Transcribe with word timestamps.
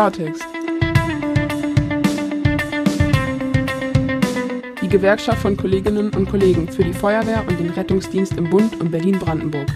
Klartext. 0.00 0.46
Die 4.80 4.88
Gewerkschaft 4.88 5.42
von 5.42 5.58
Kolleginnen 5.58 6.10
und 6.14 6.26
Kollegen 6.30 6.66
für 6.68 6.82
die 6.82 6.94
Feuerwehr 6.94 7.44
und 7.46 7.60
den 7.60 7.68
Rettungsdienst 7.68 8.38
im 8.38 8.48
Bund 8.48 8.80
und 8.80 8.90
Berlin-Brandenburg. 8.90 9.66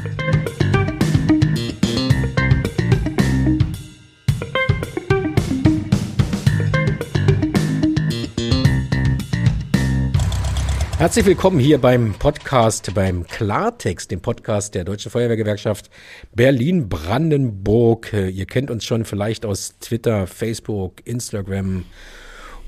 Herzlich 11.04 11.26
willkommen 11.26 11.58
hier 11.58 11.76
beim 11.76 12.14
Podcast, 12.14 12.94
beim 12.94 13.26
Klartext, 13.26 14.10
dem 14.10 14.22
Podcast 14.22 14.74
der 14.74 14.84
Deutschen 14.84 15.10
Feuerwehrgewerkschaft 15.10 15.90
Berlin-Brandenburg. 16.34 18.14
Ihr 18.14 18.46
kennt 18.46 18.70
uns 18.70 18.86
schon 18.86 19.04
vielleicht 19.04 19.44
aus 19.44 19.74
Twitter, 19.80 20.26
Facebook, 20.26 21.06
Instagram 21.06 21.84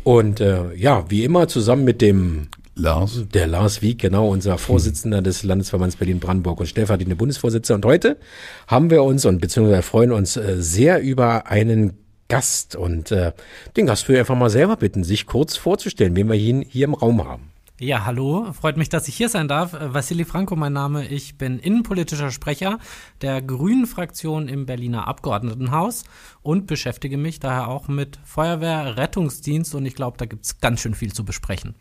und 0.04 0.40
äh, 0.40 0.74
ja, 0.74 1.06
wie 1.08 1.24
immer 1.24 1.48
zusammen 1.48 1.84
mit 1.84 2.02
dem 2.02 2.48
Lars. 2.74 3.24
Der 3.32 3.46
Lars 3.46 3.80
Wieck, 3.80 4.00
genau, 4.00 4.28
unser 4.28 4.58
Vorsitzender 4.58 5.22
des 5.22 5.42
Landesverbands 5.42 5.96
Berlin-Brandenburg 5.96 6.60
und 6.60 6.66
stellvertretende 6.66 7.16
Bundesvorsitzender. 7.16 7.76
Und 7.76 7.90
heute 7.90 8.18
haben 8.66 8.90
wir 8.90 9.02
uns 9.02 9.24
und 9.24 9.40
beziehungsweise 9.40 9.80
freuen 9.80 10.12
uns 10.12 10.36
äh, 10.36 10.56
sehr 10.58 11.00
über 11.00 11.46
einen 11.46 11.94
Gast 12.28 12.76
und 12.76 13.12
äh, 13.12 13.32
den 13.78 13.86
Gast 13.86 14.06
will 14.08 14.16
ich 14.16 14.20
einfach 14.20 14.36
mal 14.36 14.50
selber 14.50 14.76
bitten, 14.76 15.04
sich 15.04 15.24
kurz 15.24 15.56
vorzustellen, 15.56 16.14
wen 16.16 16.28
wir 16.28 16.36
hier, 16.36 16.62
hier 16.68 16.84
im 16.84 16.92
Raum 16.92 17.26
haben. 17.26 17.55
Ja, 17.78 18.06
hallo. 18.06 18.54
Freut 18.54 18.78
mich, 18.78 18.88
dass 18.88 19.06
ich 19.06 19.14
hier 19.16 19.28
sein 19.28 19.48
darf. 19.48 19.74
Äh, 19.74 19.92
Vassili 19.92 20.24
Franco, 20.24 20.56
mein 20.56 20.72
Name. 20.72 21.08
Ich 21.08 21.36
bin 21.36 21.58
innenpolitischer 21.58 22.30
Sprecher 22.30 22.78
der 23.20 23.42
Grünen 23.42 23.86
Fraktion 23.86 24.48
im 24.48 24.64
Berliner 24.64 25.06
Abgeordnetenhaus 25.06 26.04
und 26.40 26.66
beschäftige 26.66 27.18
mich 27.18 27.38
daher 27.38 27.68
auch 27.68 27.86
mit 27.86 28.18
Feuerwehr, 28.24 28.96
Rettungsdienst 28.96 29.74
und 29.74 29.84
ich 29.84 29.94
glaube, 29.94 30.16
da 30.16 30.24
gibt's 30.24 30.58
ganz 30.58 30.80
schön 30.80 30.94
viel 30.94 31.12
zu 31.12 31.26
besprechen. 31.26 31.74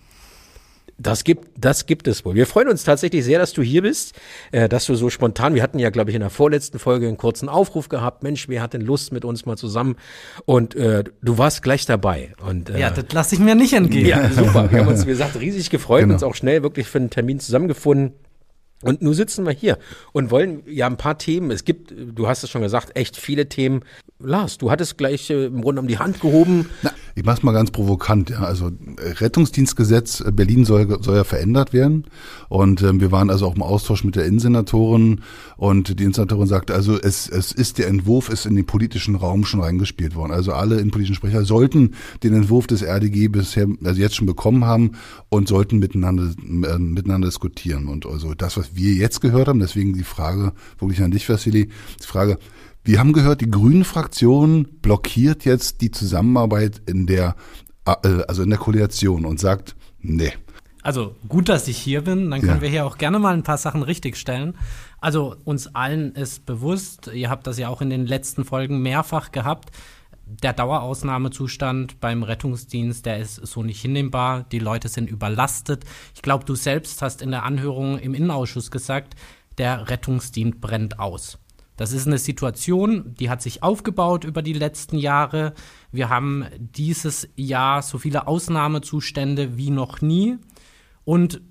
Das 0.98 1.26
gibt, 1.26 1.50
das 1.58 1.88
gibt 1.88 2.08
es 2.08 2.24
wohl. 2.24 2.36
Wir 2.36 2.48
freuen 2.48 2.70
uns 2.70 2.86
tatsächlich 2.86 3.26
sehr, 3.26 3.38
dass 3.38 3.52
du 3.52 3.62
hier 3.62 3.82
bist, 3.82 4.16
äh, 4.52 4.70
dass 4.70 4.86
du 4.86 4.96
so 4.96 5.10
spontan, 5.10 5.54
wir 5.54 5.62
hatten 5.62 5.78
ja, 5.78 5.90
glaube 5.90 6.12
ich, 6.12 6.16
in 6.16 6.22
der 6.22 6.30
vorletzten 6.30 6.80
Folge 6.80 7.08
einen 7.08 7.18
kurzen 7.18 7.50
Aufruf 7.50 7.90
gehabt, 7.90 8.24
Mensch, 8.24 8.48
wer 8.48 8.62
hat 8.62 8.74
denn 8.74 8.82
Lust 8.82 9.12
mit 9.12 9.26
uns 9.26 9.46
mal 9.46 9.58
zusammen? 9.58 9.98
Und 10.46 10.74
äh, 10.76 11.04
du 11.22 11.38
warst 11.38 11.64
gleich 11.64 11.86
dabei. 11.86 12.34
Und, 12.46 12.70
äh, 12.70 12.80
ja, 12.80 12.92
das 12.92 13.06
lasse 13.12 13.36
ich 13.36 13.42
mir 13.42 13.56
nicht 13.56 13.74
entgehen. 13.74 14.08
Ja, 14.08 14.30
super. 14.30 14.72
Wir 14.72 14.80
haben 14.80 14.88
uns, 14.88 15.06
wie 15.06 15.10
gesagt, 15.12 15.38
riesig 15.38 15.70
gefreut, 15.70 16.02
genau. 16.02 16.14
uns 16.14 16.24
auch 16.24 16.36
schnell 16.36 16.64
wirklich 16.64 16.88
für 16.88 17.00
einen 17.00 17.10
Termin 17.10 17.42
zusammengefunden. 17.42 18.14
Und 18.82 19.02
nun 19.02 19.14
sitzen 19.14 19.46
wir 19.46 19.52
hier 19.52 19.78
und 20.12 20.32
wollen 20.32 20.64
ja 20.68 20.86
ein 20.86 20.98
paar 20.98 21.18
Themen, 21.18 21.50
es 21.50 21.66
gibt, 21.66 21.92
du 21.92 22.28
hast 22.28 22.44
es 22.44 22.50
schon 22.50 22.62
gesagt, 22.62 22.96
echt 22.96 23.18
viele 23.18 23.50
Themen. 23.50 23.82
Lars, 24.20 24.58
du 24.58 24.72
hattest 24.72 24.98
gleich 24.98 25.30
äh, 25.30 25.48
im 25.48 25.62
Grunde 25.62 25.82
um 25.82 25.88
die 25.88 26.00
Hand 26.00 26.22
gehoben. 26.22 26.70
Na, 26.84 26.92
ich 27.16 27.26
mach's 27.26 27.44
mal 27.44 27.52
ganz 27.52 27.72
provokant, 27.72 28.30
ja. 28.30 28.40
Also 28.40 28.68
äh, 28.68 29.10
Rettungsdienstgesetz 29.10 30.22
äh, 30.22 30.32
Berlin 30.32 30.64
soll, 30.64 31.04
soll 31.04 31.18
ja 31.18 31.26
verändert 31.26 31.74
werden. 31.74 32.06
Und 32.48 32.82
ähm, 32.82 33.02
wir 33.02 33.12
waren 33.12 33.30
also 33.30 33.46
auch 33.46 33.56
im 33.56 33.62
Austausch 33.62 34.06
mit 34.06 34.16
der 34.16 34.26
Innensenatorin 34.26 35.22
und 35.58 36.00
die 36.00 36.04
Innensenatorin 36.04 36.48
sagte, 36.48 36.74
also 36.74 36.98
es, 36.98 37.28
es 37.28 37.52
ist 37.52 37.78
der 37.78 37.88
Entwurf 37.88 38.30
ist 38.30 38.46
in 38.46 38.56
den 38.56 38.66
politischen 38.66 39.16
Raum 39.16 39.44
schon 39.44 39.60
reingespielt 39.60 40.16
worden. 40.16 40.32
Also 40.32 40.54
alle 40.54 40.76
innenpolitischen 40.76 41.16
Sprecher 41.16 41.44
sollten 41.44 41.96
den 42.24 42.34
Entwurf 42.34 42.68
des 42.68 42.84
RDG 42.84 43.28
bisher, 43.28 43.68
also 43.84 44.00
jetzt 44.00 44.16
schon 44.16 44.28
bekommen 44.28 44.64
haben 44.64 44.94
und 45.28 45.50
sollten 45.50 45.80
miteinander, 45.80 46.32
äh, 46.42 46.80
miteinander 46.80 47.28
diskutieren. 47.28 47.90
Und 47.90 48.06
also 48.06 48.34
das, 48.34 48.56
was 48.56 48.76
wir 48.76 48.94
jetzt 48.94 49.20
gehört 49.20 49.50
haben, 49.50 49.60
deswegen 49.60 49.94
die 49.94 50.04
Frage 50.04 50.54
wirklich 50.80 51.02
an 51.02 51.12
dich, 51.12 51.28
Vassili, 51.28 51.70
die 52.02 52.08
Frage, 52.08 52.38
wir 52.86 53.00
haben 53.00 53.14
gehört, 53.14 53.42
die 53.42 53.50
Grünen-Fraktion 53.50 54.68
blockiert 54.82 55.44
jetzt 55.44 55.82
die 55.82 55.92
Zusammenarbeit 55.92 56.82
in 56.86 57.08
der, 57.08 57.36
äh, 57.86 58.22
also 58.28 58.44
in 58.44 58.50
der 58.52 58.60
Koalition 58.60 59.26
und 59.26 59.40
sagt, 59.40 59.76
nee. 60.00 60.32
Also 60.84 61.16
gut, 61.28 61.50
dass 61.50 61.68
ich 61.68 61.78
hier 61.78 62.04
bin, 62.04 62.30
dann 62.30 62.42
können 62.42 62.58
ja. 62.58 62.62
wir 62.62 62.70
hier 62.70 62.86
auch 62.86 63.00
gerne 63.00 63.18
mal 63.18 63.34
ein 63.34 63.42
paar 63.42 63.58
Sachen 63.58 63.82
richtigstellen. 63.82 64.56
Also 65.02 65.36
uns 65.44 65.74
allen 65.74 66.14
ist 66.14 66.46
bewusst, 66.46 67.10
ihr 67.12 67.32
habt 67.32 67.48
das 67.48 67.58
ja 67.58 67.70
auch 67.70 67.82
in 67.82 67.90
den 67.90 68.06
letzten 68.06 68.46
Folgen 68.46 68.84
mehrfach 68.84 69.32
gehabt, 69.32 69.72
der 70.28 70.54
Dauerausnahmezustand 70.54 72.00
beim 72.00 72.24
Rettungsdienst, 72.24 73.06
der 73.06 73.20
ist 73.20 73.36
so 73.36 73.64
nicht 73.64 73.82
hinnehmbar. 73.82 74.44
Die 74.52 74.60
Leute 74.60 74.90
sind 74.90 75.10
überlastet. 75.10 75.86
Ich 76.16 76.22
glaube, 76.22 76.46
du 76.46 76.56
selbst 76.56 77.02
hast 77.02 77.22
in 77.22 77.32
der 77.32 77.44
Anhörung 77.44 78.00
im 78.00 78.14
Innenausschuss 78.14 78.72
gesagt, 78.72 79.16
der 79.58 79.90
Rettungsdienst 79.90 80.62
brennt 80.62 81.00
aus. 81.00 81.40
Das 81.76 81.92
ist 81.92 82.08
eine 82.08 82.18
Situation, 82.18 83.16
die 83.20 83.30
hat 83.30 83.42
sich 83.42 83.64
aufgebaut 83.64 84.24
über 84.24 84.42
die 84.42 84.54
letzten 84.54 84.98
Jahre. 84.98 85.54
Wir 85.92 86.10
haben 86.10 86.46
dieses 86.58 87.28
Jahr 87.36 87.82
so 87.82 87.98
viele 87.98 88.28
Ausnahmezustände 88.28 89.58
wie 89.58 89.72
noch 89.72 90.02
nie. 90.02 90.38
Und 91.04 91.42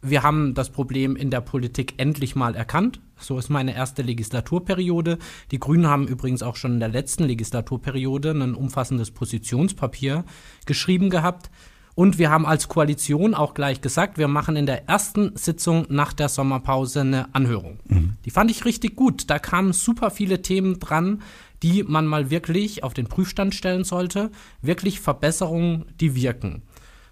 wir 0.00 0.22
haben 0.22 0.54
das 0.54 0.70
Problem 0.70 1.16
in 1.16 1.30
der 1.30 1.40
Politik 1.40 1.94
endlich 1.96 2.36
mal 2.36 2.54
erkannt. 2.54 3.00
So 3.18 3.38
ist 3.38 3.48
meine 3.48 3.74
erste 3.74 4.02
Legislaturperiode. 4.02 5.18
Die 5.50 5.58
Grünen 5.58 5.88
haben 5.88 6.06
übrigens 6.06 6.42
auch 6.42 6.56
schon 6.56 6.74
in 6.74 6.80
der 6.80 6.88
letzten 6.88 7.24
Legislaturperiode 7.24 8.30
ein 8.30 8.54
umfassendes 8.54 9.10
Positionspapier 9.10 10.24
geschrieben 10.66 11.10
gehabt. 11.10 11.50
Und 11.98 12.16
wir 12.16 12.30
haben 12.30 12.46
als 12.46 12.68
Koalition 12.68 13.34
auch 13.34 13.54
gleich 13.54 13.80
gesagt, 13.80 14.18
wir 14.18 14.28
machen 14.28 14.54
in 14.54 14.66
der 14.66 14.88
ersten 14.88 15.36
Sitzung 15.36 15.84
nach 15.88 16.12
der 16.12 16.28
Sommerpause 16.28 17.00
eine 17.00 17.34
Anhörung. 17.34 17.80
Mhm. 17.88 18.12
Die 18.24 18.30
fand 18.30 18.52
ich 18.52 18.64
richtig 18.64 18.94
gut. 18.94 19.28
Da 19.28 19.40
kamen 19.40 19.72
super 19.72 20.12
viele 20.12 20.40
Themen 20.40 20.78
dran, 20.78 21.22
die 21.64 21.82
man 21.82 22.06
mal 22.06 22.30
wirklich 22.30 22.84
auf 22.84 22.94
den 22.94 23.08
Prüfstand 23.08 23.52
stellen 23.52 23.82
sollte. 23.82 24.30
Wirklich 24.62 25.00
Verbesserungen, 25.00 25.86
die 26.00 26.14
wirken. 26.14 26.62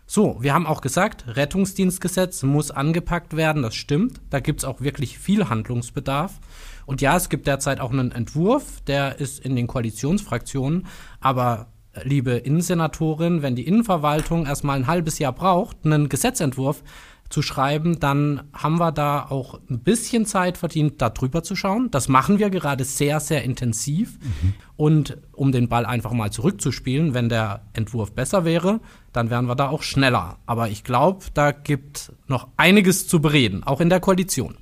So, 0.07 0.37
wir 0.41 0.55
haben 0.55 0.69
auch 0.69 0.83
gesagt, 0.83 1.25
Rettungsdienstgesetz 1.35 2.45
muss 2.45 2.71
angepackt 2.71 3.37
werden, 3.37 3.63
das 3.63 3.75
stimmt. 3.75 4.21
Da 4.31 4.39
gibt 4.39 4.61
es 4.61 4.65
auch 4.65 4.81
wirklich 4.81 5.19
viel 5.19 5.49
Handlungsbedarf. 5.49 6.39
Und 6.85 7.01
ja, 7.01 7.17
es 7.17 7.29
gibt 7.29 7.49
derzeit 7.49 7.81
auch 7.81 7.91
einen 7.91 8.13
Entwurf, 8.13 8.83
der 8.87 9.19
ist 9.19 9.41
in 9.41 9.57
den 9.57 9.67
Koalitionsfraktionen, 9.67 10.87
aber 11.19 11.73
liebe 12.03 12.33
Innensenatorin, 12.33 13.43
wenn 13.43 13.57
die 13.57 13.67
Innenverwaltung 13.67 14.47
erstmal 14.47 14.77
ein 14.77 14.87
halbes 14.87 15.19
Jahr 15.19 15.33
braucht, 15.33 15.79
einen 15.84 16.09
Gesetzentwurf 16.09 16.83
zu 17.29 17.43
schreiben, 17.43 17.99
dann 17.99 18.45
haben 18.53 18.79
wir 18.79 18.93
da 18.93 19.27
auch 19.29 19.59
ein 19.69 19.81
bisschen 19.81 20.27
Zeit 20.27 20.59
verdient, 20.59 21.03
da 21.03 21.11
drüber 21.11 21.43
zu 21.43 21.57
schauen. 21.57 21.91
Das 21.91 22.09
machen 22.09 22.39
wir 22.39 22.51
gerade 22.51 22.84
sehr, 22.84 23.21
sehr 23.21 23.43
intensiv. 23.43 24.19
Mhm. 24.21 24.55
Und 24.77 25.19
um 25.33 25.53
den 25.53 25.69
Ball 25.69 25.87
einfach 25.87 26.12
mal 26.12 26.31
zurückzuspielen, 26.31 27.15
wenn 27.15 27.29
der 27.29 27.62
Entwurf 27.73 28.13
besser 28.13 28.45
wäre, 28.45 28.81
dann 29.13 29.31
wären 29.31 29.47
wir 29.47 29.57
da 29.57 29.69
auch 29.69 29.83
schneller. 29.83 30.39
Aber 30.47 30.69
ich 30.69 30.84
glaube, 30.84 31.25
da 31.34 31.51
gibt 31.53 32.13
noch 32.28 32.49
einiges 32.57 33.09
zu 33.09 33.21
bereden, 33.21 33.65
auch 33.65 33.81
in 33.81 33.91
der 33.91 34.01
Koalition. 34.01 34.57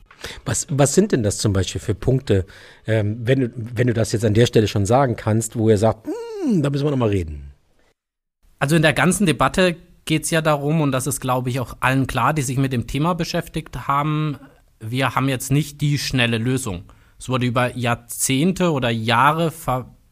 Was, 0.46 0.66
was 0.70 0.94
sind 0.94 1.12
denn 1.12 1.22
das 1.22 1.38
zum 1.38 1.52
Beispiel 1.52 1.80
für 1.80 1.94
Punkte, 1.94 2.46
ähm, 2.86 3.18
wenn, 3.24 3.40
du, 3.40 3.52
wenn 3.54 3.88
du 3.88 3.92
das 3.92 4.12
jetzt 4.12 4.24
an 4.24 4.32
der 4.32 4.46
Stelle 4.46 4.68
schon 4.68 4.86
sagen 4.86 5.16
kannst, 5.16 5.56
wo 5.56 5.68
ihr 5.68 5.76
sagt, 5.76 6.08
hm, 6.44 6.62
da 6.62 6.70
müssen 6.70 6.84
wir 6.84 6.90
nochmal 6.90 7.10
reden? 7.10 7.52
Also 8.58 8.76
in 8.76 8.82
der 8.82 8.92
ganzen 8.92 9.26
Debatte 9.26 9.76
geht 10.04 10.24
es 10.24 10.30
ja 10.30 10.42
darum, 10.42 10.80
und 10.80 10.92
das 10.92 11.06
ist, 11.06 11.20
glaube 11.20 11.50
ich, 11.50 11.60
auch 11.60 11.76
allen 11.80 12.06
klar, 12.06 12.34
die 12.34 12.42
sich 12.42 12.58
mit 12.58 12.72
dem 12.72 12.86
Thema 12.86 13.14
beschäftigt 13.14 13.88
haben, 13.88 14.38
wir 14.80 15.14
haben 15.14 15.28
jetzt 15.28 15.50
nicht 15.50 15.80
die 15.80 15.98
schnelle 15.98 16.38
Lösung. 16.38 16.84
Es 17.18 17.28
wurde 17.28 17.46
über 17.46 17.76
Jahrzehnte 17.76 18.72
oder 18.72 18.90
Jahre 18.90 19.50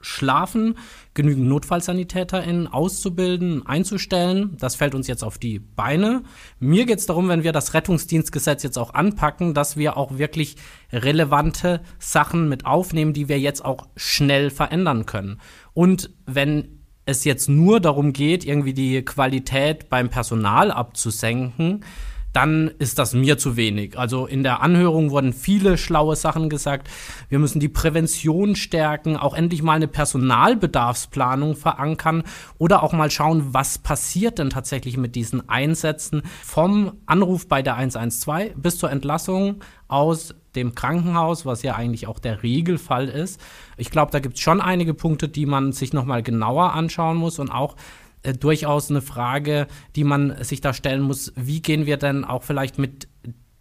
verschlafen, 0.02 0.76
genügend 1.14 1.46
NotfallsanitäterInnen 1.46 2.66
auszubilden, 2.66 3.64
einzustellen. 3.66 4.56
Das 4.58 4.74
fällt 4.74 4.94
uns 4.94 5.06
jetzt 5.06 5.22
auf 5.22 5.38
die 5.38 5.58
Beine. 5.60 6.22
Mir 6.58 6.86
geht 6.86 6.98
es 6.98 7.06
darum, 7.06 7.28
wenn 7.28 7.44
wir 7.44 7.52
das 7.52 7.74
Rettungsdienstgesetz 7.74 8.62
jetzt 8.62 8.78
auch 8.78 8.94
anpacken, 8.94 9.54
dass 9.54 9.76
wir 9.76 9.96
auch 9.96 10.18
wirklich 10.18 10.56
relevante 10.92 11.80
Sachen 11.98 12.48
mit 12.48 12.66
aufnehmen, 12.66 13.12
die 13.12 13.28
wir 13.28 13.38
jetzt 13.38 13.64
auch 13.64 13.86
schnell 13.96 14.50
verändern 14.50 15.06
können. 15.06 15.40
Und 15.72 16.10
wenn 16.26 16.80
es 17.04 17.24
jetzt 17.24 17.48
nur 17.48 17.80
darum 17.80 18.12
geht, 18.12 18.44
irgendwie 18.44 18.74
die 18.74 19.02
Qualität 19.04 19.88
beim 19.88 20.08
Personal 20.08 20.70
abzusenken, 20.70 21.84
dann 22.32 22.70
ist 22.78 22.98
das 22.98 23.12
mir 23.12 23.38
zu 23.38 23.56
wenig. 23.56 23.98
Also 23.98 24.26
in 24.26 24.42
der 24.42 24.62
Anhörung 24.62 25.10
wurden 25.10 25.32
viele 25.32 25.76
schlaue 25.76 26.16
Sachen 26.16 26.48
gesagt. 26.48 26.88
Wir 27.28 27.38
müssen 27.38 27.60
die 27.60 27.68
Prävention 27.68 28.56
stärken, 28.56 29.16
auch 29.16 29.34
endlich 29.34 29.62
mal 29.62 29.74
eine 29.74 29.88
Personalbedarfsplanung 29.88 31.56
verankern 31.56 32.22
oder 32.58 32.82
auch 32.82 32.92
mal 32.92 33.10
schauen, 33.10 33.52
was 33.52 33.78
passiert 33.78 34.38
denn 34.38 34.50
tatsächlich 34.50 34.96
mit 34.96 35.14
diesen 35.14 35.48
Einsätzen 35.48 36.22
vom 36.42 36.92
Anruf 37.06 37.48
bei 37.48 37.62
der 37.62 37.76
112 37.76 38.54
bis 38.56 38.78
zur 38.78 38.90
Entlassung 38.90 39.62
aus 39.88 40.34
dem 40.54 40.74
Krankenhaus, 40.74 41.46
was 41.46 41.62
ja 41.62 41.74
eigentlich 41.74 42.06
auch 42.06 42.18
der 42.18 42.42
Regelfall 42.42 43.08
ist. 43.08 43.40
Ich 43.76 43.90
glaube, 43.90 44.10
da 44.10 44.20
gibt 44.20 44.36
es 44.36 44.40
schon 44.40 44.60
einige 44.60 44.94
Punkte, 44.94 45.28
die 45.28 45.46
man 45.46 45.72
sich 45.72 45.92
nochmal 45.92 46.22
genauer 46.22 46.72
anschauen 46.72 47.16
muss 47.16 47.38
und 47.38 47.50
auch 47.50 47.76
äh, 48.22 48.32
durchaus 48.32 48.90
eine 48.90 49.02
Frage, 49.02 49.66
die 49.96 50.04
man 50.04 50.42
sich 50.44 50.60
da 50.60 50.72
stellen 50.72 51.02
muss, 51.02 51.32
wie 51.36 51.62
gehen 51.62 51.86
wir 51.86 51.96
denn 51.96 52.24
auch 52.24 52.42
vielleicht 52.42 52.78
mit 52.78 53.08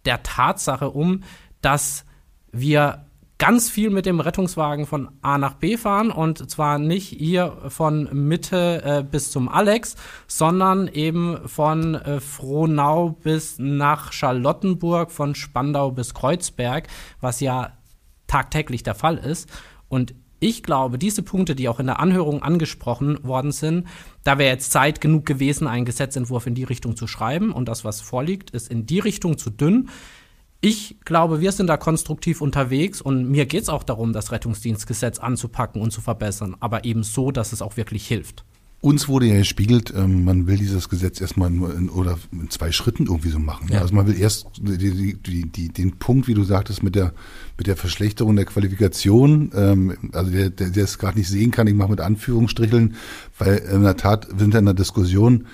der 0.04 0.22
Tatsache 0.22 0.90
um, 0.90 1.22
dass 1.60 2.04
wir 2.52 3.06
ganz 3.42 3.68
viel 3.68 3.90
mit 3.90 4.06
dem 4.06 4.20
Rettungswagen 4.20 4.86
von 4.86 5.10
A 5.20 5.36
nach 5.36 5.54
B 5.54 5.76
fahren 5.76 6.12
und 6.12 6.48
zwar 6.48 6.78
nicht 6.78 7.08
hier 7.08 7.56
von 7.68 8.08
Mitte 8.12 8.82
äh, 8.84 9.02
bis 9.02 9.32
zum 9.32 9.48
Alex, 9.48 9.96
sondern 10.28 10.86
eben 10.86 11.48
von 11.48 11.96
äh, 11.96 12.20
Frohnau 12.20 13.10
bis 13.10 13.58
nach 13.58 14.12
Charlottenburg, 14.12 15.10
von 15.10 15.34
Spandau 15.34 15.90
bis 15.90 16.14
Kreuzberg, 16.14 16.86
was 17.20 17.40
ja 17.40 17.72
tagtäglich 18.28 18.84
der 18.84 18.94
Fall 18.94 19.18
ist. 19.18 19.50
Und 19.88 20.14
ich 20.42 20.62
glaube, 20.62 20.98
diese 20.98 21.22
Punkte, 21.22 21.54
die 21.54 21.68
auch 21.68 21.78
in 21.78 21.86
der 21.86 22.00
Anhörung 22.00 22.42
angesprochen 22.42 23.22
worden 23.22 23.52
sind, 23.52 23.86
da 24.24 24.38
wäre 24.38 24.50
jetzt 24.50 24.72
Zeit 24.72 25.00
genug 25.00 25.24
gewesen, 25.24 25.68
einen 25.68 25.84
Gesetzentwurf 25.84 26.46
in 26.46 26.54
die 26.54 26.64
Richtung 26.64 26.96
zu 26.96 27.06
schreiben. 27.06 27.52
Und 27.52 27.68
das, 27.68 27.84
was 27.84 28.00
vorliegt, 28.00 28.50
ist 28.50 28.68
in 28.68 28.84
die 28.84 28.98
Richtung 28.98 29.38
zu 29.38 29.50
dünn. 29.50 29.88
Ich 30.60 30.96
glaube, 31.04 31.40
wir 31.40 31.52
sind 31.52 31.68
da 31.68 31.76
konstruktiv 31.76 32.40
unterwegs 32.40 33.00
und 33.00 33.30
mir 33.30 33.46
geht 33.46 33.62
es 33.62 33.68
auch 33.68 33.84
darum, 33.84 34.12
das 34.12 34.32
Rettungsdienstgesetz 34.32 35.18
anzupacken 35.18 35.80
und 35.80 35.92
zu 35.92 36.00
verbessern, 36.00 36.56
aber 36.60 36.84
eben 36.84 37.02
so, 37.02 37.30
dass 37.30 37.52
es 37.52 37.62
auch 37.62 37.76
wirklich 37.76 38.06
hilft. 38.06 38.44
Uns 38.82 39.06
wurde 39.06 39.26
ja 39.26 39.36
gespiegelt, 39.36 39.94
ähm, 39.96 40.24
man 40.24 40.48
will 40.48 40.56
dieses 40.56 40.88
Gesetz 40.88 41.20
erstmal 41.20 41.50
nur 41.50 41.72
in, 41.72 41.88
oder 41.88 42.18
in 42.32 42.50
zwei 42.50 42.72
Schritten 42.72 43.06
irgendwie 43.06 43.30
so 43.30 43.38
machen. 43.38 43.68
Ja. 43.70 43.80
Also 43.80 43.94
man 43.94 44.08
will 44.08 44.18
erst 44.18 44.48
die, 44.60 45.14
die, 45.14 45.48
die, 45.48 45.68
den 45.68 45.92
Punkt, 45.98 46.26
wie 46.26 46.34
du 46.34 46.42
sagtest, 46.42 46.82
mit 46.82 46.96
der 46.96 47.14
mit 47.62 47.68
der 47.68 47.76
Verschlechterung 47.76 48.34
der 48.34 48.44
Qualifikation, 48.44 49.52
ähm, 49.54 49.96
also 50.12 50.32
der, 50.32 50.50
der, 50.50 50.70
der 50.70 50.82
es 50.82 50.98
gerade 50.98 51.16
nicht 51.16 51.28
sehen 51.28 51.52
kann, 51.52 51.68
ich 51.68 51.74
mache 51.74 51.90
mit 51.90 52.00
Anführungsstricheln, 52.00 52.96
weil 53.38 53.58
in 53.58 53.84
der 53.84 53.96
Tat 53.96 54.26
sind 54.36 54.52
wir 54.52 54.58
in 54.58 54.64
der 54.64 54.74
Diskussion, 54.74 55.46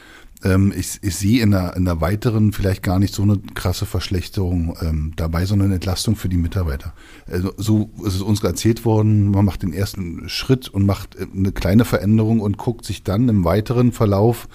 ähm, 0.45 0.73
ich, 0.77 0.99
ich 1.03 1.17
sehe 1.17 1.43
in 1.43 1.55
einer, 1.55 1.77
in 1.77 1.89
einer 1.89 2.01
weiteren 2.01 2.53
vielleicht 2.53 2.83
gar 2.83 2.99
nicht 2.99 3.15
so 3.15 3.23
eine 3.23 3.39
krasse 3.55 3.87
Verschlechterung 3.87 4.77
ähm, 4.81 5.13
dabei, 5.17 5.45
sondern 5.45 5.73
Entlastung 5.73 6.17
für 6.17 6.29
die 6.29 6.37
Mitarbeiter. 6.37 6.95
Also, 7.27 7.53
so 7.57 7.91
ist 8.05 8.15
es 8.15 8.23
uns 8.23 8.43
erzählt 8.43 8.85
worden, 8.85 9.31
man 9.31 9.45
macht 9.45 9.63
den 9.63 9.73
ersten 9.73 10.29
Schritt 10.29 10.69
und 10.69 10.87
macht 10.87 11.17
äh, 11.17 11.27
eine 11.35 11.53
kleine 11.53 11.85
Veränderung 11.85 12.41
und 12.41 12.57
guckt 12.57 12.85
sich 12.85 13.03
dann 13.03 13.29
im 13.29 13.45
weiteren 13.45 13.93
Verlauf 13.93 14.49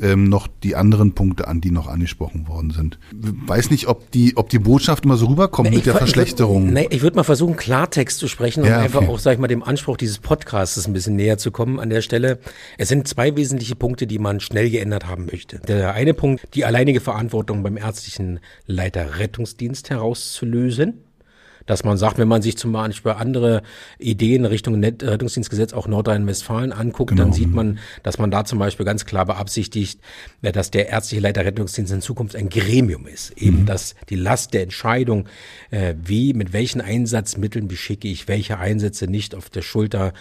ähm, 0.00 0.24
noch 0.24 0.48
die 0.62 0.76
anderen 0.76 1.12
Punkte 1.12 1.48
an, 1.48 1.60
die 1.60 1.70
noch 1.70 1.86
angesprochen 1.86 2.48
worden 2.48 2.70
sind. 2.70 2.98
Weiß 3.12 3.70
nicht, 3.70 3.88
ob 3.88 4.10
die, 4.10 4.36
ob 4.36 4.48
die 4.48 4.58
Botschaft 4.58 5.04
immer 5.04 5.16
so 5.16 5.26
rüberkommt 5.26 5.70
nee, 5.70 5.76
mit 5.76 5.86
der 5.86 5.94
Verschlechterung. 5.94 6.72
nee, 6.72 6.86
ich 6.90 7.02
würde 7.02 7.16
mal 7.16 7.22
versuchen, 7.22 7.56
Klartext 7.56 8.18
zu 8.18 8.28
sprechen 8.28 8.62
und 8.62 8.68
ja, 8.68 8.76
okay. 8.76 8.84
einfach 8.84 9.08
auch, 9.08 9.18
sag 9.18 9.34
ich 9.34 9.38
mal, 9.38 9.48
dem 9.48 9.62
Anspruch 9.62 9.96
dieses 9.96 10.18
Podcasts 10.18 10.86
ein 10.86 10.92
bisschen 10.92 11.16
näher 11.16 11.38
zu 11.38 11.50
kommen 11.50 11.80
an 11.80 11.90
der 11.90 12.02
Stelle. 12.02 12.38
Es 12.78 12.88
sind 12.88 13.08
zwei 13.08 13.36
wesentliche 13.36 13.76
Punkte, 13.76 14.06
die 14.06 14.18
man 14.18 14.40
schnell 14.40 14.70
geändert 14.70 15.06
haben 15.06 15.26
möchte. 15.26 15.60
Der 15.60 15.94
eine 15.94 16.14
Punkt, 16.14 16.54
die 16.54 16.64
alleinige 16.64 17.00
Verantwortung 17.00 17.62
beim 17.62 17.76
ärztlichen 17.76 18.40
Leiter 18.66 19.18
Rettungsdienst 19.18 19.90
herauszulösen 19.90 21.05
dass 21.66 21.84
man 21.84 21.98
sagt, 21.98 22.18
wenn 22.18 22.28
man 22.28 22.42
sich 22.42 22.56
zum 22.56 22.72
Beispiel 22.72 23.12
andere 23.12 23.62
Ideen 23.98 24.44
Richtung 24.44 24.82
Rettungsdienstgesetz 24.82 25.72
auch 25.72 25.86
Nordrhein-Westfalen 25.86 26.72
anguckt, 26.72 27.10
genau. 27.10 27.24
dann 27.24 27.32
sieht 27.32 27.52
man, 27.52 27.78
dass 28.02 28.18
man 28.18 28.30
da 28.30 28.44
zum 28.44 28.58
Beispiel 28.58 28.86
ganz 28.86 29.04
klar 29.04 29.26
beabsichtigt, 29.26 30.00
äh, 30.42 30.52
dass 30.52 30.70
der 30.70 30.88
ärztliche 30.88 31.20
Leiter 31.20 31.44
Rettungsdienst 31.44 31.92
in 31.92 32.00
Zukunft 32.00 32.36
ein 32.36 32.48
Gremium 32.48 33.06
ist. 33.06 33.30
Eben, 33.36 33.62
mhm. 33.62 33.66
dass 33.66 33.94
die 34.08 34.16
Last 34.16 34.54
der 34.54 34.62
Entscheidung, 34.62 35.28
äh, 35.70 35.94
wie, 36.02 36.32
mit 36.32 36.52
welchen 36.52 36.80
Einsatzmitteln 36.80 37.68
beschicke 37.68 38.08
ich 38.08 38.28
welche 38.28 38.58
Einsätze 38.58 39.06
nicht 39.06 39.34
auf 39.34 39.50
der 39.50 39.62
Schulter 39.62 40.12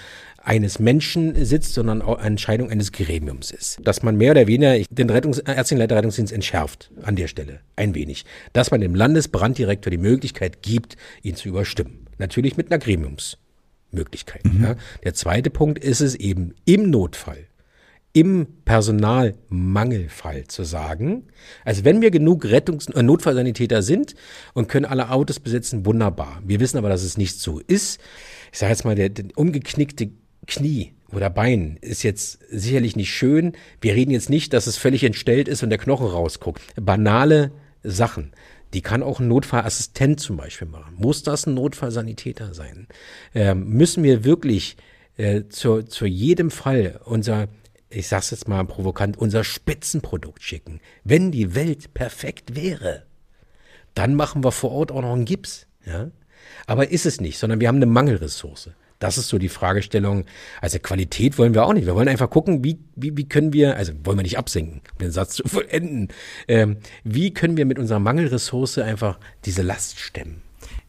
eines 0.46 0.80
Menschen 0.80 1.44
sitzt, 1.44 1.74
sondern 1.74 2.02
auch 2.02 2.18
eine 2.18 2.28
Entscheidung 2.28 2.70
eines 2.70 2.92
Gremiums 2.92 3.52
ist. 3.52 3.80
Dass 3.84 4.04
man 4.04 4.16
mehr 4.16 4.32
oder 4.32 4.48
weniger 4.48 4.78
den 4.90 5.10
Rettungs 5.10 5.40
ärztlichen 5.40 5.80
Leiter 5.80 5.96
Rettungsdienst 5.96 6.32
entschärft 6.32 6.92
an 7.02 7.16
der 7.16 7.28
Stelle 7.28 7.60
ein 7.76 7.96
wenig. 7.96 8.26
Dass 8.54 8.72
man 8.72 8.82
dem 8.82 8.96
Landesbranddirektor 8.96 9.90
die 9.90 9.98
Möglichkeit 9.98 10.62
gibt, 10.62 10.98
ihn 11.24 11.36
zu 11.36 11.50
überstimmen. 11.50 12.06
Natürlich 12.18 12.58
mit 12.58 12.72
einer 12.72 12.80
Gremiumsmöglichkeit. 12.80 14.46
Mhm. 14.46 14.64
Ja. 14.64 14.76
Der 15.04 15.14
zweite 15.16 15.50
Punkt 15.50 15.80
ist 15.84 16.02
es 16.02 16.16
eben 16.16 16.54
im 16.66 16.90
Notfall 16.90 17.48
im 18.14 18.48
Personalmangelfall 18.64 20.46
zu 20.48 20.64
sagen. 20.64 21.28
Also 21.66 21.84
wenn 21.84 22.00
wir 22.02 22.12
genug 22.12 22.46
Rettungs- 22.46 22.90
äh, 22.96 23.04
Notfallsanitäter 23.04 23.82
sind 23.82 24.16
und 24.54 24.70
können 24.70 24.86
alle 24.86 25.12
Autos 25.12 25.42
besetzen, 25.42 25.86
wunderbar. 25.86 26.42
Wir 26.46 26.62
wissen 26.62 26.78
aber, 26.78 26.88
dass 26.88 27.04
es 27.04 27.18
nicht 27.18 27.42
so 27.42 27.60
ist. 27.60 28.00
Ich 28.54 28.60
sage 28.60 28.72
jetzt 28.72 28.86
mal, 28.86 28.96
der, 28.96 29.10
der 29.10 29.26
umgeknickte 29.36 30.12
Knie 30.46 30.94
oder 31.12 31.30
Bein 31.30 31.78
ist 31.82 32.04
jetzt 32.04 32.40
sicherlich 32.50 32.96
nicht 32.96 33.14
schön. 33.14 33.54
Wir 33.82 33.96
reden 33.96 34.12
jetzt 34.12 34.30
nicht, 34.30 34.54
dass 34.54 34.68
es 34.68 34.78
völlig 34.78 35.04
entstellt 35.04 35.48
ist 35.48 35.64
und 35.64 35.70
der 35.70 35.80
Knochen 35.80 36.08
rausguckt. 36.08 36.62
Banale 36.76 37.52
Sachen. 37.84 38.32
Die 38.74 38.82
kann 38.82 39.04
auch 39.04 39.20
ein 39.20 39.28
Notfallassistent 39.28 40.20
zum 40.20 40.38
Beispiel 40.38 40.68
machen. 40.68 40.96
Muss 40.98 41.24
das 41.24 41.46
ein 41.46 41.54
Notfallsanitäter 41.54 42.54
sein? 42.54 42.88
Ähm, 43.34 43.70
müssen 43.70 44.04
wir 44.04 44.26
wirklich 44.26 44.76
äh, 45.18 45.44
zu, 45.48 45.84
zu 45.84 46.06
jedem 46.06 46.52
Fall 46.52 47.00
unser, 47.06 47.48
ich 47.90 48.08
sag's 48.08 48.32
jetzt 48.32 48.48
mal 48.48 48.66
provokant, 48.66 49.18
unser 49.18 49.44
Spitzenprodukt 49.44 50.44
schicken? 50.44 50.82
Wenn 51.04 51.32
die 51.32 51.56
Welt 51.56 51.94
perfekt 51.94 52.56
wäre, 52.56 53.06
dann 53.94 54.16
machen 54.16 54.44
wir 54.44 54.52
vor 54.52 54.72
Ort 54.72 54.92
auch 54.92 55.02
noch 55.02 55.14
einen 55.14 55.26
Gips. 55.26 55.68
Ja? 55.86 56.12
Aber 56.68 56.90
ist 56.90 57.06
es 57.06 57.22
nicht, 57.22 57.38
sondern 57.38 57.62
wir 57.62 57.68
haben 57.70 57.78
eine 57.78 57.86
Mangelressource. 57.86 58.72
Das 59.00 59.18
ist 59.18 59.28
so 59.28 59.38
die 59.38 59.50
Fragestellung. 59.50 60.26
Also 60.62 60.80
Qualität 60.80 61.38
wollen 61.38 61.54
wir 61.54 61.66
auch 61.66 61.74
nicht. 61.74 61.86
Wir 61.86 61.96
wollen 61.96 62.08
einfach 62.08 62.30
gucken, 62.30 62.64
wie, 62.64 62.80
wie, 62.96 63.16
wie 63.18 63.28
können 63.28 63.52
wir, 63.52 63.76
also 63.76 63.94
wollen 64.04 64.18
wir 64.18 64.24
nicht 64.24 64.38
absenken, 64.38 64.82
um 64.94 64.98
den 65.00 65.12
Satz 65.12 65.36
zu 65.36 65.44
vollenden. 65.48 66.10
Ähm, 66.48 66.78
wie 67.04 67.34
können 67.34 67.58
wir 67.58 67.66
mit 67.66 67.78
unserer 67.80 68.00
Mangelressource 68.00 68.78
einfach 68.80 69.20
diese 69.44 69.62
Last 69.62 70.00
stemmen? 70.00 70.42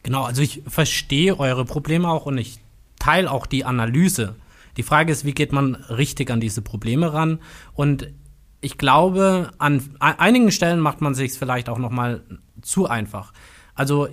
Genau, 0.03 0.23
also 0.23 0.41
ich 0.41 0.63
verstehe 0.67 1.37
eure 1.37 1.65
Probleme 1.65 2.09
auch 2.09 2.25
und 2.25 2.37
ich 2.37 2.59
teile 2.99 3.29
auch 3.29 3.45
die 3.45 3.65
Analyse. 3.65 4.35
Die 4.77 4.83
Frage 4.83 5.11
ist, 5.11 5.25
wie 5.25 5.33
geht 5.33 5.51
man 5.51 5.75
richtig 5.75 6.31
an 6.31 6.39
diese 6.39 6.61
Probleme 6.61 7.11
ran? 7.13 7.39
Und 7.73 8.11
ich 8.61 8.77
glaube, 8.77 9.51
an 9.57 9.83
einigen 9.99 10.51
Stellen 10.51 10.79
macht 10.79 11.01
man 11.01 11.13
sich 11.13 11.33
vielleicht 11.33 11.67
auch 11.67 11.77
noch 11.77 11.91
mal 11.91 12.23
zu 12.61 12.87
einfach. 12.87 13.33
Also 13.75 14.07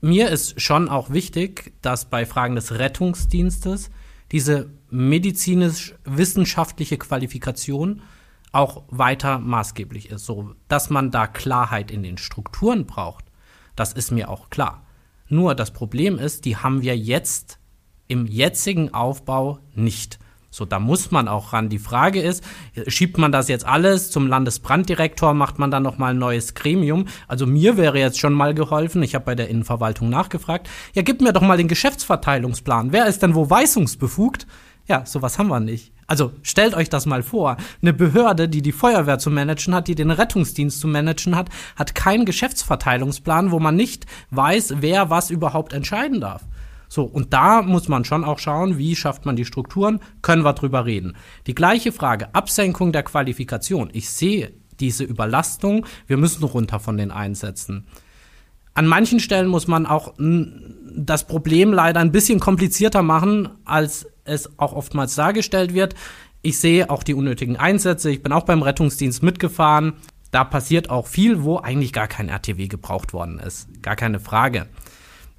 mir 0.00 0.30
ist 0.30 0.60
schon 0.60 0.88
auch 0.88 1.10
wichtig, 1.10 1.72
dass 1.82 2.04
bei 2.04 2.26
Fragen 2.26 2.54
des 2.54 2.78
Rettungsdienstes 2.78 3.90
diese 4.30 4.70
medizinisch-wissenschaftliche 4.90 6.98
Qualifikation 6.98 8.02
auch 8.52 8.84
weiter 8.88 9.38
maßgeblich 9.38 10.10
ist, 10.10 10.24
so 10.24 10.54
dass 10.68 10.90
man 10.90 11.10
da 11.10 11.26
Klarheit 11.26 11.90
in 11.90 12.02
den 12.02 12.18
Strukturen 12.18 12.86
braucht. 12.86 13.24
Das 13.76 13.92
ist 13.92 14.10
mir 14.10 14.30
auch 14.30 14.50
klar. 14.50 14.86
Nur 15.28 15.54
das 15.54 15.72
Problem 15.72 16.18
ist, 16.18 16.44
die 16.44 16.56
haben 16.56 16.82
wir 16.82 16.96
jetzt 16.96 17.58
im 18.06 18.26
jetzigen 18.26 18.94
Aufbau 18.94 19.58
nicht. 19.74 20.18
So, 20.50 20.64
da 20.64 20.78
muss 20.78 21.10
man 21.10 21.28
auch 21.28 21.52
ran. 21.52 21.68
Die 21.68 21.78
Frage 21.78 22.22
ist, 22.22 22.42
schiebt 22.86 23.18
man 23.18 23.32
das 23.32 23.48
jetzt 23.48 23.66
alles 23.66 24.10
zum 24.10 24.26
Landesbranddirektor, 24.26 25.34
macht 25.34 25.58
man 25.58 25.70
dann 25.70 25.82
nochmal 25.82 26.14
ein 26.14 26.18
neues 26.18 26.54
Gremium? 26.54 27.06
Also 27.26 27.46
mir 27.46 27.76
wäre 27.76 27.98
jetzt 27.98 28.18
schon 28.18 28.32
mal 28.32 28.54
geholfen, 28.54 29.02
ich 29.02 29.14
habe 29.14 29.26
bei 29.26 29.34
der 29.34 29.48
Innenverwaltung 29.48 30.08
nachgefragt, 30.08 30.68
ja, 30.94 31.02
gib 31.02 31.20
mir 31.20 31.34
doch 31.34 31.42
mal 31.42 31.58
den 31.58 31.68
Geschäftsverteilungsplan. 31.68 32.92
Wer 32.92 33.06
ist 33.06 33.22
denn 33.22 33.34
wo 33.34 33.50
weisungsbefugt? 33.50 34.46
Ja, 34.86 35.04
sowas 35.04 35.38
haben 35.38 35.48
wir 35.48 35.60
nicht. 35.60 35.92
Also 36.06 36.32
stellt 36.42 36.74
euch 36.74 36.88
das 36.88 37.04
mal 37.04 37.22
vor. 37.22 37.58
Eine 37.82 37.92
Behörde, 37.92 38.48
die 38.48 38.62
die 38.62 38.72
Feuerwehr 38.72 39.18
zu 39.18 39.30
managen 39.30 39.74
hat, 39.74 39.86
die 39.86 39.94
den 39.94 40.10
Rettungsdienst 40.10 40.80
zu 40.80 40.88
managen 40.88 41.36
hat, 41.36 41.50
hat 41.76 41.94
keinen 41.94 42.24
Geschäftsverteilungsplan, 42.24 43.50
wo 43.50 43.60
man 43.60 43.76
nicht 43.76 44.06
weiß, 44.30 44.76
wer 44.80 45.10
was 45.10 45.28
überhaupt 45.28 45.74
entscheiden 45.74 46.22
darf. 46.22 46.46
So, 46.88 47.04
und 47.04 47.32
da 47.32 47.62
muss 47.62 47.88
man 47.88 48.04
schon 48.04 48.24
auch 48.24 48.38
schauen, 48.38 48.78
wie 48.78 48.96
schafft 48.96 49.26
man 49.26 49.36
die 49.36 49.44
Strukturen, 49.44 50.00
können 50.22 50.44
wir 50.44 50.54
drüber 50.54 50.86
reden. 50.86 51.16
Die 51.46 51.54
gleiche 51.54 51.92
Frage, 51.92 52.34
Absenkung 52.34 52.92
der 52.92 53.02
Qualifikation. 53.02 53.90
Ich 53.92 54.10
sehe 54.10 54.52
diese 54.80 55.04
Überlastung, 55.04 55.86
wir 56.06 56.16
müssen 56.16 56.44
runter 56.44 56.80
von 56.80 56.96
den 56.96 57.10
Einsätzen. 57.10 57.86
An 58.74 58.86
manchen 58.86 59.18
Stellen 59.20 59.48
muss 59.48 59.66
man 59.66 59.86
auch 59.86 60.14
das 60.18 61.26
Problem 61.26 61.72
leider 61.72 62.00
ein 62.00 62.12
bisschen 62.12 62.38
komplizierter 62.38 63.02
machen, 63.02 63.48
als 63.64 64.06
es 64.24 64.58
auch 64.58 64.72
oftmals 64.72 65.14
dargestellt 65.16 65.74
wird. 65.74 65.94
Ich 66.42 66.60
sehe 66.60 66.88
auch 66.88 67.02
die 67.02 67.14
unnötigen 67.14 67.56
Einsätze. 67.56 68.10
Ich 68.10 68.22
bin 68.22 68.32
auch 68.32 68.44
beim 68.44 68.62
Rettungsdienst 68.62 69.22
mitgefahren. 69.22 69.94
Da 70.30 70.44
passiert 70.44 70.90
auch 70.90 71.06
viel, 71.06 71.42
wo 71.42 71.58
eigentlich 71.58 71.92
gar 71.92 72.06
kein 72.06 72.28
RTW 72.28 72.68
gebraucht 72.68 73.12
worden 73.12 73.40
ist. 73.40 73.82
Gar 73.82 73.96
keine 73.96 74.20
Frage. 74.20 74.68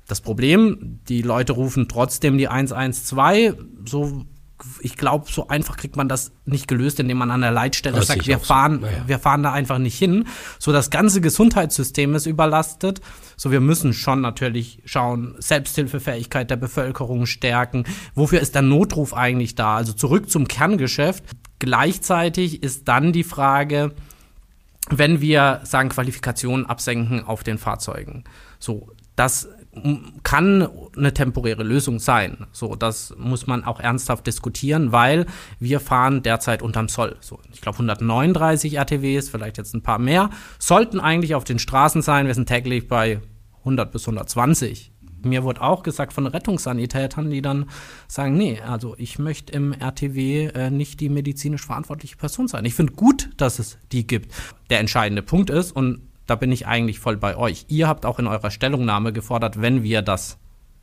Das 0.09 0.21
Problem, 0.21 0.99
die 1.07 1.21
Leute 1.21 1.53
rufen 1.53 1.87
trotzdem 1.87 2.39
die 2.39 2.47
112, 2.47 3.55
so 3.85 4.25
ich 4.81 4.97
glaube, 4.97 5.31
so 5.31 5.47
einfach 5.47 5.77
kriegt 5.77 5.95
man 5.95 6.09
das 6.09 6.31
nicht 6.45 6.67
gelöst, 6.67 6.99
indem 6.99 7.19
man 7.19 7.31
an 7.31 7.41
der 7.41 7.51
Leitstelle 7.51 7.95
das 7.95 8.07
sagt, 8.07 8.27
wir 8.27 8.39
fahren, 8.39 8.81
so. 8.81 8.87
ja. 8.87 9.07
wir 9.07 9.19
fahren 9.19 9.43
da 9.43 9.53
einfach 9.53 9.77
nicht 9.77 9.97
hin. 9.97 10.25
So 10.57 10.71
das 10.71 10.89
ganze 10.89 11.21
Gesundheitssystem 11.21 12.13
ist 12.15 12.25
überlastet. 12.25 13.01
So 13.37 13.51
wir 13.51 13.61
müssen 13.61 13.93
schon 13.93 14.19
natürlich 14.19 14.81
schauen, 14.83 15.35
Selbsthilfefähigkeit 15.37 16.49
der 16.49 16.57
Bevölkerung 16.57 17.25
stärken. 17.25 17.85
Wofür 18.15 18.41
ist 18.41 18.55
der 18.55 18.61
Notruf 18.63 19.13
eigentlich 19.13 19.55
da? 19.55 19.75
Also 19.75 19.93
zurück 19.93 20.29
zum 20.29 20.47
Kerngeschäft. 20.47 21.23
Gleichzeitig 21.59 22.63
ist 22.63 22.87
dann 22.87 23.13
die 23.13 23.23
Frage, 23.23 23.93
wenn 24.89 25.21
wir 25.21 25.61
sagen 25.63 25.89
Qualifikationen 25.89 26.65
absenken 26.65 27.23
auf 27.23 27.43
den 27.43 27.59
Fahrzeugen. 27.59 28.23
So, 28.59 28.89
das 29.15 29.47
kann 30.23 30.67
eine 30.97 31.13
temporäre 31.13 31.63
Lösung 31.63 31.99
sein. 31.99 32.47
So, 32.51 32.75
das 32.75 33.13
muss 33.17 33.45
man 33.45 33.63
auch 33.63 33.79
ernsthaft 33.79 34.25
diskutieren, 34.25 34.91
weil 34.91 35.25
wir 35.59 35.79
fahren 35.79 36.23
derzeit 36.23 36.61
unterm 36.61 36.89
Soll. 36.89 37.17
So, 37.21 37.39
ich 37.53 37.61
glaube 37.61 37.75
139 37.75 38.75
RTWs, 38.75 39.29
vielleicht 39.29 39.57
jetzt 39.57 39.75
ein 39.75 39.83
paar 39.83 39.99
mehr, 39.99 40.31
sollten 40.57 40.99
eigentlich 40.99 41.35
auf 41.35 41.43
den 41.43 41.59
Straßen 41.59 42.01
sein. 42.01 42.25
Wir 42.25 42.33
sind 42.33 42.47
täglich 42.47 42.87
bei 42.87 43.21
100 43.59 43.91
bis 43.91 44.03
120. 44.03 44.91
Mir 45.21 45.43
wurde 45.43 45.61
auch 45.61 45.83
gesagt 45.83 46.13
von 46.13 46.25
Rettungssanitätern, 46.25 47.29
die 47.29 47.41
dann 47.41 47.69
sagen, 48.07 48.37
nee, 48.37 48.61
also 48.61 48.95
ich 48.97 49.19
möchte 49.19 49.51
im 49.51 49.73
RTW 49.73 50.45
äh, 50.45 50.71
nicht 50.71 50.99
die 51.01 51.09
medizinisch 51.09 51.65
verantwortliche 51.65 52.15
Person 52.15 52.47
sein. 52.47 52.63
Ich 52.65 52.73
finde 52.73 52.93
gut, 52.93 53.29
dass 53.37 53.59
es 53.59 53.77
die 53.91 54.07
gibt. 54.07 54.33
Der 54.69 54.79
entscheidende 54.79 55.21
Punkt 55.21 55.49
ist, 55.49 55.73
und 55.73 56.08
da 56.29 56.35
bin 56.35 56.51
ich 56.51 56.67
eigentlich 56.67 56.99
voll 56.99 57.17
bei 57.17 57.35
euch. 57.35 57.65
Ihr 57.69 57.87
habt 57.87 58.05
auch 58.05 58.19
in 58.19 58.27
eurer 58.27 58.51
Stellungnahme 58.51 59.13
gefordert, 59.13 59.61
wenn 59.61 59.83
wir 59.83 60.01
das 60.01 60.37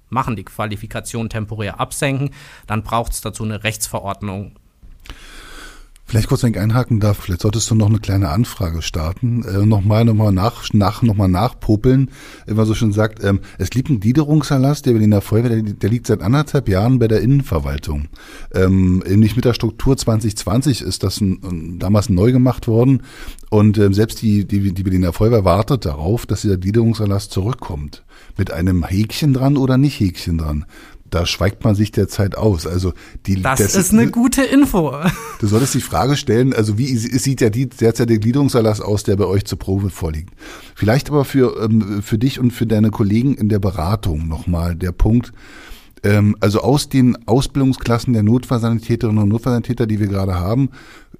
machen, 0.09 0.37
die 0.37 0.45
Qualifikation 0.45 1.29
temporär 1.29 1.81
absenken, 1.81 2.31
dann 2.67 2.83
braucht 2.83 3.13
es 3.13 3.21
dazu 3.21 3.45
eine 3.45 3.65
Rechtsverordnung 3.65 4.57
Vielleicht 6.09 6.29
kurz, 6.29 6.45
wenn 6.45 6.53
ich 6.53 6.61
einhaken 6.61 7.01
darf, 7.01 7.19
vielleicht 7.19 7.41
solltest 7.41 7.69
du 7.69 7.75
noch 7.75 7.89
eine 7.89 7.99
kleine 7.99 8.29
Anfrage 8.29 8.81
starten, 8.81 9.43
äh, 9.43 9.67
nochmal, 9.67 10.05
nochmal 10.05 10.31
nach, 10.31 10.73
nach, 10.73 11.03
nochmal 11.03 11.29
nachpopeln, 11.29 12.13
wenn 12.47 12.57
man 12.57 12.65
so 12.65 12.75
schon 12.75 12.93
sagt, 12.93 13.25
ähm, 13.25 13.41
es 13.59 13.75
liegt 13.75 13.91
ein 13.91 13.99
Gliederungserlass 13.99 14.83
der 14.83 14.93
Berliner 14.93 15.21
Feuerwehr, 15.21 15.61
der, 15.63 15.75
der 15.75 15.91
liegt 15.91 16.07
seit 16.07 16.23
anderthalb 16.23 16.69
Jahren 16.69 17.01
bei 17.01 17.09
der 17.09 17.23
Innenverwaltung. 17.23 18.07
Ähm, 18.55 19.03
nämlich 19.05 19.35
mit 19.35 19.45
der 19.45 19.55
Struktur 19.55 19.97
2020 19.97 20.81
ist 20.83 21.03
das 21.03 21.21
ein, 21.21 21.81
damals 21.81 22.09
neu 22.09 22.31
gemacht 22.31 22.69
worden 22.69 23.03
und 23.51 23.77
ähm, 23.79 23.93
selbst 23.93 24.23
die, 24.23 24.47
die, 24.47 24.73
die 24.73 24.83
Berliner 24.85 25.13
Feuerwehr 25.13 25.45
wartet 25.45 25.87
darauf, 25.87 26.25
dass 26.25 26.43
dieser 26.43 26.57
Gliederungserlass 26.57 27.31
zurückkommt. 27.31 28.05
Mit 28.39 28.53
einem 28.53 28.85
Häkchen 28.85 29.35
dran 29.35 29.57
oder 29.57 29.77
nicht 29.77 29.99
Häkchen 29.99 30.39
dran 30.39 30.67
da 31.11 31.27
schweigt 31.27 31.65
man 31.65 31.75
sich 31.75 31.93
derzeit 31.93 32.37
aus. 32.37 32.67
Also 32.67 32.93
die, 33.27 33.41
das, 33.41 33.59
das 33.59 33.77
ist 33.77 33.93
eine 33.93 34.11
gute 34.11 34.43
Info. 34.43 34.95
Du 35.39 35.47
solltest 35.47 35.75
die 35.75 35.81
Frage 35.81 36.17
stellen, 36.17 36.53
also 36.53 36.79
wie 36.79 36.97
sieht 36.97 37.41
ja 37.41 37.51
die 37.51 37.69
derzeitige 37.69 38.21
Gliederungserlass 38.21 38.81
aus, 38.81 39.03
der 39.03 39.17
bei 39.17 39.27
euch 39.27 39.45
zur 39.45 39.59
Probe 39.59 39.91
vorliegt? 39.91 40.35
Vielleicht 40.75 41.11
aber 41.11 41.25
für, 41.25 41.63
ähm, 41.63 42.03
für 42.03 42.19
dich 42.19 42.41
und 42.41 42.53
für 42.53 42.67
deine 42.67 42.91
Kollegen 42.91 43.35
in 43.35 43.49
der 43.49 43.59
Beratung 43.59 44.29
nochmal 44.29 44.75
der 44.75 44.93
Punkt, 44.93 45.33
ähm, 46.03 46.37
also 46.41 46.61
aus 46.61 46.89
den 46.89 47.17
Ausbildungsklassen 47.27 48.13
der 48.13 48.23
Notfallsanitäterinnen 48.23 49.23
und 49.23 49.29
Notfallsanitäter, 49.29 49.87
die 49.87 50.01
wir 50.01 50.09
gerade 50.09 50.35
haben, 50.35 50.71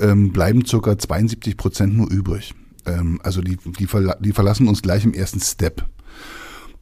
ähm, 0.01 0.33
bleiben 0.33 0.65
circa 0.65 0.97
72 0.99 1.57
Prozent 1.57 1.97
nur 1.97 2.11
übrig. 2.11 2.55
Also 3.25 3.41
die, 3.41 3.57
die, 3.57 3.89
die 4.21 4.33
verlassen 4.33 4.69
uns 4.69 4.81
gleich 4.81 5.05
im 5.05 5.13
ersten 5.13 5.41
Step. 5.41 5.85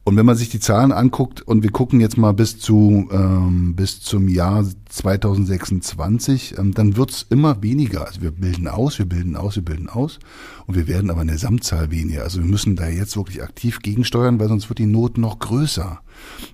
Und 0.07 0.17
wenn 0.17 0.25
man 0.27 0.35
sich 0.35 0.49
die 0.49 0.59
Zahlen 0.59 0.91
anguckt 0.91 1.41
und 1.41 1.63
wir 1.63 1.71
gucken 1.71 1.99
jetzt 1.99 2.15
mal 2.15 2.31
bis 2.31 2.59
zu 2.59 3.09
ähm, 3.11 3.75
bis 3.75 4.01
zum 4.01 4.27
Jahr 4.27 4.63
2026, 4.87 6.59
ähm, 6.59 6.75
dann 6.75 6.95
wird's 6.95 7.25
immer 7.27 7.63
weniger. 7.63 8.05
Also 8.05 8.21
wir 8.21 8.29
bilden 8.29 8.67
aus, 8.67 8.99
wir 8.99 9.07
bilden 9.07 9.35
aus, 9.35 9.55
wir 9.55 9.65
bilden 9.65 9.89
aus 9.89 10.19
und 10.67 10.75
wir 10.75 10.87
werden 10.87 11.09
aber 11.09 11.23
in 11.23 11.29
der 11.29 11.39
Samtzahl 11.39 11.89
weniger. 11.89 12.21
Also 12.21 12.39
wir 12.39 12.47
müssen 12.47 12.75
da 12.75 12.87
jetzt 12.87 13.17
wirklich 13.17 13.41
aktiv 13.41 13.79
gegensteuern, 13.79 14.39
weil 14.39 14.47
sonst 14.47 14.69
wird 14.69 14.77
die 14.77 14.85
Not 14.85 15.17
noch 15.17 15.39
größer. 15.39 15.99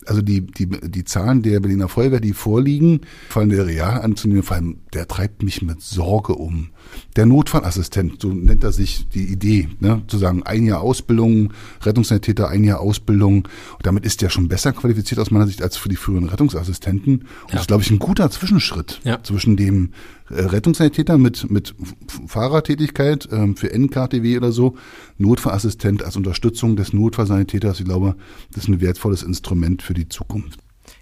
Also 0.05 0.21
die, 0.21 0.47
die, 0.47 0.67
die 0.67 1.03
Zahlen 1.03 1.41
der 1.41 1.59
Berliner 1.59 1.89
Feuerwehr, 1.89 2.21
die 2.21 2.31
vorliegen, 2.31 3.01
fallen 3.27 3.49
der 3.49 3.67
Real 3.67 3.99
anzunehmen, 4.01 4.43
vor 4.43 4.55
allem, 4.55 4.77
der 4.93 5.09
treibt 5.09 5.43
mich 5.43 5.61
mit 5.61 5.81
Sorge 5.81 6.35
um. 6.35 6.69
Der 7.15 7.25
Notfallassistent, 7.25 8.21
so 8.21 8.29
nennt 8.29 8.63
er 8.63 8.71
sich 8.71 9.07
die 9.09 9.25
Idee, 9.25 9.69
ne, 9.79 10.01
zu 10.07 10.17
sagen, 10.17 10.43
ein 10.43 10.65
Jahr 10.65 10.81
Ausbildung, 10.81 11.53
Rettungssanitäter, 11.81 12.49
ein 12.49 12.63
Jahr 12.63 12.79
Ausbildung. 12.79 13.47
Und 13.77 13.85
damit 13.85 14.05
ist 14.05 14.21
der 14.21 14.29
schon 14.29 14.47
besser 14.47 14.71
qualifiziert 14.73 15.19
aus 15.19 15.31
meiner 15.31 15.47
Sicht 15.47 15.61
als 15.61 15.77
für 15.77 15.89
die 15.89 15.95
früheren 15.95 16.29
Rettungsassistenten. 16.29 17.13
Und 17.13 17.23
ja. 17.23 17.51
das 17.51 17.61
ist, 17.61 17.67
glaube 17.67 17.83
ich, 17.83 17.91
ein 17.91 17.99
guter 17.99 18.29
Zwischenschritt 18.29 18.99
ja. 19.03 19.21
zwischen 19.23 19.57
dem 19.57 19.91
äh, 20.29 20.41
Rettungssanitäter 20.41 21.17
mit, 21.17 21.49
mit 21.49 21.75
Fahrertätigkeit 22.27 23.27
ähm, 23.31 23.55
für 23.55 23.71
NKTW 23.71 24.37
oder 24.37 24.51
so, 24.51 24.75
Notfallassistent 25.17 26.03
als 26.03 26.15
Unterstützung 26.15 26.75
des 26.75 26.93
Notfallsanitäters. 26.93 27.79
Ich 27.79 27.85
glaube, 27.85 28.15
das 28.53 28.63
ist 28.63 28.69
ein 28.69 28.81
wertvolles 28.81 29.23
Instrument 29.23 29.81
für 29.81 29.93
die 29.93 30.07
Zukunft. 30.07 30.59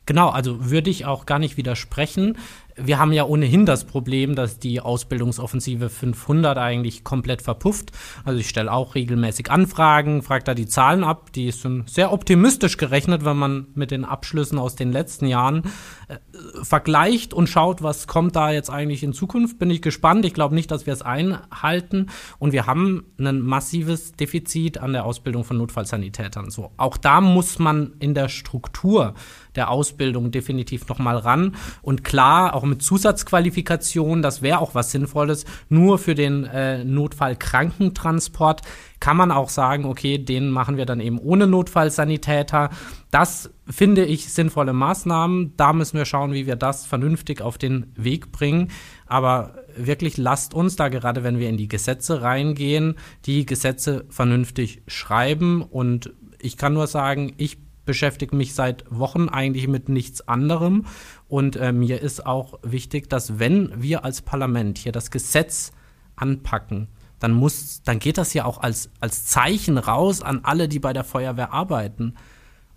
Genau, 0.09 0.29
also 0.29 0.71
würde 0.71 0.89
ich 0.89 1.05
auch 1.05 1.27
gar 1.27 1.37
nicht 1.37 1.55
widersprechen 1.55 2.35
wir 2.81 2.99
haben 2.99 3.11
ja 3.11 3.25
ohnehin 3.25 3.65
das 3.65 3.85
Problem, 3.85 4.35
dass 4.35 4.59
die 4.59 4.81
Ausbildungsoffensive 4.81 5.89
500 5.89 6.57
eigentlich 6.57 7.03
komplett 7.03 7.41
verpufft. 7.41 7.91
Also 8.23 8.39
ich 8.39 8.49
stelle 8.49 8.71
auch 8.71 8.95
regelmäßig 8.95 9.51
Anfragen, 9.51 10.21
frage 10.21 10.43
da 10.43 10.53
die 10.53 10.67
Zahlen 10.67 11.03
ab. 11.03 11.31
Die 11.33 11.51
sind 11.51 11.89
sehr 11.89 12.11
optimistisch 12.11 12.77
gerechnet, 12.77 13.25
wenn 13.25 13.37
man 13.37 13.67
mit 13.75 13.91
den 13.91 14.05
Abschlüssen 14.05 14.57
aus 14.57 14.75
den 14.75 14.91
letzten 14.91 15.27
Jahren 15.27 15.63
äh, 16.07 16.17
vergleicht 16.63 17.33
und 17.33 17.47
schaut, 17.47 17.83
was 17.83 18.07
kommt 18.07 18.35
da 18.35 18.51
jetzt 18.51 18.69
eigentlich 18.69 19.03
in 19.03 19.13
Zukunft. 19.13 19.59
Bin 19.59 19.69
ich 19.69 19.81
gespannt. 19.81 20.25
Ich 20.25 20.33
glaube 20.33 20.55
nicht, 20.55 20.71
dass 20.71 20.85
wir 20.85 20.93
es 20.93 21.01
einhalten. 21.01 22.07
Und 22.37 22.53
wir 22.53 22.65
haben 22.65 23.05
ein 23.19 23.41
massives 23.41 24.13
Defizit 24.13 24.77
an 24.77 24.93
der 24.93 25.05
Ausbildung 25.05 25.43
von 25.43 25.57
Notfallsanitätern. 25.57 26.49
So, 26.49 26.71
auch 26.77 26.97
da 26.97 27.21
muss 27.21 27.59
man 27.59 27.93
in 27.99 28.13
der 28.13 28.29
Struktur 28.29 29.15
der 29.59 29.69
Ausbildung 29.69 30.31
definitiv 30.31 30.87
nochmal 30.87 31.17
ran. 31.17 31.55
Und 31.81 32.05
klar, 32.05 32.55
auch 32.55 32.63
mit 32.63 32.81
Zusatzqualifikation, 32.81 34.21
das 34.21 34.41
wäre 34.41 34.59
auch 34.59 34.73
was 34.73 34.91
Sinnvolles. 34.91 35.43
Nur 35.67 35.99
für 35.99 36.15
den 36.15 36.45
äh, 36.45 36.85
Notfallkrankentransport 36.85 38.61
kann 39.01 39.17
man 39.17 39.31
auch 39.33 39.49
sagen, 39.49 39.83
okay, 39.83 40.17
den 40.17 40.49
machen 40.49 40.77
wir 40.77 40.85
dann 40.85 41.01
eben 41.01 41.19
ohne 41.19 41.45
Notfallsanitäter. 41.45 42.69
Das 43.11 43.49
finde 43.69 44.05
ich 44.05 44.31
sinnvolle 44.31 44.71
Maßnahmen. 44.71 45.57
Da 45.57 45.73
müssen 45.73 45.97
wir 45.97 46.05
schauen, 46.05 46.31
wie 46.31 46.47
wir 46.47 46.55
das 46.55 46.85
vernünftig 46.85 47.41
auf 47.41 47.57
den 47.57 47.91
Weg 47.97 48.31
bringen. 48.31 48.69
Aber 49.07 49.55
wirklich 49.75 50.15
lasst 50.15 50.53
uns 50.53 50.77
da 50.77 50.87
gerade, 50.87 51.23
wenn 51.23 51.37
wir 51.37 51.49
in 51.49 51.57
die 51.57 51.67
Gesetze 51.67 52.21
reingehen, 52.21 52.95
die 53.25 53.45
Gesetze 53.45 54.05
vernünftig 54.09 54.83
schreiben. 54.87 55.63
Und 55.63 56.13
ich 56.39 56.55
kann 56.55 56.73
nur 56.73 56.87
sagen, 56.87 57.33
ich 57.35 57.57
beschäftige 57.89 58.35
mich 58.35 58.53
seit 58.53 58.85
Wochen 58.91 59.29
eigentlich 59.29 59.67
mit 59.67 59.89
nichts 59.89 60.27
anderem. 60.27 60.85
Und 61.27 61.55
äh, 61.55 61.71
mir 61.71 62.03
ist 62.03 62.23
auch 62.23 62.59
wichtig, 62.61 63.09
dass 63.09 63.39
wenn 63.39 63.81
wir 63.81 64.05
als 64.05 64.21
Parlament 64.21 64.77
hier 64.77 64.91
das 64.91 65.09
Gesetz 65.09 65.71
anpacken, 66.15 66.87
dann 67.19 67.31
muss, 67.31 67.81
dann 67.81 67.97
geht 67.97 68.19
das 68.19 68.35
ja 68.35 68.45
auch 68.45 68.59
als, 68.61 68.91
als 68.99 69.25
Zeichen 69.25 69.79
raus 69.79 70.21
an 70.21 70.41
alle, 70.43 70.67
die 70.67 70.77
bei 70.77 70.93
der 70.93 71.03
Feuerwehr 71.03 71.51
arbeiten. 71.51 72.13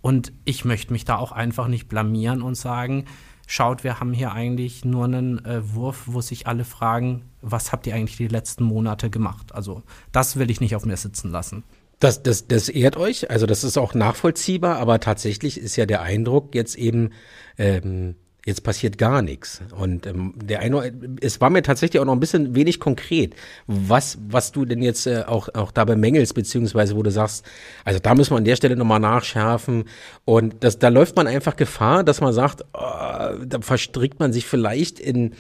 Und 0.00 0.32
ich 0.46 0.64
möchte 0.64 0.94
mich 0.94 1.04
da 1.04 1.18
auch 1.18 1.32
einfach 1.32 1.68
nicht 1.68 1.90
blamieren 1.90 2.40
und 2.40 2.54
sagen, 2.54 3.04
schaut, 3.46 3.84
wir 3.84 4.00
haben 4.00 4.14
hier 4.14 4.32
eigentlich 4.32 4.82
nur 4.82 5.04
einen 5.04 5.44
äh, 5.44 5.74
Wurf, 5.74 6.04
wo 6.06 6.22
sich 6.22 6.46
alle 6.46 6.64
fragen, 6.64 7.26
was 7.42 7.70
habt 7.70 7.86
ihr 7.86 7.94
eigentlich 7.94 8.16
die 8.16 8.28
letzten 8.28 8.64
Monate 8.64 9.10
gemacht? 9.10 9.54
Also 9.54 9.82
das 10.10 10.38
will 10.38 10.50
ich 10.50 10.62
nicht 10.62 10.74
auf 10.74 10.86
mir 10.86 10.96
sitzen 10.96 11.30
lassen. 11.30 11.64
Das, 12.02 12.20
das, 12.20 12.48
das 12.48 12.68
ehrt 12.68 12.96
euch, 12.96 13.30
also 13.30 13.46
das 13.46 13.62
ist 13.62 13.78
auch 13.78 13.94
nachvollziehbar, 13.94 14.78
aber 14.78 14.98
tatsächlich 14.98 15.56
ist 15.56 15.76
ja 15.76 15.86
der 15.86 16.02
Eindruck 16.02 16.52
jetzt 16.52 16.74
eben, 16.74 17.10
ähm, 17.58 18.16
jetzt 18.44 18.64
passiert 18.64 18.98
gar 18.98 19.22
nichts. 19.22 19.62
Und 19.78 20.08
ähm, 20.08 20.34
der 20.34 20.58
Eindruck, 20.58 20.90
es 21.20 21.40
war 21.40 21.48
mir 21.48 21.62
tatsächlich 21.62 22.00
auch 22.00 22.04
noch 22.04 22.14
ein 22.14 22.18
bisschen 22.18 22.56
wenig 22.56 22.80
konkret, 22.80 23.36
was, 23.68 24.18
was 24.26 24.50
du 24.50 24.64
denn 24.64 24.82
jetzt 24.82 25.06
äh, 25.06 25.22
auch, 25.28 25.48
auch 25.54 25.70
da 25.70 25.84
bemängelst, 25.84 26.34
beziehungsweise 26.34 26.96
wo 26.96 27.04
du 27.04 27.12
sagst, 27.12 27.46
also 27.84 28.00
da 28.00 28.16
müssen 28.16 28.32
wir 28.32 28.38
an 28.38 28.46
der 28.46 28.56
Stelle 28.56 28.74
nochmal 28.74 28.98
nachschärfen. 28.98 29.84
Und 30.24 30.56
das, 30.64 30.80
da 30.80 30.88
läuft 30.88 31.14
man 31.14 31.28
einfach 31.28 31.54
Gefahr, 31.54 32.02
dass 32.02 32.20
man 32.20 32.32
sagt, 32.32 32.64
oh, 32.72 33.44
da 33.46 33.60
verstrickt 33.60 34.18
man 34.18 34.32
sich 34.32 34.44
vielleicht 34.44 34.98
in 34.98 35.36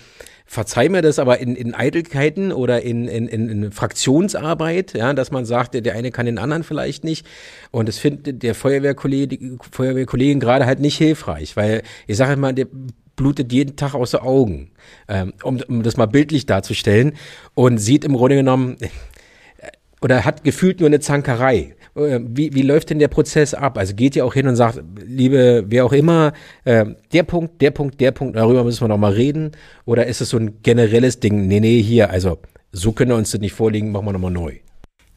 verzeih 0.52 0.90
mir 0.90 1.00
das, 1.00 1.18
aber 1.18 1.38
in, 1.38 1.56
in 1.56 1.74
Eitelkeiten 1.74 2.52
oder 2.52 2.82
in, 2.82 3.08
in, 3.08 3.26
in 3.26 3.72
Fraktionsarbeit, 3.72 4.92
ja, 4.92 5.14
dass 5.14 5.30
man 5.30 5.46
sagt, 5.46 5.72
der, 5.72 5.80
der 5.80 5.94
eine 5.94 6.10
kann 6.10 6.26
den 6.26 6.36
anderen 6.36 6.62
vielleicht 6.62 7.04
nicht. 7.04 7.26
Und 7.70 7.88
das 7.88 7.96
findet 7.96 8.42
der 8.42 8.54
Feuerwehrkollege, 8.54 9.56
Feuerwehrkollegin 9.70 10.40
gerade 10.40 10.66
halt 10.66 10.78
nicht 10.78 10.98
hilfreich, 10.98 11.56
weil 11.56 11.82
ich 12.06 12.18
sage 12.18 12.38
mal, 12.38 12.52
der 12.52 12.66
blutet 13.16 13.50
jeden 13.50 13.76
Tag 13.76 13.94
aus 13.94 14.10
den 14.10 14.20
Augen, 14.20 14.72
ähm, 15.08 15.32
um, 15.42 15.58
um 15.68 15.82
das 15.82 15.96
mal 15.96 16.04
bildlich 16.04 16.44
darzustellen 16.44 17.14
und 17.54 17.78
sieht 17.78 18.04
im 18.04 18.12
Grunde 18.12 18.36
genommen 18.36 18.76
oder 20.02 20.24
hat 20.24 20.44
gefühlt 20.44 20.80
nur 20.80 20.88
eine 20.88 21.00
Zankerei. 21.00 21.74
Äh, 21.94 22.20
wie, 22.22 22.54
wie 22.54 22.62
läuft 22.62 22.90
denn 22.90 22.98
der 22.98 23.08
Prozess 23.08 23.54
ab? 23.54 23.78
Also 23.78 23.94
geht 23.94 24.16
ihr 24.16 24.26
auch 24.26 24.34
hin 24.34 24.46
und 24.48 24.56
sagt, 24.56 24.82
liebe, 25.04 25.64
wer 25.68 25.84
auch 25.84 25.92
immer, 25.92 26.32
äh, 26.64 26.86
der 27.12 27.22
Punkt, 27.22 27.62
der 27.62 27.70
Punkt, 27.70 28.00
der 28.00 28.10
Punkt, 28.10 28.36
darüber 28.36 28.64
müssen 28.64 28.82
wir 28.82 28.88
noch 28.88 28.98
mal 28.98 29.12
reden? 29.12 29.52
Oder 29.84 30.06
ist 30.06 30.20
es 30.20 30.30
so 30.30 30.38
ein 30.38 30.62
generelles 30.62 31.20
Ding? 31.20 31.46
Nee, 31.46 31.60
nee, 31.60 31.80
hier, 31.80 32.10
also 32.10 32.38
so 32.72 32.92
können 32.92 33.10
wir 33.10 33.16
uns 33.16 33.30
das 33.30 33.40
nicht 33.40 33.52
vorlegen, 33.52 33.92
machen 33.92 34.06
wir 34.06 34.12
nochmal 34.12 34.30
neu. 34.30 34.58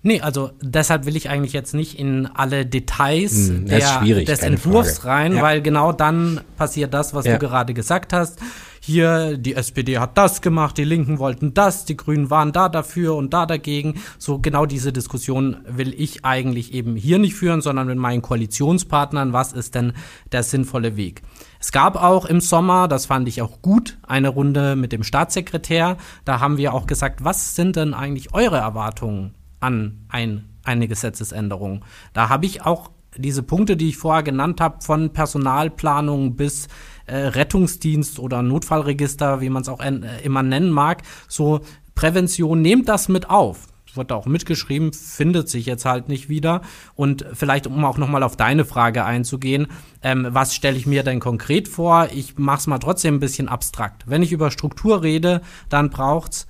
Nee, 0.07 0.21
also 0.21 0.51
deshalb 0.61 1.07
will 1.07 1.15
ich 1.15 1.29
eigentlich 1.29 1.53
jetzt 1.53 1.73
nicht 1.73 1.97
in 1.97 2.27
alle 2.27 2.63
Details 2.63 3.49
hm, 3.49 3.65
der, 3.65 4.01
des 4.01 4.41
Entwurfs 4.41 4.99
Frage. 4.99 5.07
rein, 5.07 5.35
ja. 5.37 5.41
weil 5.41 5.63
genau 5.63 5.93
dann 5.93 6.41
passiert 6.57 6.93
das, 6.93 7.15
was 7.15 7.25
ja. 7.25 7.33
du 7.33 7.39
gerade 7.39 7.73
gesagt 7.73 8.13
hast. 8.13 8.39
Hier, 8.79 9.35
die 9.35 9.55
SPD 9.55 9.97
hat 9.97 10.15
das 10.15 10.43
gemacht, 10.43 10.77
die 10.77 10.83
Linken 10.83 11.17
wollten 11.17 11.55
das, 11.55 11.85
die 11.85 11.97
Grünen 11.97 12.29
waren 12.29 12.51
da 12.51 12.69
dafür 12.69 13.15
und 13.15 13.33
da 13.33 13.47
dagegen. 13.47 13.95
So 14.19 14.37
genau 14.37 14.67
diese 14.67 14.93
Diskussion 14.93 15.57
will 15.67 15.91
ich 15.97 16.23
eigentlich 16.23 16.75
eben 16.75 16.95
hier 16.95 17.17
nicht 17.17 17.33
führen, 17.33 17.61
sondern 17.61 17.87
mit 17.87 17.97
meinen 17.97 18.21
Koalitionspartnern, 18.21 19.33
was 19.33 19.53
ist 19.53 19.73
denn 19.73 19.93
der 20.31 20.43
sinnvolle 20.43 20.97
Weg? 20.97 21.23
Es 21.59 21.71
gab 21.71 21.95
auch 21.95 22.25
im 22.25 22.41
Sommer, 22.41 22.87
das 22.87 23.07
fand 23.07 23.27
ich 23.27 23.41
auch 23.41 23.63
gut, 23.63 23.97
eine 24.05 24.29
Runde 24.29 24.75
mit 24.75 24.91
dem 24.91 25.01
Staatssekretär. 25.01 25.97
Da 26.25 26.41
haben 26.41 26.57
wir 26.57 26.75
auch 26.75 26.85
gesagt, 26.85 27.23
was 27.23 27.55
sind 27.55 27.75
denn 27.75 27.95
eigentlich 27.95 28.35
eure 28.35 28.57
Erwartungen 28.57 29.33
an 29.65 30.05
ein, 30.09 30.45
eine 30.63 30.87
Gesetzesänderung. 30.87 31.83
Da 32.13 32.29
habe 32.29 32.45
ich 32.45 32.61
auch 32.61 32.91
diese 33.17 33.43
Punkte, 33.43 33.77
die 33.77 33.89
ich 33.89 33.97
vorher 33.97 34.23
genannt 34.23 34.61
habe, 34.61 34.81
von 34.81 35.11
Personalplanung 35.11 36.35
bis 36.35 36.67
äh, 37.07 37.15
Rettungsdienst 37.15 38.19
oder 38.19 38.41
Notfallregister, 38.41 39.41
wie 39.41 39.49
man 39.49 39.63
es 39.63 39.69
auch 39.69 39.79
äh, 39.79 39.99
immer 40.23 40.43
nennen 40.43 40.69
mag, 40.69 41.01
so 41.27 41.61
Prävention, 41.95 42.61
nehmt 42.61 42.89
das 42.89 43.07
mit 43.07 43.29
auf. 43.29 43.67
Es 43.89 43.95
wird 43.97 44.11
auch 44.11 44.25
mitgeschrieben, 44.25 44.91
findet 44.91 45.47
sich 45.47 45.65
jetzt 45.65 45.85
halt 45.85 46.09
nicht 46.09 46.27
wieder. 46.27 46.61
Und 46.95 47.25
vielleicht, 47.31 47.67
um 47.67 47.85
auch 47.85 47.97
nochmal 47.97 48.23
auf 48.23 48.35
deine 48.35 48.65
Frage 48.65 49.05
einzugehen, 49.05 49.67
ähm, 50.03 50.27
was 50.29 50.53
stelle 50.53 50.77
ich 50.77 50.85
mir 50.85 51.03
denn 51.03 51.21
konkret 51.21 51.69
vor? 51.69 52.09
Ich 52.13 52.37
mache 52.37 52.57
es 52.57 52.67
mal 52.67 52.79
trotzdem 52.79 53.15
ein 53.15 53.19
bisschen 53.21 53.47
abstrakt. 53.47 54.03
Wenn 54.07 54.21
ich 54.21 54.33
über 54.33 54.51
Struktur 54.51 55.01
rede, 55.01 55.41
dann 55.69 55.89
braucht's 55.89 56.47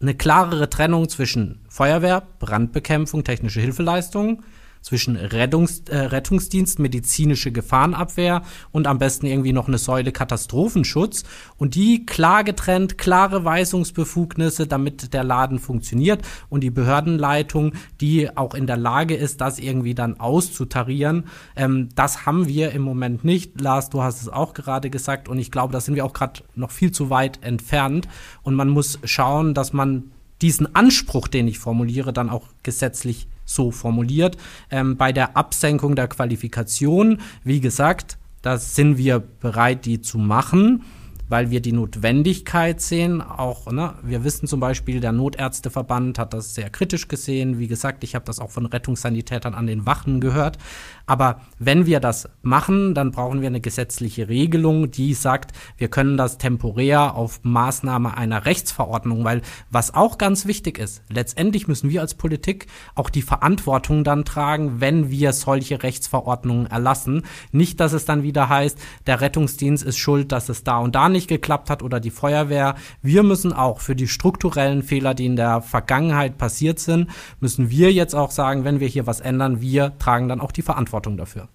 eine 0.00 0.14
klarere 0.14 0.68
Trennung 0.68 1.08
zwischen 1.08 1.60
Feuerwehr, 1.68 2.22
Brandbekämpfung, 2.38 3.24
technische 3.24 3.60
Hilfeleistungen, 3.60 4.42
zwischen 4.86 5.16
Rettungs, 5.16 5.80
äh, 5.88 5.96
Rettungsdienst, 5.96 6.78
medizinische 6.78 7.50
Gefahrenabwehr 7.50 8.42
und 8.70 8.86
am 8.86 9.00
besten 9.00 9.26
irgendwie 9.26 9.52
noch 9.52 9.66
eine 9.66 9.78
Säule 9.78 10.12
Katastrophenschutz 10.12 11.24
und 11.58 11.74
die 11.74 12.06
klar 12.06 12.44
getrennt, 12.44 12.96
klare 12.96 13.44
Weisungsbefugnisse, 13.44 14.68
damit 14.68 15.12
der 15.12 15.24
Laden 15.24 15.58
funktioniert 15.58 16.22
und 16.50 16.60
die 16.62 16.70
Behördenleitung, 16.70 17.72
die 18.00 18.36
auch 18.36 18.54
in 18.54 18.68
der 18.68 18.76
Lage 18.76 19.16
ist, 19.16 19.40
das 19.40 19.58
irgendwie 19.58 19.96
dann 19.96 20.20
auszutarieren. 20.20 21.24
Ähm, 21.56 21.88
das 21.96 22.24
haben 22.24 22.46
wir 22.46 22.70
im 22.70 22.82
Moment 22.82 23.24
nicht. 23.24 23.60
Lars, 23.60 23.90
du 23.90 24.02
hast 24.02 24.22
es 24.22 24.28
auch 24.28 24.54
gerade 24.54 24.88
gesagt 24.88 25.28
und 25.28 25.40
ich 25.40 25.50
glaube, 25.50 25.72
da 25.72 25.80
sind 25.80 25.96
wir 25.96 26.04
auch 26.04 26.12
gerade 26.12 26.44
noch 26.54 26.70
viel 26.70 26.92
zu 26.92 27.10
weit 27.10 27.42
entfernt 27.42 28.06
und 28.44 28.54
man 28.54 28.68
muss 28.68 29.00
schauen, 29.02 29.52
dass 29.52 29.72
man 29.72 30.12
diesen 30.42 30.76
Anspruch, 30.76 31.26
den 31.26 31.48
ich 31.48 31.58
formuliere, 31.58 32.12
dann 32.12 32.30
auch 32.30 32.44
gesetzlich 32.62 33.26
so 33.46 33.70
formuliert. 33.70 34.36
Ähm, 34.70 34.98
bei 34.98 35.12
der 35.12 35.36
Absenkung 35.36 35.96
der 35.96 36.08
Qualifikation, 36.08 37.20
wie 37.42 37.60
gesagt, 37.60 38.18
da 38.42 38.58
sind 38.58 38.98
wir 38.98 39.20
bereit, 39.20 39.86
die 39.86 40.02
zu 40.02 40.18
machen 40.18 40.84
weil 41.28 41.50
wir 41.50 41.60
die 41.60 41.72
Notwendigkeit 41.72 42.80
sehen. 42.80 43.20
Auch, 43.20 43.70
ne, 43.70 43.94
wir 44.02 44.24
wissen 44.24 44.46
zum 44.46 44.60
Beispiel, 44.60 45.00
der 45.00 45.12
Notärzteverband 45.12 46.18
hat 46.18 46.34
das 46.34 46.54
sehr 46.54 46.70
kritisch 46.70 47.08
gesehen. 47.08 47.58
Wie 47.58 47.66
gesagt, 47.66 48.04
ich 48.04 48.14
habe 48.14 48.24
das 48.24 48.38
auch 48.38 48.50
von 48.50 48.66
Rettungssanitätern 48.66 49.54
an 49.54 49.66
den 49.66 49.86
Wachen 49.86 50.20
gehört. 50.20 50.58
Aber 51.06 51.40
wenn 51.58 51.86
wir 51.86 52.00
das 52.00 52.28
machen, 52.42 52.94
dann 52.94 53.12
brauchen 53.12 53.40
wir 53.40 53.46
eine 53.46 53.60
gesetzliche 53.60 54.28
Regelung, 54.28 54.90
die 54.90 55.14
sagt, 55.14 55.52
wir 55.76 55.88
können 55.88 56.16
das 56.16 56.38
temporär 56.38 57.14
auf 57.14 57.40
Maßnahme 57.44 58.16
einer 58.16 58.44
Rechtsverordnung, 58.44 59.24
weil 59.24 59.42
was 59.70 59.94
auch 59.94 60.18
ganz 60.18 60.46
wichtig 60.46 60.78
ist, 60.78 61.02
letztendlich 61.08 61.68
müssen 61.68 61.90
wir 61.90 62.00
als 62.00 62.14
Politik 62.14 62.66
auch 62.94 63.10
die 63.10 63.22
Verantwortung 63.22 64.02
dann 64.02 64.24
tragen, 64.24 64.80
wenn 64.80 65.10
wir 65.10 65.32
solche 65.32 65.82
Rechtsverordnungen 65.82 66.66
erlassen. 66.66 67.22
Nicht, 67.52 67.78
dass 67.78 67.92
es 67.92 68.04
dann 68.04 68.22
wieder 68.24 68.48
heißt, 68.48 68.78
der 69.06 69.20
Rettungsdienst 69.20 69.84
ist 69.84 69.98
schuld, 69.98 70.32
dass 70.32 70.48
es 70.48 70.64
da 70.64 70.78
und 70.78 70.94
da 70.94 71.08
nicht 71.16 71.28
geklappt 71.28 71.70
hat 71.70 71.82
oder 71.82 71.98
die 71.98 72.10
Feuerwehr. 72.10 72.76
Wir 73.02 73.22
müssen 73.22 73.52
auch 73.52 73.80
für 73.80 73.96
die 73.96 74.06
strukturellen 74.06 74.82
Fehler, 74.82 75.14
die 75.14 75.26
in 75.26 75.36
der 75.36 75.62
Vergangenheit 75.62 76.38
passiert 76.38 76.78
sind, 76.78 77.10
müssen 77.40 77.70
wir 77.70 77.92
jetzt 77.92 78.14
auch 78.14 78.30
sagen, 78.30 78.64
wenn 78.64 78.80
wir 78.80 78.88
hier 78.88 79.06
was 79.06 79.20
ändern, 79.20 79.60
wir 79.60 79.98
tragen 79.98 80.28
dann 80.28 80.40
auch 80.40 80.52
die 80.52 80.62
Verantwortung 80.62 81.16
dafür. 81.16 81.48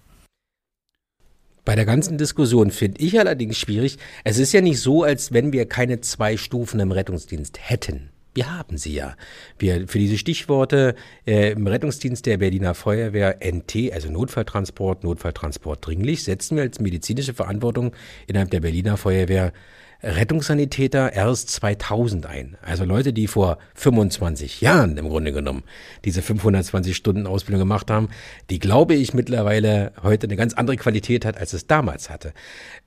Bei 1.64 1.76
der 1.76 1.84
ganzen 1.86 2.18
Diskussion 2.18 2.72
finde 2.72 3.00
ich 3.00 3.18
allerdings 3.20 3.56
schwierig, 3.56 3.98
es 4.24 4.38
ist 4.38 4.52
ja 4.52 4.60
nicht 4.60 4.80
so, 4.80 5.04
als 5.04 5.32
wenn 5.32 5.52
wir 5.52 5.66
keine 5.66 6.00
zwei 6.00 6.36
Stufen 6.36 6.80
im 6.80 6.90
Rettungsdienst 6.90 7.58
hätten. 7.60 8.11
Wir 8.34 8.56
haben 8.56 8.78
sie 8.78 8.94
ja. 8.94 9.16
Wir, 9.58 9.86
für 9.86 9.98
diese 9.98 10.16
Stichworte 10.16 10.94
äh, 11.26 11.52
im 11.52 11.66
Rettungsdienst 11.66 12.24
der 12.24 12.38
Berliner 12.38 12.74
Feuerwehr 12.74 13.38
NT, 13.40 13.92
also 13.92 14.10
Notfalltransport, 14.10 15.04
Notfalltransport 15.04 15.86
dringlich, 15.86 16.24
setzen 16.24 16.56
wir 16.56 16.62
als 16.62 16.80
medizinische 16.80 17.34
Verantwortung 17.34 17.92
innerhalb 18.26 18.50
der 18.50 18.60
Berliner 18.60 18.96
Feuerwehr 18.96 19.52
Rettungssanitäter 20.02 21.12
erst 21.12 21.50
2000 21.50 22.26
ein. 22.26 22.56
Also 22.60 22.84
Leute, 22.84 23.12
die 23.12 23.28
vor 23.28 23.58
25 23.74 24.60
Jahren 24.60 24.96
im 24.96 25.08
Grunde 25.08 25.32
genommen 25.32 25.62
diese 26.04 26.22
520 26.22 26.96
Stunden 26.96 27.26
Ausbildung 27.26 27.60
gemacht 27.60 27.90
haben, 27.90 28.08
die 28.50 28.58
glaube 28.58 28.94
ich 28.94 29.14
mittlerweile 29.14 29.92
heute 30.02 30.26
eine 30.26 30.36
ganz 30.36 30.54
andere 30.54 30.76
Qualität 30.76 31.24
hat, 31.24 31.38
als 31.38 31.52
es 31.52 31.66
damals 31.66 32.10
hatte. 32.10 32.32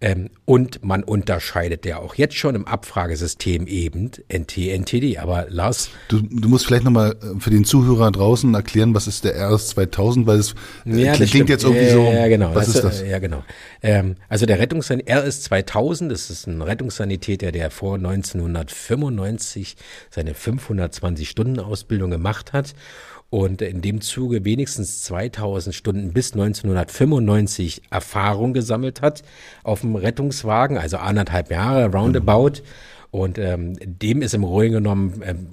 Ähm, 0.01 0.30
und 0.43 0.84
man 0.84 1.04
unterscheidet 1.04 1.86
ja 1.86 1.99
auch 1.99 2.15
jetzt 2.15 2.36
schon 2.36 2.54
im 2.54 2.67
Abfragesystem 2.67 3.67
eben 3.67 4.12
NT, 4.28 4.58
NTD. 4.58 5.17
Aber 5.19 5.45
Lars. 5.49 5.89
Du, 6.10 6.19
du 6.21 6.49
musst 6.49 6.65
vielleicht 6.65 6.84
nochmal 6.84 7.15
äh, 7.21 7.39
für 7.39 7.49
den 7.49 7.63
Zuhörer 7.63 8.12
draußen 8.12 8.54
erklären, 8.54 8.93
was 8.93 9.08
ist 9.08 9.23
der 9.23 9.36
RS 9.36 9.69
2000, 9.69 10.28
weil 10.28 10.39
es 10.39 10.54
äh, 10.86 10.97
ja, 10.97 11.13
klingt 11.13 11.30
stimmt. 11.30 11.49
jetzt 11.49 11.63
irgendwie 11.63 11.89
so. 11.89 12.04
Ja, 12.12 12.28
genau. 12.28 12.54
Was 12.54 12.67
also, 12.67 12.88
ist 12.88 13.01
das? 13.01 13.08
Ja, 13.08 13.19
genau. 13.19 13.43
Ähm, 13.86 14.15
also 14.30 14.48
der 14.48 14.58
Rettungssanitäter 14.58 15.28
RS 15.28 15.43
2000, 15.43 16.12
das 16.12 16.32
ist 16.32 16.48
ein 16.48 16.63
Rettungssanitäter, 16.63 17.52
der 17.52 17.69
vor 17.69 17.95
1995 17.95 19.76
seine 20.10 20.34
520 20.34 21.30
Stunden 21.30 21.60
Ausbildung 21.60 22.10
gemacht 22.10 22.52
hat 22.52 22.74
und 23.30 23.62
in 23.62 23.84
dem 23.84 24.02
Zuge 24.02 24.43
wenigstens 24.43 25.04
2000 25.04 25.76
Stunden 25.76 26.13
bis 26.13 26.34
1995 26.34 27.84
Erfahrung 27.91 28.54
gesammelt 28.54 29.04
hat 29.04 29.21
auf 29.62 29.82
dem 29.82 29.95
Rettungswagen, 29.95 30.80
also 30.80 30.98
anderthalb 30.98 31.52
Jahre 31.52 31.91
roundabout. 31.91 32.62
Mhm. 32.62 32.63
Und 33.12 33.38
ähm, 33.38 33.78
dem 33.84 34.24
ist 34.24 34.34
im 34.34 34.41
Grunde 34.41 34.71
genommen 34.71 35.21
ähm, 35.24 35.48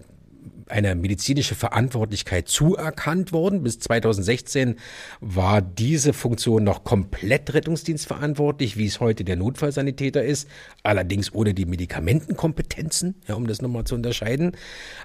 eine 0.73 0.95
medizinische 0.95 1.55
Verantwortlichkeit 1.55 2.49
zuerkannt 2.49 3.33
worden. 3.33 3.63
Bis 3.63 3.79
2016 3.79 4.77
war 5.21 5.61
diese 5.61 6.13
Funktion 6.13 6.65
noch 6.65 6.83
komplett 6.83 7.53
rettungsdienstverantwortlich, 7.55 8.77
wie 8.77 8.87
es 8.87 8.99
heute 8.99 9.25
der 9.25 9.37
Notfallsanitäter 9.37 10.25
ist, 10.25 10.49
allerdings 10.83 11.33
ohne 11.35 11.55
die 11.55 11.67
Medikamentenkompetenzen, 11.67 13.15
ja, 13.29 13.35
um 13.35 13.47
das 13.47 13.61
nochmal 13.61 13.85
zu 13.85 13.95
unterscheiden. 13.95 14.53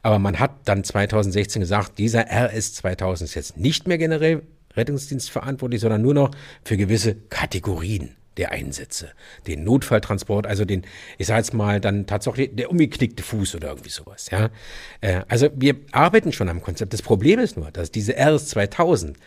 Aber 0.03 0.19
man 0.19 0.39
hat 0.39 0.51
dann 0.65 0.83
2016 0.83 1.59
gesagt, 1.59 1.97
dieser 1.97 2.25
RS 2.31 2.73
2000 2.75 3.29
ist 3.29 3.35
jetzt 3.35 3.57
nicht 3.57 3.87
mehr 3.87 3.97
generell 3.97 4.43
rettungsdienstverantwortlich, 4.75 5.81
sondern 5.81 6.01
nur 6.01 6.13
noch 6.13 6.31
für 6.63 6.77
gewisse 6.77 7.15
Kategorien 7.15 8.15
der 8.37 8.51
Einsätze. 8.51 9.09
Den 9.47 9.63
Notfalltransport, 9.63 10.47
also 10.47 10.65
den, 10.65 10.83
ich 11.17 11.27
sage 11.27 11.39
jetzt 11.39 11.53
mal, 11.53 11.79
dann 11.79 12.05
tatsächlich 12.05 12.55
der 12.55 12.71
umgeknickte 12.71 13.23
Fuß 13.23 13.55
oder 13.55 13.69
irgendwie 13.69 13.89
sowas. 13.89 14.29
Ja, 14.31 14.49
äh, 15.01 15.21
Also 15.27 15.49
wir 15.55 15.75
arbeiten 15.91 16.31
schon 16.31 16.49
am 16.49 16.61
Konzept. 16.61 16.93
Das 16.93 17.01
Problem 17.01 17.39
ist 17.39 17.57
nur, 17.57 17.71
dass 17.71 17.91
diese 17.91 18.13
RS 18.17 18.47
2000 18.49 19.17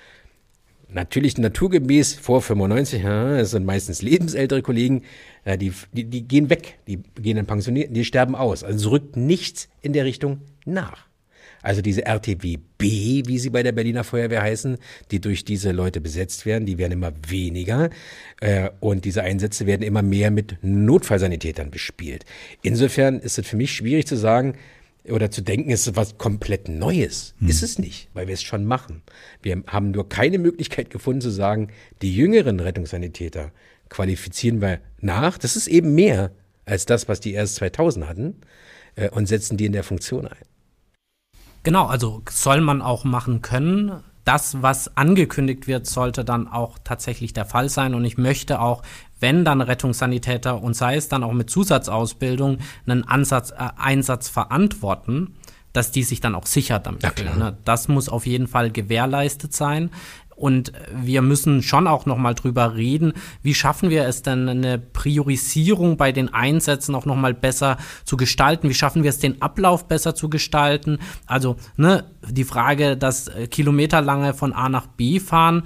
natürlich 0.93 1.39
naturgemäß 1.39 2.15
vor 2.15 2.43
95, 2.43 3.03
ja, 3.03 3.37
das 3.39 3.53
sind 3.53 3.65
meistens 3.65 4.03
lebensältere 4.03 4.63
Kollegen, 4.63 5.03
äh, 5.45 5.57
die, 5.57 5.73
die, 5.93 6.05
die 6.05 6.27
gehen 6.27 6.51
weg, 6.51 6.79
die 6.87 6.99
gehen 7.21 7.37
in 7.37 7.47
Pension, 7.47 7.75
die 7.75 8.05
sterben 8.05 8.35
aus. 8.35 8.65
Also 8.65 8.87
es 8.87 8.91
rückt 8.91 9.17
nichts 9.17 9.69
in 9.83 9.93
der 9.93 10.05
Richtung 10.05 10.41
nach. 10.65 11.10
Also 11.63 11.83
diese 11.83 12.07
RTWB, 12.07 12.59
wie 12.79 13.39
sie 13.39 13.51
bei 13.51 13.63
der 13.63 13.73
Berliner 13.73 14.05
Feuerwehr 14.05 14.43
heißen, 14.43 14.79
die 15.11 15.21
durch 15.21 15.45
diese 15.45 15.73
Leute 15.73 16.01
besetzt 16.01 16.47
werden, 16.47 16.67
die 16.67 16.79
werden 16.79 16.93
immer 16.93 17.13
weniger 17.29 17.91
äh, 18.41 18.71
und 18.81 19.05
diese 19.05 19.23
Einsätze 19.23 19.67
werden 19.67 19.83
immer 19.83 20.03
mehr 20.03 20.31
mit 20.31 20.57
Notfallsanitätern 20.63 21.71
bespielt. 21.71 22.25
Insofern 22.63 23.21
ist 23.21 23.39
es 23.39 23.47
für 23.47 23.57
mich 23.57 23.73
schwierig 23.73 24.07
zu 24.07 24.17
sagen, 24.17 24.55
oder 25.09 25.31
zu 25.31 25.41
denken, 25.43 25.71
es 25.71 25.87
ist 25.87 25.97
was 25.97 26.19
komplett 26.19 26.69
Neues. 26.69 27.35
Hm. 27.39 27.49
Ist 27.49 27.63
es 27.63 27.79
nicht, 27.79 28.09
weil 28.15 28.27
wir 28.27 28.35
es 28.35 28.43
schon 28.43 28.65
machen. 28.65 29.03
Wir 29.43 29.63
haben 29.67 29.93
nur 29.93 30.09
keine 30.09 30.39
Möglichkeit 30.39 30.91
gefunden 30.91 31.23
zu 31.23 31.31
sagen, 31.31 31.69
die 32.03 32.15
jüngeren 32.15 32.61
Rettungssanitäter 32.61 33.51
qualifizieren 33.89 34.61
wir 34.61 34.81
nach. 35.01 35.39
Das 35.39 35.57
ist 35.57 35.67
eben 35.69 35.95
mehr 35.95 36.33
als 36.65 36.87
das, 36.87 37.09
was 37.09 37.21
die 37.21 37.33
erst 37.33 37.57
2000 37.57 38.07
hatten 38.07 38.37
äh, 38.95 39.09
und 39.11 39.27
setzen 39.27 39.57
die 39.57 39.67
in 39.67 39.73
der 39.73 39.85
Funktion 39.85 40.27
ein. 40.27 40.50
Genau, 41.63 41.87
also 41.87 42.23
soll 42.29 42.61
man 42.61 42.83
auch 42.83 43.05
machen 43.05 43.43
können. 43.43 44.03
Das, 44.25 44.63
was 44.63 44.97
angekündigt 44.97 45.67
wird, 45.67 45.87
sollte 45.87 46.25
dann 46.25 46.47
auch 46.47 46.79
tatsächlich 46.85 47.33
der 47.33 47.47
Fall 47.47 47.69
sein. 47.69 47.95
Und 47.95 48.05
ich 48.05 48.19
möchte 48.19 48.61
auch, 48.61 48.83
wenn 49.19 49.45
dann 49.45 49.61
Rettungssanitäter 49.61 50.63
und 50.63 50.75
sei 50.75 50.97
es 50.97 51.09
dann 51.09 51.25
auch 51.25 51.33
mit 51.33 51.51
Zusatzausbildung 51.51 52.59
einen 52.87 53.05
Ansatz, 53.05 53.51
äh, 53.51 53.69
Einsatz 53.77 54.29
verantworten, 54.29 55.35
dass 55.73 55.91
die 55.91 56.03
sich 56.03 56.21
dann 56.21 56.35
auch 56.35 56.47
sicher 56.47 56.79
damit 56.79 57.03
ja, 57.03 57.11
fühlen. 57.11 57.39
Ne? 57.39 57.57
Das 57.65 57.89
muss 57.89 58.09
auf 58.09 58.27
jeden 58.27 58.47
Fall 58.47 58.71
gewährleistet 58.71 59.55
sein. 59.55 59.91
Und 60.41 60.73
wir 60.91 61.21
müssen 61.21 61.63
schon 61.63 61.87
auch 61.87 62.07
noch 62.07 62.17
mal 62.17 62.35
drüber 62.35 62.75
reden, 62.75 63.13
wie 63.43 63.53
schaffen 63.53 63.91
wir 63.91 64.07
es 64.07 64.23
denn, 64.23 64.49
eine 64.49 64.79
Priorisierung 64.79 65.99
bei 65.99 66.13
den 66.13 66.33
Einsätzen 66.33 66.95
auch 66.95 67.05
noch 67.05 67.15
mal 67.15 67.35
besser 67.35 67.77
zu 68.05 68.17
gestalten? 68.17 68.71
Wie 68.71 68.75
schaffen 68.75 69.03
wir 69.03 69.11
es, 69.11 69.19
den 69.19 69.43
Ablauf 69.43 69.87
besser 69.87 70.15
zu 70.15 70.31
gestalten? 70.31 70.99
Also 71.27 71.57
ne, 71.77 72.05
die 72.27 72.45
Frage, 72.45 72.97
dass 72.97 73.31
kilometerlange 73.51 74.33
von 74.33 74.55
A 74.55 74.71
nach 74.71 74.87
B 74.87 75.21
fahren, 75.21 75.65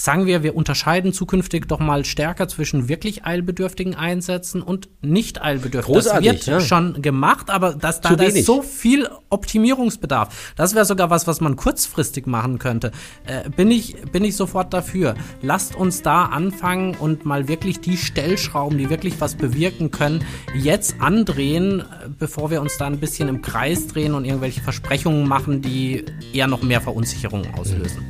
Sagen 0.00 0.24
wir, 0.24 0.42
wir 0.42 0.56
unterscheiden 0.56 1.12
zukünftig 1.12 1.68
doch 1.68 1.78
mal 1.78 2.06
stärker 2.06 2.48
zwischen 2.48 2.88
wirklich 2.88 3.26
eilbedürftigen 3.26 3.94
Einsätzen 3.94 4.62
und 4.62 4.88
nicht 5.02 5.42
eilbedürftigen. 5.42 6.00
Großartig, 6.00 6.38
das 6.38 6.46
wird 6.46 6.60
ja. 6.62 6.66
schon 6.66 7.02
gemacht, 7.02 7.50
aber 7.50 7.74
das, 7.74 8.00
da, 8.00 8.16
da 8.16 8.24
ist 8.24 8.46
so 8.46 8.62
viel 8.62 9.10
Optimierungsbedarf. 9.28 10.54
Das 10.56 10.74
wäre 10.74 10.86
sogar 10.86 11.10
was, 11.10 11.26
was 11.26 11.42
man 11.42 11.54
kurzfristig 11.54 12.26
machen 12.26 12.58
könnte. 12.58 12.92
Äh, 13.26 13.50
bin, 13.50 13.70
ich, 13.70 13.94
bin 14.10 14.24
ich 14.24 14.36
sofort 14.36 14.72
dafür. 14.72 15.16
Lasst 15.42 15.76
uns 15.76 16.00
da 16.00 16.24
anfangen 16.24 16.94
und 16.94 17.26
mal 17.26 17.46
wirklich 17.46 17.80
die 17.80 17.98
Stellschrauben, 17.98 18.78
die 18.78 18.88
wirklich 18.88 19.20
was 19.20 19.34
bewirken 19.34 19.90
können, 19.90 20.24
jetzt 20.54 20.98
andrehen, 21.02 21.84
bevor 22.18 22.50
wir 22.50 22.62
uns 22.62 22.78
da 22.78 22.86
ein 22.86 23.00
bisschen 23.00 23.28
im 23.28 23.42
Kreis 23.42 23.86
drehen 23.86 24.14
und 24.14 24.24
irgendwelche 24.24 24.62
Versprechungen 24.62 25.28
machen, 25.28 25.60
die 25.60 26.06
eher 26.32 26.46
noch 26.46 26.62
mehr 26.62 26.80
Verunsicherung 26.80 27.44
auslösen. 27.52 28.09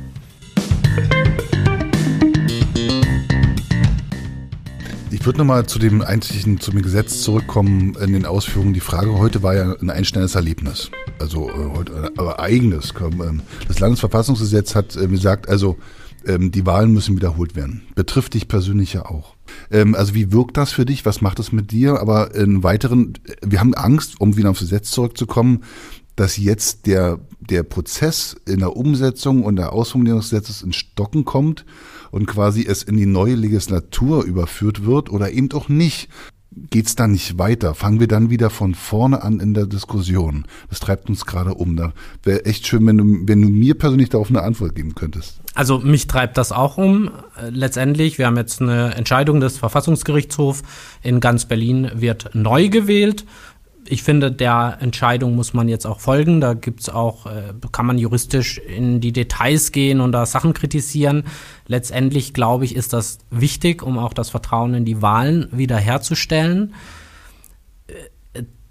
Ich 5.21 5.27
würde 5.27 5.37
nochmal 5.37 5.67
zu 5.67 5.77
dem 5.77 6.01
einzigen, 6.01 6.59
zu 6.59 6.71
dem 6.71 6.81
Gesetz 6.81 7.21
zurückkommen 7.21 7.95
in 8.01 8.11
den 8.11 8.25
Ausführungen. 8.25 8.73
Die 8.73 8.79
Frage 8.79 9.19
heute 9.19 9.43
war 9.43 9.53
ja 9.53 9.75
ein 9.79 9.91
einschneidendes 9.91 10.33
Erlebnis. 10.33 10.89
Also 11.19 11.47
äh, 11.47 11.77
heute, 11.77 11.93
äh, 11.93 12.19
aber 12.19 12.39
eigenes. 12.39 12.91
Ähm, 12.99 13.43
das 13.67 13.79
Landesverfassungsgesetz 13.79 14.73
hat 14.73 14.95
äh, 14.95 15.05
gesagt, 15.05 15.47
also 15.47 15.77
ähm, 16.25 16.51
die 16.51 16.65
Wahlen 16.65 16.91
müssen 16.91 17.17
wiederholt 17.17 17.55
werden. 17.55 17.83
Betrifft 17.93 18.33
dich 18.33 18.47
persönlich 18.47 18.93
ja 18.93 19.05
auch. 19.05 19.35
Ähm, 19.69 19.93
also 19.93 20.15
wie 20.15 20.31
wirkt 20.31 20.57
das 20.57 20.71
für 20.71 20.85
dich? 20.85 21.05
Was 21.05 21.21
macht 21.21 21.37
es 21.37 21.51
mit 21.51 21.69
dir? 21.69 21.99
Aber 22.01 22.33
in 22.33 22.63
weiteren, 22.63 23.13
wir 23.43 23.59
haben 23.59 23.75
Angst, 23.75 24.19
um 24.19 24.37
wieder 24.37 24.49
aufs 24.49 24.61
Gesetz 24.61 24.89
zurückzukommen, 24.89 25.63
dass 26.15 26.37
jetzt 26.37 26.87
der, 26.87 27.19
der 27.39 27.61
Prozess 27.61 28.35
in 28.47 28.57
der 28.57 28.75
Umsetzung 28.75 29.43
und 29.43 29.57
der 29.57 29.71
Ausformulierung 29.71 30.21
des 30.21 30.31
Gesetzes 30.31 30.63
in 30.63 30.73
Stocken 30.73 31.25
kommt 31.25 31.63
und 32.11 32.27
quasi 32.27 32.65
es 32.67 32.83
in 32.83 32.97
die 32.97 33.05
neue 33.05 33.35
Legislatur 33.35 34.23
überführt 34.23 34.85
wird 34.85 35.09
oder 35.09 35.31
eben 35.31 35.51
auch 35.53 35.69
nicht. 35.69 36.09
Geht's 36.69 36.95
dann 36.95 37.13
nicht 37.13 37.37
weiter? 37.37 37.73
Fangen 37.73 38.01
wir 38.01 38.09
dann 38.09 38.29
wieder 38.29 38.49
von 38.49 38.75
vorne 38.75 39.23
an 39.23 39.39
in 39.39 39.53
der 39.53 39.67
Diskussion? 39.67 40.45
Das 40.69 40.81
treibt 40.81 41.07
uns 41.07 41.25
gerade 41.25 41.53
um. 41.53 41.77
Da 41.77 41.93
wäre 42.23 42.43
echt 42.43 42.67
schön, 42.67 42.85
wenn 42.85 42.97
du, 42.97 43.05
wenn 43.25 43.41
du 43.41 43.47
mir 43.47 43.73
persönlich 43.77 44.09
darauf 44.09 44.29
eine 44.29 44.41
Antwort 44.41 44.75
geben 44.75 44.93
könntest. 44.93 45.39
Also 45.53 45.79
mich 45.79 46.07
treibt 46.07 46.37
das 46.37 46.51
auch 46.51 46.77
um. 46.77 47.09
Letztendlich, 47.49 48.17
wir 48.17 48.25
haben 48.25 48.35
jetzt 48.35 48.61
eine 48.61 48.95
Entscheidung 48.95 49.39
des 49.39 49.59
Verfassungsgerichtshofs 49.59 50.63
in 51.01 51.21
ganz 51.21 51.45
Berlin 51.45 51.89
wird 51.95 52.31
neu 52.33 52.67
gewählt 52.67 53.25
ich 53.87 54.03
finde, 54.03 54.31
der 54.31 54.77
Entscheidung 54.79 55.35
muss 55.35 55.53
man 55.53 55.67
jetzt 55.67 55.85
auch 55.85 55.99
folgen. 55.99 56.41
Da 56.41 56.53
gibt's 56.53 56.89
auch, 56.89 57.25
äh, 57.25 57.53
kann 57.71 57.85
man 57.85 57.97
juristisch 57.97 58.57
in 58.57 59.01
die 59.01 59.11
Details 59.11 59.71
gehen 59.71 60.01
und 60.01 60.11
da 60.11 60.25
Sachen 60.25 60.53
kritisieren. 60.53 61.23
Letztendlich, 61.67 62.33
glaube 62.33 62.65
ich, 62.65 62.75
ist 62.75 62.93
das 62.93 63.19
wichtig, 63.29 63.83
um 63.83 63.97
auch 63.97 64.13
das 64.13 64.29
Vertrauen 64.29 64.73
in 64.73 64.85
die 64.85 65.01
Wahlen 65.01 65.47
wiederherzustellen. 65.51 66.73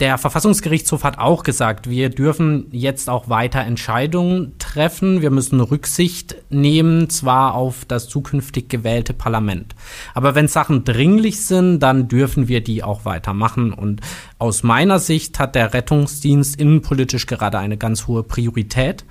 Der 0.01 0.17
Verfassungsgerichtshof 0.17 1.05
hat 1.05 1.19
auch 1.19 1.43
gesagt, 1.43 1.91
wir 1.91 2.09
dürfen 2.09 2.69
jetzt 2.71 3.11
auch 3.11 3.29
weiter 3.29 3.61
Entscheidungen 3.61 4.55
treffen. 4.59 5.21
Wir 5.21 5.31
müssen 5.31 5.61
Rücksicht 5.61 6.37
nehmen, 6.49 7.11
zwar 7.11 7.55
auf 7.55 7.85
das 7.85 8.09
zukünftig 8.09 8.71
gewählte 8.71 9.13
Parlament. 9.13 9.75
Aber 10.15 10.35
wenn 10.35 10.49
Sachen 10.49 10.85
dringlich 10.85 11.45
sind, 11.45 11.81
dann 11.81 12.09
dürfen 12.09 12.49
wir 12.49 12.63
die 12.63 12.83
auch 12.83 13.05
weitermachen. 13.05 13.75
Und 13.75 14.01
aus 14.39 14.63
meiner 14.63 15.01
Sicht 15.01 15.39
hat 15.39 15.55
der 15.55 15.75
Rettungsdienst 15.75 16.59
innenpolitisch 16.59 17.27
gerade 17.27 17.59
eine 17.59 17.77
ganz 17.77 18.07
hohe 18.07 18.23
Priorität. 18.23 19.05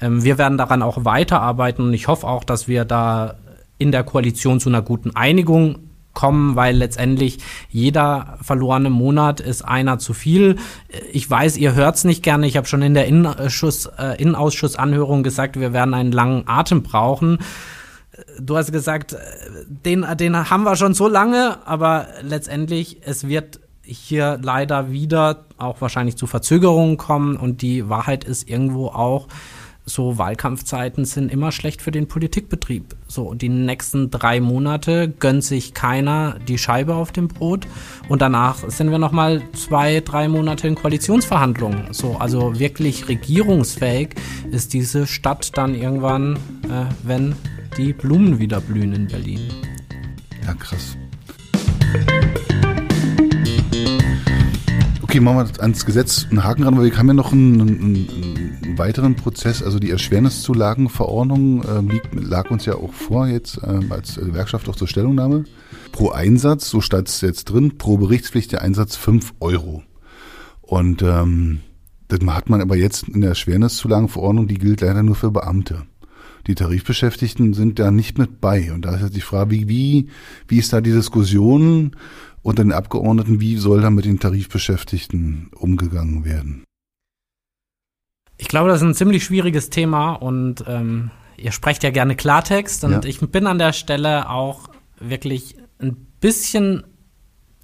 Ähm, 0.00 0.24
wir 0.24 0.38
werden 0.38 0.58
daran 0.58 0.82
auch 0.82 1.04
weiterarbeiten 1.04 1.86
und 1.86 1.94
ich 1.94 2.08
hoffe 2.08 2.26
auch, 2.26 2.42
dass 2.42 2.66
wir 2.66 2.84
da 2.84 3.36
in 3.78 3.92
der 3.92 4.02
Koalition 4.02 4.58
zu 4.58 4.70
einer 4.70 4.82
guten 4.82 5.14
Einigung 5.14 5.91
kommen, 6.12 6.56
weil 6.56 6.76
letztendlich 6.76 7.38
jeder 7.68 8.38
verlorene 8.42 8.90
Monat 8.90 9.40
ist 9.40 9.62
einer 9.62 9.98
zu 9.98 10.12
viel. 10.12 10.56
Ich 11.12 11.28
weiß, 11.28 11.56
ihr 11.56 11.74
hört's 11.74 12.04
nicht 12.04 12.22
gerne. 12.22 12.46
Ich 12.46 12.56
habe 12.56 12.66
schon 12.66 12.82
in 12.82 12.94
der 12.94 13.06
Innenausschuss, 13.06 13.86
äh, 13.98 14.20
Innenausschussanhörung 14.20 15.22
gesagt, 15.22 15.58
wir 15.58 15.72
werden 15.72 15.94
einen 15.94 16.12
langen 16.12 16.44
Atem 16.46 16.82
brauchen. 16.82 17.38
Du 18.38 18.56
hast 18.56 18.72
gesagt, 18.72 19.16
den, 19.66 20.06
den 20.16 20.50
haben 20.50 20.64
wir 20.64 20.76
schon 20.76 20.94
so 20.94 21.08
lange, 21.08 21.66
aber 21.66 22.08
letztendlich, 22.22 22.98
es 23.04 23.26
wird 23.26 23.60
hier 23.82 24.38
leider 24.42 24.92
wieder 24.92 25.44
auch 25.58 25.80
wahrscheinlich 25.80 26.16
zu 26.16 26.26
Verzögerungen 26.26 26.96
kommen 26.98 27.36
und 27.36 27.62
die 27.62 27.88
Wahrheit 27.88 28.24
ist 28.24 28.48
irgendwo 28.48 28.88
auch, 28.88 29.28
so 29.84 30.16
Wahlkampfzeiten 30.18 31.04
sind 31.04 31.32
immer 31.32 31.52
schlecht 31.52 31.82
für 31.82 31.90
den 31.90 32.06
Politikbetrieb. 32.06 32.94
So, 33.08 33.34
die 33.34 33.48
nächsten 33.48 34.10
drei 34.10 34.40
Monate 34.40 35.08
gönnt 35.08 35.44
sich 35.44 35.74
keiner 35.74 36.38
die 36.46 36.58
Scheibe 36.58 36.94
auf 36.94 37.12
dem 37.12 37.28
Brot 37.28 37.66
und 38.08 38.22
danach 38.22 38.68
sind 38.70 38.90
wir 38.90 38.98
nochmal 38.98 39.42
zwei, 39.54 40.00
drei 40.00 40.28
Monate 40.28 40.68
in 40.68 40.76
Koalitionsverhandlungen. 40.76 41.92
So, 41.92 42.16
also 42.16 42.58
wirklich 42.58 43.08
regierungsfähig 43.08 44.10
ist 44.50 44.72
diese 44.72 45.06
Stadt 45.06 45.56
dann 45.56 45.74
irgendwann, 45.74 46.36
äh, 46.64 46.86
wenn 47.02 47.34
die 47.76 47.92
Blumen 47.92 48.38
wieder 48.38 48.60
blühen 48.60 48.92
in 48.92 49.06
Berlin. 49.08 49.40
Ja, 50.46 50.54
krass. 50.54 50.96
Okay, 55.12 55.20
machen 55.20 55.46
wir 55.46 55.62
ans 55.62 55.84
Gesetz 55.84 56.26
einen 56.30 56.42
Haken 56.42 56.62
ran, 56.62 56.78
weil 56.78 56.90
wir 56.90 56.96
haben 56.96 57.08
ja 57.08 57.12
noch 57.12 57.32
einen, 57.32 57.60
einen, 57.60 58.08
einen 58.62 58.78
weiteren 58.78 59.14
Prozess, 59.14 59.62
also 59.62 59.78
die 59.78 59.90
Erschwerniszulagenverordnung 59.90 61.62
äh, 61.64 61.80
liegt, 61.82 62.14
lag 62.14 62.50
uns 62.50 62.64
ja 62.64 62.76
auch 62.76 62.94
vor 62.94 63.26
jetzt 63.26 63.58
äh, 63.58 63.80
als 63.90 64.14
Gewerkschaft 64.14 64.70
auch 64.70 64.74
zur 64.74 64.88
Stellungnahme. 64.88 65.44
Pro 65.92 66.12
Einsatz, 66.12 66.70
so 66.70 66.80
stand 66.80 67.08
es 67.08 67.20
jetzt 67.20 67.44
drin, 67.44 67.76
pro 67.76 67.98
Berichtspflicht 67.98 68.52
der 68.52 68.62
Einsatz 68.62 68.96
5 68.96 69.34
Euro. 69.40 69.82
Und 70.62 71.02
ähm, 71.02 71.60
das 72.08 72.20
hat 72.28 72.48
man 72.48 72.62
aber 72.62 72.78
jetzt 72.78 73.06
in 73.06 73.20
der 73.20 73.30
Erschwerniszulagenverordnung, 73.30 74.48
die 74.48 74.56
gilt 74.56 74.80
leider 74.80 75.02
nur 75.02 75.14
für 75.14 75.30
Beamte. 75.30 75.82
Die 76.46 76.54
Tarifbeschäftigten 76.54 77.52
sind 77.52 77.78
da 77.78 77.90
nicht 77.90 78.16
mit 78.16 78.40
bei. 78.40 78.72
Und 78.72 78.86
da 78.86 78.94
ist 78.94 79.02
jetzt 79.02 79.16
die 79.16 79.20
Frage, 79.20 79.50
wie, 79.50 79.68
wie, 79.68 80.08
wie 80.48 80.58
ist 80.58 80.72
da 80.72 80.80
die 80.80 80.90
Diskussion? 80.90 81.96
Unter 82.42 82.62
den 82.62 82.72
Abgeordneten, 82.72 83.40
wie 83.40 83.56
soll 83.56 83.80
da 83.80 83.90
mit 83.90 84.04
den 84.04 84.18
Tarifbeschäftigten 84.18 85.50
umgegangen 85.54 86.24
werden? 86.24 86.64
Ich 88.36 88.48
glaube, 88.48 88.68
das 88.68 88.80
ist 88.80 88.88
ein 88.88 88.94
ziemlich 88.94 89.24
schwieriges 89.24 89.70
Thema 89.70 90.14
und 90.14 90.64
ähm, 90.66 91.10
ihr 91.36 91.52
sprecht 91.52 91.84
ja 91.84 91.90
gerne 91.90 92.16
Klartext 92.16 92.84
und 92.84 92.92
ja. 92.92 93.04
ich 93.04 93.20
bin 93.20 93.46
an 93.46 93.58
der 93.58 93.72
Stelle 93.72 94.28
auch 94.28 94.68
wirklich 94.98 95.56
ein 95.78 95.94
bisschen 96.20 96.84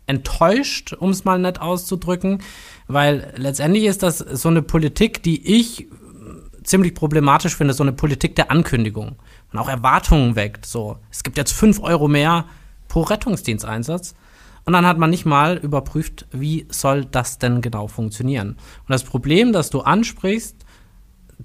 enttäuscht, 0.07 0.93
um 0.93 1.11
es 1.11 1.25
mal 1.25 1.39
nett 1.39 1.61
auszudrücken, 1.61 2.43
weil 2.87 3.33
letztendlich 3.37 3.85
ist 3.85 4.03
das 4.03 4.19
so 4.19 4.49
eine 4.49 4.63
Politik, 4.63 5.23
die 5.23 5.59
ich 5.59 5.89
ziemlich 6.63 6.95
problematisch 6.95 7.57
finde, 7.57 7.75
so 7.75 7.83
eine 7.83 7.93
Politik 7.93 8.37
der 8.37 8.51
Ankündigung 8.51 9.17
und 9.53 9.59
auch 9.59 9.69
Erwartungen 9.69 10.37
weckt. 10.37 10.67
So, 10.67 10.99
es 11.11 11.23
gibt 11.23 11.39
jetzt 11.39 11.53
fünf 11.53 11.81
Euro 11.81 12.09
mehr 12.09 12.45
pro 12.89 13.03
Rettungsdiensteinsatz. 13.03 14.15
Und 14.69 14.75
dann 14.75 14.85
hat 14.85 14.99
man 14.99 15.09
nicht 15.09 15.25
mal 15.25 15.57
überprüft, 15.57 16.27
wie 16.31 16.67
soll 16.69 17.07
das 17.07 17.39
denn 17.39 17.63
genau 17.63 17.89
funktionieren. 17.89 18.51
Und 18.51 18.91
das 18.91 19.03
Problem, 19.03 19.55
das 19.55 19.71
du 19.71 19.81
ansprichst, 19.81 20.57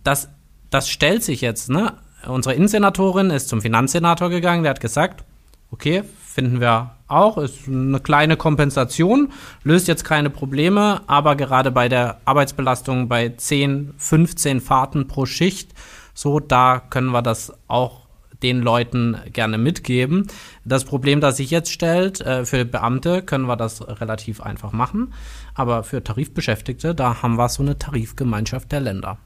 das, 0.03 0.27
das 0.69 0.89
stellt 0.89 1.23
sich 1.23 1.39
jetzt. 1.39 1.69
Ne? 1.69 1.93
Unsere 2.27 2.53
Innensenatorin 2.53 3.29
ist 3.29 3.47
zum 3.47 3.61
Finanzsenator 3.61 4.29
gegangen, 4.29 4.63
der 4.63 4.71
hat 4.71 4.81
gesagt, 4.81 5.23
okay, 5.71 6.03
finden 6.21 6.59
wir 6.59 6.97
auch, 7.07 7.37
ist 7.37 7.65
eine 7.65 8.01
kleine 8.01 8.35
Kompensation, 8.35 9.31
löst 9.63 9.87
jetzt 9.87 10.03
keine 10.03 10.29
Probleme, 10.29 10.99
aber 11.07 11.37
gerade 11.37 11.71
bei 11.71 11.87
der 11.87 12.17
Arbeitsbelastung 12.25 13.07
bei 13.07 13.29
10, 13.29 13.93
15 13.99 14.59
Fahrten 14.59 15.07
pro 15.07 15.25
Schicht, 15.25 15.71
so, 16.13 16.41
da 16.41 16.81
können 16.89 17.11
wir 17.11 17.21
das 17.21 17.53
auch 17.69 18.02
den 18.43 18.61
Leuten 18.61 19.17
gerne 19.31 19.57
mitgeben. 19.57 20.27
Das 20.65 20.85
Problem, 20.85 21.21
das 21.21 21.37
sich 21.37 21.49
jetzt 21.49 21.71
stellt, 21.71 22.21
äh, 22.21 22.45
für 22.45 22.65
Beamte 22.65 23.21
können 23.23 23.45
wir 23.45 23.55
das 23.55 23.87
relativ 23.87 24.41
einfach 24.41 24.71
machen, 24.73 25.13
aber 25.55 25.83
für 25.83 26.03
Tarifbeschäftigte, 26.03 26.93
da 26.93 27.21
haben 27.21 27.35
wir 27.35 27.49
so 27.49 27.63
eine 27.63 27.79
Tarifgemeinschaft 27.79 28.71
der 28.71 28.81
Länder. 28.81 29.17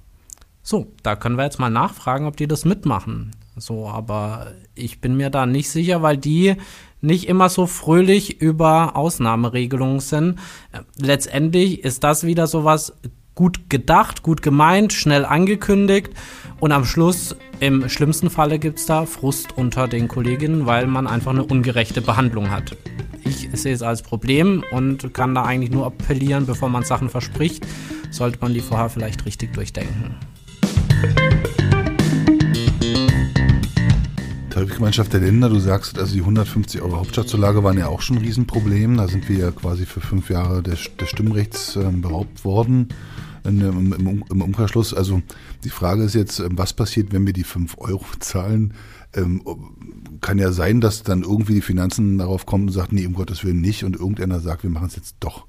So, 0.61 0.91
da 1.01 1.15
können 1.15 1.37
wir 1.37 1.45
jetzt 1.45 1.59
mal 1.59 1.69
nachfragen, 1.69 2.25
ob 2.25 2.37
die 2.37 2.47
das 2.47 2.65
mitmachen. 2.65 3.31
So, 3.55 3.87
aber 3.87 4.51
ich 4.75 5.01
bin 5.01 5.17
mir 5.17 5.29
da 5.29 5.45
nicht 5.45 5.69
sicher, 5.69 6.01
weil 6.01 6.17
die 6.17 6.55
nicht 7.01 7.27
immer 7.27 7.49
so 7.49 7.67
fröhlich 7.67 8.41
über 8.41 8.95
Ausnahmeregelungen 8.95 9.99
sind. 9.99 10.39
Äh, 10.71 10.81
letztendlich 10.99 11.83
ist 11.83 12.03
das 12.03 12.25
wieder 12.25 12.47
sowas, 12.47 12.93
gut 13.37 13.69
gedacht, 13.69 14.23
gut 14.23 14.41
gemeint, 14.41 14.91
schnell 14.91 15.23
angekündigt 15.23 16.09
und 16.59 16.71
am 16.71 16.83
Schluss, 16.83 17.35
im 17.59 17.87
schlimmsten 17.87 18.31
Falle, 18.31 18.57
gibt 18.57 18.79
es 18.79 18.87
da 18.87 19.05
Frust 19.05 19.55
unter 19.55 19.87
den 19.87 20.07
Kolleginnen, 20.07 20.65
weil 20.65 20.87
man 20.87 21.07
einfach 21.07 21.31
eine 21.31 21.45
ungerechte 21.45 22.01
Behandlung 22.01 22.49
hat. 22.49 22.75
Ich 23.23 23.47
sehe 23.53 23.73
es 23.73 23.83
als 23.83 24.01
Problem 24.01 24.63
und 24.71 25.13
kann 25.13 25.35
da 25.35 25.43
eigentlich 25.43 25.71
nur 25.71 25.85
appellieren, 25.85 26.47
bevor 26.47 26.69
man 26.69 26.83
Sachen 26.83 27.09
verspricht, 27.09 27.65
sollte 28.09 28.39
man 28.41 28.55
die 28.55 28.61
vorher 28.61 28.89
vielleicht 28.89 29.25
richtig 29.25 29.53
durchdenken. 29.53 30.15
Tarifgemeinschaft 34.77 35.11
der 35.11 35.21
Länder, 35.21 35.49
du 35.49 35.59
sagst, 35.59 35.97
also 35.97 36.13
die 36.13 36.19
150 36.19 36.83
Euro 36.83 36.97
Hauptstadtzulage 36.97 37.63
waren 37.63 37.79
ja 37.79 37.87
auch 37.87 38.01
schon 38.01 38.17
ein 38.17 38.23
Riesenproblem. 38.23 38.97
Da 38.97 39.07
sind 39.07 39.27
wir 39.27 39.39
ja 39.39 39.49
quasi 39.49 39.87
für 39.87 40.01
fünf 40.01 40.29
Jahre 40.29 40.61
des, 40.61 40.95
des 40.99 41.09
Stimmrechts 41.09 41.75
äh, 41.75 41.83
beraubt 41.89 42.45
worden 42.45 42.89
in, 43.43 43.59
im, 43.61 43.93
im, 43.93 44.23
im, 44.29 44.41
Umkehrschluss. 44.41 44.93
Also 44.93 45.23
die 45.63 45.71
Frage 45.71 46.03
ist 46.03 46.13
jetzt, 46.13 46.37
ähm, 46.37 46.59
was 46.59 46.73
passiert, 46.73 47.11
wenn 47.11 47.25
wir 47.25 47.33
die 47.33 47.43
fünf 47.43 47.75
Euro 47.79 48.05
zahlen? 48.19 48.75
Ähm, 49.15 49.41
kann 50.21 50.37
ja 50.37 50.51
sein, 50.51 50.79
dass 50.79 51.01
dann 51.01 51.23
irgendwie 51.23 51.55
die 51.55 51.61
Finanzen 51.61 52.19
darauf 52.19 52.45
kommen 52.45 52.67
und 52.67 52.73
sagen, 52.73 52.95
nee, 52.97 53.07
um 53.07 53.13
Gottes 53.13 53.43
Willen 53.43 53.61
nicht 53.61 53.83
und 53.83 53.95
irgendeiner 53.95 54.41
sagt, 54.41 54.61
wir 54.61 54.69
machen 54.69 54.89
es 54.89 54.95
jetzt 54.95 55.15
doch 55.19 55.47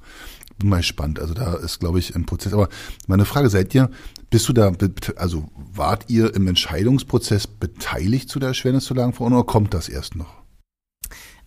bin 0.59 0.71
mal 0.71 0.79
gespannt. 0.79 1.21
Also 1.21 1.35
da 1.35 1.55
ist, 1.55 1.79
glaube 1.79 1.99
ich, 1.99 2.15
ein 2.15 2.27
Prozess. 2.27 2.53
Aber 2.53 2.69
meine 3.07 3.25
Frage, 3.25 3.49
seid 3.49 3.75
ihr, 3.75 3.91
bist 4.31 4.49
du 4.49 4.53
da, 4.53 4.73
also 5.17 5.49
wart 5.57 6.05
ihr 6.09 6.35
im 6.35 6.47
Entscheidungsprozess 6.49 7.47
beteiligt 7.47 8.29
zu 8.29 8.39
der 8.39 8.49
Erschwerniszulagenverordnung 8.49 9.41
oder 9.41 9.47
kommt 9.47 9.75
das 9.75 9.89
erst 9.89 10.17
noch? 10.17 10.39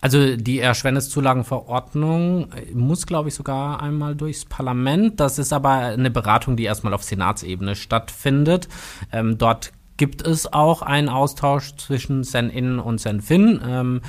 Also 0.00 0.34
die 0.36 0.58
Erschwerniszulagenverordnung 0.58 2.48
muss, 2.74 3.06
glaube 3.06 3.28
ich, 3.28 3.36
sogar 3.36 3.80
einmal 3.80 4.16
durchs 4.16 4.44
Parlament. 4.44 5.20
Das 5.20 5.38
ist 5.38 5.52
aber 5.52 5.70
eine 5.70 6.10
Beratung, 6.10 6.56
die 6.56 6.64
erstmal 6.64 6.92
auf 6.92 7.04
Senatsebene 7.04 7.76
stattfindet. 7.76 8.68
Ähm, 9.12 9.38
dort 9.38 9.72
gibt 9.96 10.26
es 10.26 10.52
auch 10.52 10.82
einen 10.82 11.08
Austausch 11.08 11.76
zwischen 11.76 12.24
Sen-In 12.24 12.80
und 12.80 13.00
Sen-Fin. 13.00 13.60
Ähm, 13.64 14.00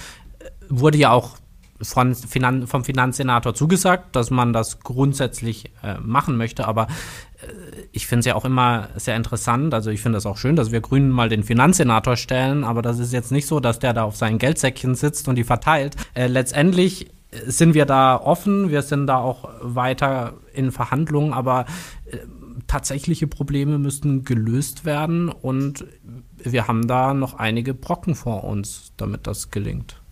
wurde 0.67 0.97
ja 0.97 1.11
auch 1.11 1.37
von 1.79 2.15
Finan 2.15 2.65
vom 2.65 2.83
Finanzsenator 2.83 3.53
zugesagt, 3.53 4.15
dass 4.15 4.31
man 4.31 4.53
das 4.53 4.79
grundsätzlich 4.79 5.71
äh, 5.83 5.99
machen 5.99 6.37
möchte, 6.37 6.67
aber 6.67 6.87
ich 7.91 8.07
finde 8.07 8.19
es 8.21 8.25
ja 8.25 8.35
auch 8.35 8.45
immer 8.45 8.89
sehr 8.95 9.15
interessant, 9.15 9.73
also 9.73 9.89
ich 9.89 10.01
finde 10.01 10.17
es 10.17 10.25
auch 10.25 10.37
schön, 10.37 10.55
dass 10.55 10.71
wir 10.71 10.81
Grünen 10.81 11.09
mal 11.09 11.29
den 11.29 11.43
Finanzsenator 11.43 12.17
stellen, 12.17 12.63
aber 12.63 12.81
das 12.81 12.99
ist 12.99 13.13
jetzt 13.13 13.31
nicht 13.31 13.47
so, 13.47 13.59
dass 13.59 13.79
der 13.79 13.93
da 13.93 14.03
auf 14.03 14.15
seinen 14.15 14.39
Geldsäckchen 14.39 14.95
sitzt 14.95 15.27
und 15.27 15.35
die 15.35 15.43
verteilt. 15.43 15.95
Äh, 16.13 16.27
letztendlich 16.27 17.11
sind 17.45 17.73
wir 17.73 17.85
da 17.85 18.17
offen, 18.17 18.69
wir 18.69 18.81
sind 18.81 19.07
da 19.07 19.17
auch 19.17 19.49
weiter 19.61 20.33
in 20.53 20.71
Verhandlungen, 20.71 21.33
aber 21.33 21.65
äh, 22.05 22.17
tatsächliche 22.67 23.27
Probleme 23.27 23.79
müssten 23.79 24.23
gelöst 24.23 24.85
werden 24.85 25.29
und 25.29 25.85
wir 26.37 26.67
haben 26.67 26.87
da 26.87 27.13
noch 27.13 27.35
einige 27.35 27.73
Brocken 27.73 28.15
vor 28.15 28.43
uns, 28.43 28.93
damit 28.97 29.27
das 29.27 29.51
gelingt. 29.51 30.02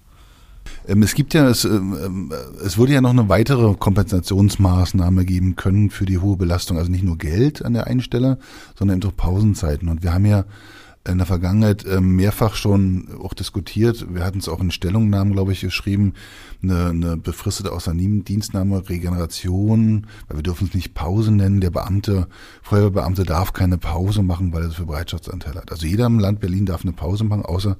Ähm, 0.87 1.03
es 1.03 1.13
gibt 1.13 1.33
ja, 1.33 1.47
es, 1.49 1.65
ähm, 1.65 1.95
ähm, 2.03 2.33
es 2.63 2.77
würde 2.77 2.93
ja 2.93 3.01
noch 3.01 3.11
eine 3.11 3.29
weitere 3.29 3.75
Kompensationsmaßnahme 3.75 5.25
geben 5.25 5.55
können 5.55 5.89
für 5.89 6.05
die 6.05 6.19
hohe 6.19 6.37
Belastung. 6.37 6.77
Also 6.77 6.91
nicht 6.91 7.03
nur 7.03 7.17
Geld 7.17 7.63
an 7.63 7.73
der 7.73 7.87
einen 7.87 8.01
Stelle, 8.01 8.37
sondern 8.77 8.99
eben 8.99 9.09
auch 9.09 9.15
Pausenzeiten. 9.15 9.89
Und 9.89 10.03
wir 10.03 10.13
haben 10.13 10.25
ja 10.25 10.45
in 11.07 11.17
der 11.17 11.25
Vergangenheit 11.25 11.83
mehrfach 11.99 12.53
schon 12.53 13.07
auch 13.23 13.33
diskutiert. 13.33 14.05
Wir 14.13 14.23
hatten 14.23 14.37
es 14.37 14.47
auch 14.47 14.61
in 14.61 14.69
Stellungnahmen, 14.69 15.33
glaube 15.33 15.51
ich, 15.51 15.61
geschrieben, 15.61 16.13
eine, 16.61 16.89
eine 16.89 17.17
befristete 17.17 17.71
Außerdienstnahme, 17.71 18.87
Regeneration, 18.87 20.05
weil 20.27 20.37
wir 20.37 20.43
dürfen 20.43 20.67
es 20.67 20.75
nicht 20.75 20.93
Pause 20.93 21.31
nennen. 21.31 21.59
Der 21.59 21.71
Beamte, 21.71 22.27
Feuerwehrbeamte 22.61 23.23
darf 23.23 23.51
keine 23.51 23.79
Pause 23.79 24.21
machen, 24.21 24.53
weil 24.53 24.61
er 24.61 24.69
es 24.69 24.75
für 24.75 24.85
Bereitschaftsanteil 24.85 25.55
hat. 25.55 25.71
Also 25.71 25.87
jeder 25.87 26.05
im 26.05 26.19
Land 26.19 26.39
Berlin 26.39 26.67
darf 26.67 26.83
eine 26.83 26.93
Pause 26.93 27.23
machen, 27.23 27.45
außer 27.45 27.77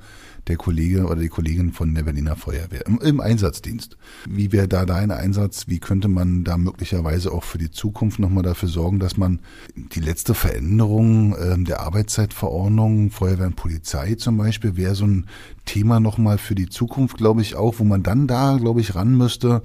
der 0.47 0.57
Kollege 0.57 1.05
oder 1.05 1.17
die 1.17 1.29
Kollegin 1.29 1.71
von 1.71 1.93
der 1.93 2.03
Berliner 2.03 2.35
Feuerwehr 2.35 2.85
im, 2.85 2.99
im 2.99 3.19
Einsatzdienst. 3.19 3.97
Wie 4.27 4.51
wäre 4.51 4.67
da 4.67 4.85
dein 4.85 5.11
Einsatz? 5.11 5.67
Wie 5.67 5.79
könnte 5.79 6.07
man 6.07 6.43
da 6.43 6.57
möglicherweise 6.57 7.31
auch 7.31 7.43
für 7.43 7.57
die 7.57 7.71
Zukunft 7.71 8.19
nochmal 8.19 8.43
dafür 8.43 8.69
sorgen, 8.69 8.99
dass 8.99 9.17
man 9.17 9.39
die 9.75 9.99
letzte 9.99 10.33
Veränderung 10.33 11.35
äh, 11.35 11.57
der 11.63 11.81
Arbeitszeitverordnung, 11.81 13.11
Feuerwehr 13.11 13.47
und 13.47 13.55
Polizei 13.55 14.15
zum 14.15 14.37
Beispiel, 14.37 14.77
wäre 14.77 14.95
so 14.95 15.05
ein 15.05 15.27
Thema 15.65 15.99
nochmal 15.99 16.37
für 16.37 16.55
die 16.55 16.69
Zukunft, 16.69 17.17
glaube 17.17 17.41
ich, 17.41 17.55
auch, 17.55 17.75
wo 17.77 17.83
man 17.83 18.03
dann 18.03 18.27
da, 18.27 18.57
glaube 18.57 18.81
ich, 18.81 18.95
ran 18.95 19.15
müsste, 19.15 19.61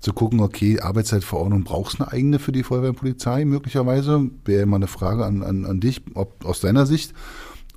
zu 0.00 0.12
gucken, 0.12 0.40
okay, 0.40 0.80
Arbeitszeitverordnung 0.80 1.64
brauchst 1.64 2.00
eine 2.00 2.10
eigene 2.10 2.38
für 2.38 2.52
die 2.52 2.62
Feuerwehr 2.62 2.90
und 2.90 2.96
Polizei 2.96 3.44
möglicherweise? 3.44 4.30
Wäre 4.44 4.66
mal 4.66 4.76
eine 4.76 4.86
Frage 4.86 5.24
an, 5.24 5.42
an, 5.42 5.64
an 5.64 5.80
dich, 5.80 6.02
ob 6.14 6.44
aus 6.44 6.60
deiner 6.60 6.86
Sicht. 6.86 7.12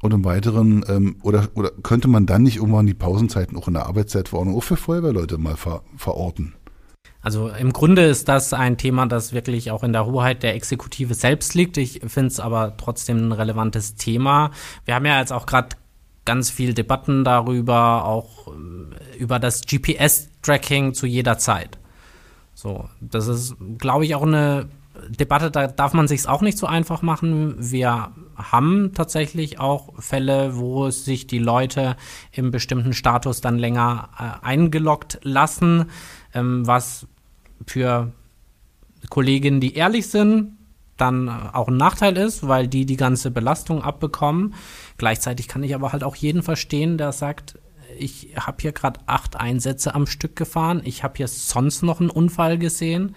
Und 0.06 0.14
im 0.14 0.24
Weiteren, 0.24 0.86
ähm, 0.88 1.16
oder, 1.24 1.48
oder 1.56 1.72
könnte 1.82 2.08
man 2.08 2.28
dann 2.28 2.44
nicht 2.44 2.58
irgendwann 2.58 2.86
die 2.86 2.94
Pausenzeiten 2.94 3.58
auch 3.58 3.68
in 3.68 3.74
der 3.74 3.88
Arbeitszeitverordnung 3.88 4.56
auch 4.56 4.64
für 4.64 4.78
Feuerwehrleute 4.78 5.40
mal 5.40 5.56
ver, 5.56 5.82
verorten? 5.98 6.54
Also 7.22 7.50
im 7.50 7.74
Grunde 7.74 8.06
ist 8.06 8.30
das 8.30 8.54
ein 8.54 8.78
Thema, 8.78 9.08
das 9.08 9.34
wirklich 9.34 9.72
auch 9.72 9.84
in 9.84 9.94
der 9.94 10.06
Hoheit 10.06 10.44
der 10.44 10.54
Exekutive 10.54 11.16
selbst 11.16 11.56
liegt. 11.56 11.78
Ich 11.78 12.02
finde 12.06 12.28
es 12.28 12.40
aber 12.40 12.78
trotzdem 12.78 13.18
ein 13.18 13.32
relevantes 13.32 13.96
Thema. 13.96 14.52
Wir 14.86 14.94
haben 14.94 15.08
ja 15.08 15.20
jetzt 15.20 15.34
auch 15.34 15.48
gerade 15.48 15.70
ganz 16.24 16.52
viel 16.52 16.76
Debatten 16.76 17.24
darüber, 17.24 18.06
auch 18.06 18.50
äh, 18.50 19.18
über 19.18 19.40
das 19.40 19.62
GPS-Tracking 19.66 20.94
zu 20.94 21.08
jeder 21.08 21.40
Zeit. 21.40 21.80
So, 22.54 22.88
das 23.02 23.28
ist, 23.28 23.56
glaube 23.80 24.06
ich, 24.06 24.14
auch 24.14 24.22
eine 24.22 24.70
Debatte, 25.10 25.50
da 25.50 25.66
darf 25.66 25.94
man 25.94 26.08
sich 26.08 26.28
auch 26.28 26.42
nicht 26.42 26.60
so 26.60 26.68
einfach 26.68 27.02
machen. 27.02 27.56
Wir 27.58 28.12
haben 28.38 28.92
tatsächlich 28.94 29.60
auch 29.60 30.02
Fälle, 30.02 30.58
wo 30.58 30.90
sich 30.90 31.28
die 31.28 31.40
Leute 31.40 31.96
im 32.32 32.52
bestimmten 32.52 32.94
Status 32.94 33.42
dann 33.42 33.58
länger 33.58 34.10
äh, 34.18 34.46
eingeloggt 34.46 35.20
lassen, 35.24 35.86
ähm, 36.34 36.66
was 36.68 37.08
für 37.66 38.12
Kolleginnen, 39.10 39.60
die 39.60 39.76
ehrlich 39.76 40.08
sind, 40.08 40.58
dann 40.98 41.30
auch 41.30 41.68
ein 41.68 41.78
Nachteil 41.78 42.18
ist, 42.18 42.48
weil 42.48 42.68
die 42.68 42.86
die 42.86 42.98
ganze 42.98 43.32
Belastung 43.32 43.82
abbekommen. 43.82 44.54
Gleichzeitig 44.98 45.48
kann 45.48 45.64
ich 45.64 45.76
aber 45.76 45.92
halt 45.92 46.04
auch 46.04 46.16
jeden 46.16 46.42
verstehen, 46.42 46.98
der 46.98 47.12
sagt, 47.12 47.60
ich 47.98 48.34
habe 48.38 48.58
hier 48.62 48.72
gerade 48.72 49.00
acht 49.06 49.36
Einsätze 49.36 49.94
am 49.94 50.08
Stück 50.08 50.36
gefahren, 50.36 50.82
ich 50.84 51.04
habe 51.04 51.16
hier 51.18 51.28
sonst 51.28 51.84
noch 51.84 52.00
einen 52.00 52.10
Unfall 52.10 52.58
gesehen 52.58 53.16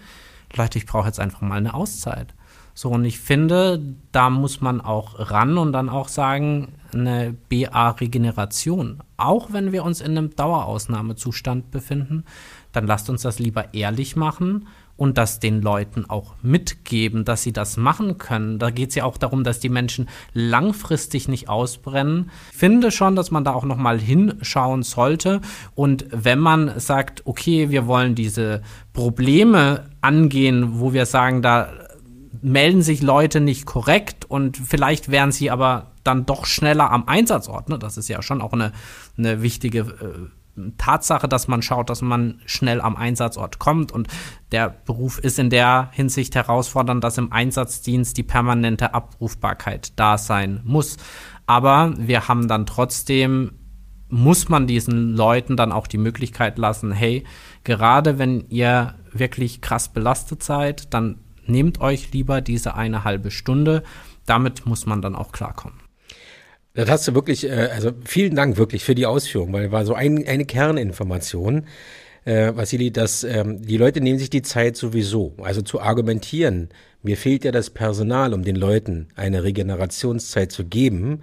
Leute, 0.55 0.77
ich 0.77 0.85
brauche 0.85 1.07
jetzt 1.07 1.19
einfach 1.19 1.41
mal 1.41 1.57
eine 1.57 1.73
Auszeit. 1.73 2.33
So, 2.81 2.87
und 2.91 3.03
ich 3.03 3.19
finde, 3.19 3.81
da 4.13 4.29
muss 4.29 4.61
man 4.61 4.79
auch 4.79 5.15
ran 5.19 5.57
und 5.57 5.73
dann 5.73 5.89
auch 5.89 6.07
sagen, 6.07 6.69
eine 6.93 7.35
BA-Regeneration. 7.49 9.03
Auch 9.17 9.51
wenn 9.51 9.73
wir 9.73 9.83
uns 9.83 9.99
in 9.99 10.17
einem 10.17 10.33
Dauerausnahmezustand 10.33 11.71
befinden, 11.71 12.23
dann 12.71 12.87
lasst 12.87 13.09
uns 13.09 13.23
das 13.23 13.37
lieber 13.37 13.73
ehrlich 13.73 14.15
machen 14.15 14.67
und 14.95 15.17
das 15.17 15.41
den 15.41 15.61
Leuten 15.61 16.09
auch 16.09 16.35
mitgeben, 16.41 17.25
dass 17.25 17.43
sie 17.43 17.51
das 17.51 17.75
machen 17.75 18.17
können. 18.17 18.59
Da 18.59 18.69
geht 18.69 18.91
es 18.91 18.95
ja 18.95 19.03
auch 19.03 19.17
darum, 19.17 19.43
dass 19.43 19.59
die 19.59 19.67
Menschen 19.67 20.07
langfristig 20.31 21.27
nicht 21.27 21.49
ausbrennen. 21.49 22.31
Ich 22.51 22.57
finde 22.59 22.91
schon, 22.91 23.17
dass 23.17 23.29
man 23.29 23.43
da 23.43 23.55
auch 23.55 23.65
nochmal 23.65 23.99
hinschauen 23.99 24.83
sollte. 24.83 25.41
Und 25.75 26.05
wenn 26.11 26.39
man 26.39 26.79
sagt, 26.79 27.23
okay, 27.25 27.71
wir 27.71 27.87
wollen 27.87 28.15
diese 28.15 28.61
Probleme 28.93 29.89
angehen, 29.99 30.79
wo 30.79 30.93
wir 30.93 31.05
sagen, 31.05 31.41
da 31.41 31.67
melden 32.41 32.81
sich 32.81 33.01
Leute 33.01 33.41
nicht 33.41 33.65
korrekt 33.65 34.25
und 34.25 34.57
vielleicht 34.57 35.09
wären 35.09 35.31
sie 35.31 35.51
aber 35.51 35.91
dann 36.03 36.25
doch 36.25 36.45
schneller 36.45 36.91
am 36.91 37.07
Einsatzort. 37.07 37.69
Ne? 37.69 37.79
Das 37.79 37.97
ist 37.97 38.07
ja 38.07 38.21
schon 38.21 38.41
auch 38.41 38.53
eine, 38.53 38.71
eine 39.17 39.41
wichtige 39.41 39.79
äh, 39.79 40.29
Tatsache, 40.77 41.27
dass 41.27 41.47
man 41.47 41.61
schaut, 41.61 41.89
dass 41.89 42.01
man 42.01 42.41
schnell 42.45 42.81
am 42.81 42.95
Einsatzort 42.95 43.59
kommt. 43.59 43.91
Und 43.91 44.07
der 44.51 44.69
Beruf 44.69 45.19
ist 45.19 45.39
in 45.39 45.49
der 45.49 45.89
Hinsicht 45.93 46.35
herausfordernd, 46.35 47.03
dass 47.03 47.17
im 47.17 47.31
Einsatzdienst 47.31 48.17
die 48.17 48.23
permanente 48.23 48.93
Abrufbarkeit 48.93 49.93
da 49.97 50.17
sein 50.17 50.61
muss. 50.63 50.97
Aber 51.45 51.93
wir 51.97 52.27
haben 52.27 52.47
dann 52.47 52.65
trotzdem, 52.65 53.53
muss 54.09 54.49
man 54.49 54.67
diesen 54.67 55.15
Leuten 55.15 55.55
dann 55.55 55.71
auch 55.71 55.87
die 55.87 55.97
Möglichkeit 55.97 56.57
lassen, 56.57 56.91
hey, 56.91 57.23
gerade 57.63 58.17
wenn 58.19 58.45
ihr 58.49 58.95
wirklich 59.11 59.61
krass 59.61 59.89
belastet 59.89 60.43
seid, 60.43 60.93
dann 60.93 61.19
nehmt 61.49 61.81
euch 61.81 62.11
lieber 62.11 62.41
diese 62.41 62.75
eine 62.75 63.03
halbe 63.03 63.31
Stunde. 63.31 63.83
Damit 64.25 64.65
muss 64.65 64.85
man 64.85 65.01
dann 65.01 65.15
auch 65.15 65.31
klarkommen. 65.31 65.79
Das 66.73 66.89
hast 66.89 67.07
du 67.07 67.15
wirklich, 67.15 67.45
äh, 67.45 67.69
also 67.73 67.91
vielen 68.05 68.35
Dank 68.35 68.57
wirklich 68.57 68.83
für 68.83 68.95
die 68.95 69.05
Ausführung, 69.05 69.51
weil 69.53 69.71
war 69.71 69.85
so 69.85 69.95
ein, 69.95 70.25
eine 70.27 70.45
Kerninformation, 70.45 71.65
äh, 72.25 72.55
Vassili, 72.55 72.91
dass 72.91 73.23
ähm, 73.23 73.61
die 73.61 73.77
Leute 73.77 74.01
nehmen 74.01 74.19
sich 74.19 74.29
die 74.29 74.43
Zeit 74.43 74.77
sowieso, 74.77 75.33
also 75.41 75.61
zu 75.61 75.81
argumentieren. 75.81 76.69
Mir 77.01 77.17
fehlt 77.17 77.43
ja 77.43 77.51
das 77.51 77.69
Personal, 77.69 78.33
um 78.33 78.43
den 78.43 78.55
Leuten 78.55 79.07
eine 79.15 79.43
Regenerationszeit 79.43 80.51
zu 80.51 80.65
geben. 80.65 81.21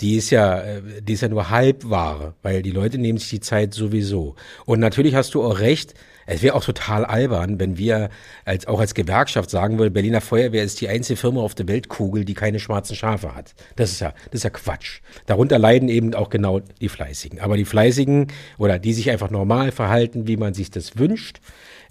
Die 0.00 0.16
ist 0.16 0.30
ja, 0.30 0.60
äh, 0.60 0.82
die 1.00 1.14
ist 1.14 1.22
ja 1.22 1.28
nur 1.28 1.48
Halbware, 1.48 2.34
weil 2.42 2.62
die 2.62 2.70
Leute 2.70 2.98
nehmen 2.98 3.18
sich 3.18 3.30
die 3.30 3.40
Zeit 3.40 3.72
sowieso. 3.72 4.34
Und 4.66 4.80
natürlich 4.80 5.14
hast 5.14 5.34
du 5.34 5.42
auch 5.42 5.58
recht, 5.60 5.94
Es 6.26 6.42
wäre 6.42 6.54
auch 6.54 6.64
total 6.64 7.04
albern, 7.04 7.58
wenn 7.58 7.78
wir 7.78 8.10
als, 8.44 8.66
auch 8.66 8.80
als 8.80 8.94
Gewerkschaft 8.94 9.50
sagen 9.50 9.78
würden, 9.78 9.92
Berliner 9.92 10.20
Feuerwehr 10.20 10.64
ist 10.64 10.80
die 10.80 10.88
einzige 10.88 11.16
Firma 11.16 11.40
auf 11.40 11.54
der 11.54 11.68
Weltkugel, 11.68 12.24
die 12.24 12.34
keine 12.34 12.60
schwarzen 12.60 12.96
Schafe 12.96 13.34
hat. 13.34 13.54
Das 13.76 13.90
ist 13.92 14.00
ja, 14.00 14.12
das 14.26 14.40
ist 14.40 14.44
ja 14.44 14.50
Quatsch. 14.50 15.00
Darunter 15.26 15.58
leiden 15.58 15.88
eben 15.88 16.14
auch 16.14 16.30
genau 16.30 16.60
die 16.60 16.88
Fleißigen. 16.88 17.40
Aber 17.40 17.56
die 17.56 17.64
Fleißigen 17.64 18.28
oder 18.58 18.78
die 18.78 18.92
sich 18.92 19.10
einfach 19.10 19.30
normal 19.30 19.72
verhalten, 19.72 20.26
wie 20.26 20.36
man 20.36 20.54
sich 20.54 20.70
das 20.70 20.98
wünscht, 20.98 21.40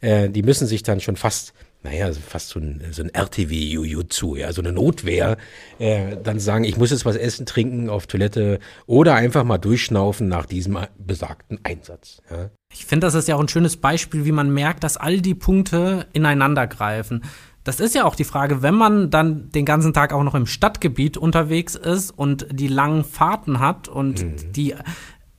äh, 0.01 0.29
die 0.29 0.43
müssen 0.43 0.67
sich 0.67 0.83
dann 0.83 0.99
schon 0.99 1.15
fast 1.15 1.53
naja, 1.83 2.11
fast 2.13 2.49
so 2.49 2.59
ein, 2.59 2.83
so 2.91 3.01
ein 3.01 3.09
RTW-Jujutsu, 3.09 4.35
ja, 4.35 4.53
so 4.53 4.61
eine 4.61 4.71
Notwehr, 4.71 5.37
äh, 5.79 6.15
dann 6.23 6.39
sagen, 6.39 6.63
ich 6.63 6.77
muss 6.77 6.91
jetzt 6.91 7.05
was 7.05 7.15
essen, 7.15 7.45
trinken, 7.47 7.89
auf 7.89 8.05
Toilette 8.05 8.59
oder 8.85 9.15
einfach 9.15 9.43
mal 9.43 9.57
durchschnaufen 9.57 10.27
nach 10.27 10.45
diesem 10.45 10.77
besagten 10.99 11.59
Einsatz. 11.63 12.21
Ja. 12.29 12.51
Ich 12.73 12.85
finde, 12.85 13.07
das 13.07 13.15
ist 13.15 13.27
ja 13.27 13.35
auch 13.35 13.41
ein 13.41 13.47
schönes 13.47 13.77
Beispiel, 13.77 14.25
wie 14.25 14.31
man 14.31 14.53
merkt, 14.53 14.83
dass 14.83 14.97
all 14.97 15.21
die 15.21 15.35
Punkte 15.35 16.07
ineinander 16.13 16.67
greifen. 16.67 17.23
Das 17.63 17.79
ist 17.79 17.93
ja 17.93 18.05
auch 18.05 18.15
die 18.15 18.23
Frage, 18.23 18.63
wenn 18.63 18.73
man 18.73 19.11
dann 19.11 19.51
den 19.51 19.65
ganzen 19.65 19.93
Tag 19.93 20.13
auch 20.13 20.23
noch 20.23 20.33
im 20.33 20.47
Stadtgebiet 20.47 21.15
unterwegs 21.15 21.75
ist 21.75 22.09
und 22.09 22.47
die 22.51 22.67
langen 22.67 23.03
Fahrten 23.03 23.59
hat 23.59 23.87
und 23.87 24.23
mhm. 24.23 24.53
die 24.53 24.73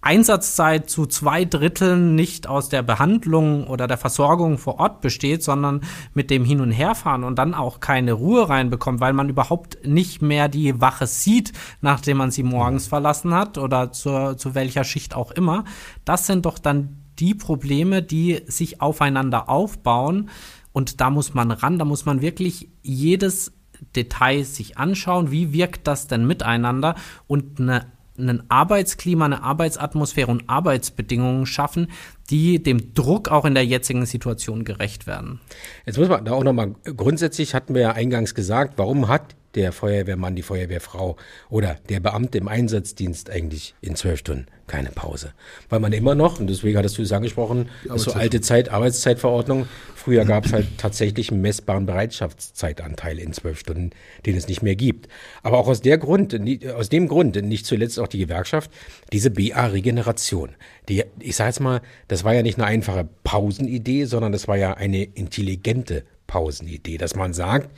Einsatzzeit 0.02 0.90
zu 0.90 1.06
zwei 1.06 1.44
Dritteln 1.44 2.16
nicht 2.16 2.48
aus 2.48 2.68
der 2.68 2.82
Behandlung 2.82 3.68
oder 3.68 3.86
der 3.86 3.98
Versorgung 3.98 4.58
vor 4.58 4.80
Ort 4.80 5.00
besteht, 5.00 5.44
sondern 5.44 5.82
mit 6.12 6.28
dem 6.28 6.44
Hin- 6.44 6.60
und 6.60 6.72
Herfahren 6.72 7.22
und 7.22 7.38
dann 7.38 7.54
auch 7.54 7.78
keine 7.78 8.12
Ruhe 8.12 8.48
reinbekommt, 8.48 9.00
weil 9.00 9.12
man 9.12 9.28
überhaupt 9.28 9.86
nicht 9.86 10.20
mehr 10.20 10.48
die 10.48 10.80
Wache 10.80 11.06
sieht, 11.06 11.52
nachdem 11.80 12.16
man 12.16 12.32
sie 12.32 12.42
morgens 12.42 12.88
verlassen 12.88 13.32
hat 13.32 13.58
oder 13.58 13.92
zur, 13.92 14.36
zu 14.36 14.56
welcher 14.56 14.82
Schicht 14.82 15.14
auch 15.14 15.30
immer. 15.30 15.64
Das 16.04 16.26
sind 16.26 16.46
doch 16.46 16.58
dann 16.58 17.01
die 17.22 17.34
Probleme, 17.34 18.02
die 18.02 18.42
sich 18.46 18.80
aufeinander 18.82 19.48
aufbauen. 19.48 20.28
Und 20.72 21.00
da 21.00 21.08
muss 21.08 21.34
man 21.34 21.52
ran, 21.52 21.78
da 21.78 21.84
muss 21.84 22.04
man 22.04 22.20
wirklich 22.20 22.68
jedes 22.82 23.52
Detail 23.94 24.44
sich 24.44 24.76
anschauen, 24.76 25.30
wie 25.30 25.52
wirkt 25.52 25.86
das 25.86 26.08
denn 26.08 26.26
miteinander 26.26 26.96
und 27.26 27.60
eine 27.60 27.86
ein 28.18 28.42
Arbeitsklima, 28.50 29.24
eine 29.24 29.42
Arbeitsatmosphäre 29.42 30.30
und 30.30 30.44
Arbeitsbedingungen 30.46 31.46
schaffen, 31.46 31.88
die 32.28 32.62
dem 32.62 32.92
Druck 32.92 33.28
auch 33.30 33.46
in 33.46 33.54
der 33.54 33.64
jetzigen 33.64 34.04
Situation 34.04 34.64
gerecht 34.64 35.06
werden. 35.06 35.40
Jetzt 35.86 35.98
muss 35.98 36.08
man 36.08 36.22
da 36.26 36.32
auch 36.32 36.44
nochmal, 36.44 36.74
grundsätzlich 36.84 37.54
hatten 37.54 37.74
wir 37.74 37.80
ja 37.80 37.92
eingangs 37.92 38.34
gesagt, 38.34 38.74
warum 38.76 39.08
hat 39.08 39.34
der 39.54 39.72
Feuerwehrmann, 39.72 40.36
die 40.36 40.42
Feuerwehrfrau 40.42 41.16
oder 41.50 41.76
der 41.88 42.00
Beamte 42.00 42.38
im 42.38 42.48
Einsatzdienst 42.48 43.30
eigentlich 43.30 43.74
in 43.80 43.96
zwölf 43.96 44.20
Stunden 44.20 44.46
keine 44.66 44.90
Pause. 44.90 45.34
Weil 45.68 45.80
man 45.80 45.92
immer 45.92 46.14
noch, 46.14 46.40
und 46.40 46.46
deswegen 46.48 46.78
hattest 46.78 46.96
du 46.96 47.02
es 47.02 47.12
angesprochen, 47.12 47.68
ist 47.84 48.04
so 48.04 48.12
alte 48.12 48.40
Zeit, 48.40 48.70
Arbeitszeitverordnung. 48.70 49.66
Früher 49.94 50.24
gab 50.24 50.46
es 50.46 50.54
halt 50.54 50.66
tatsächlich 50.78 51.30
einen 51.30 51.42
messbaren 51.42 51.84
Bereitschaftszeitanteil 51.84 53.18
in 53.18 53.34
zwölf 53.34 53.58
Stunden, 53.58 53.90
den 54.24 54.34
es 54.34 54.48
nicht 54.48 54.62
mehr 54.62 54.74
gibt. 54.74 55.08
Aber 55.42 55.58
auch 55.58 55.68
aus 55.68 55.82
der 55.82 55.98
Grund, 55.98 56.34
aus 56.74 56.88
dem 56.88 57.06
Grund, 57.06 57.36
nicht 57.36 57.66
zuletzt 57.66 57.98
auch 57.98 58.08
die 58.08 58.18
Gewerkschaft, 58.18 58.70
diese 59.12 59.30
BA-Regeneration. 59.30 60.50
Die, 60.88 61.04
ich 61.18 61.36
sage 61.36 61.50
jetzt 61.50 61.60
mal, 61.60 61.82
das 62.08 62.24
war 62.24 62.32
ja 62.32 62.42
nicht 62.42 62.58
eine 62.58 62.66
einfache 62.66 63.06
Pausenidee, 63.24 64.06
sondern 64.06 64.32
das 64.32 64.48
war 64.48 64.56
ja 64.56 64.74
eine 64.74 65.04
intelligente 65.04 66.04
Pausenidee, 66.26 66.96
dass 66.96 67.14
man 67.14 67.34
sagt, 67.34 67.68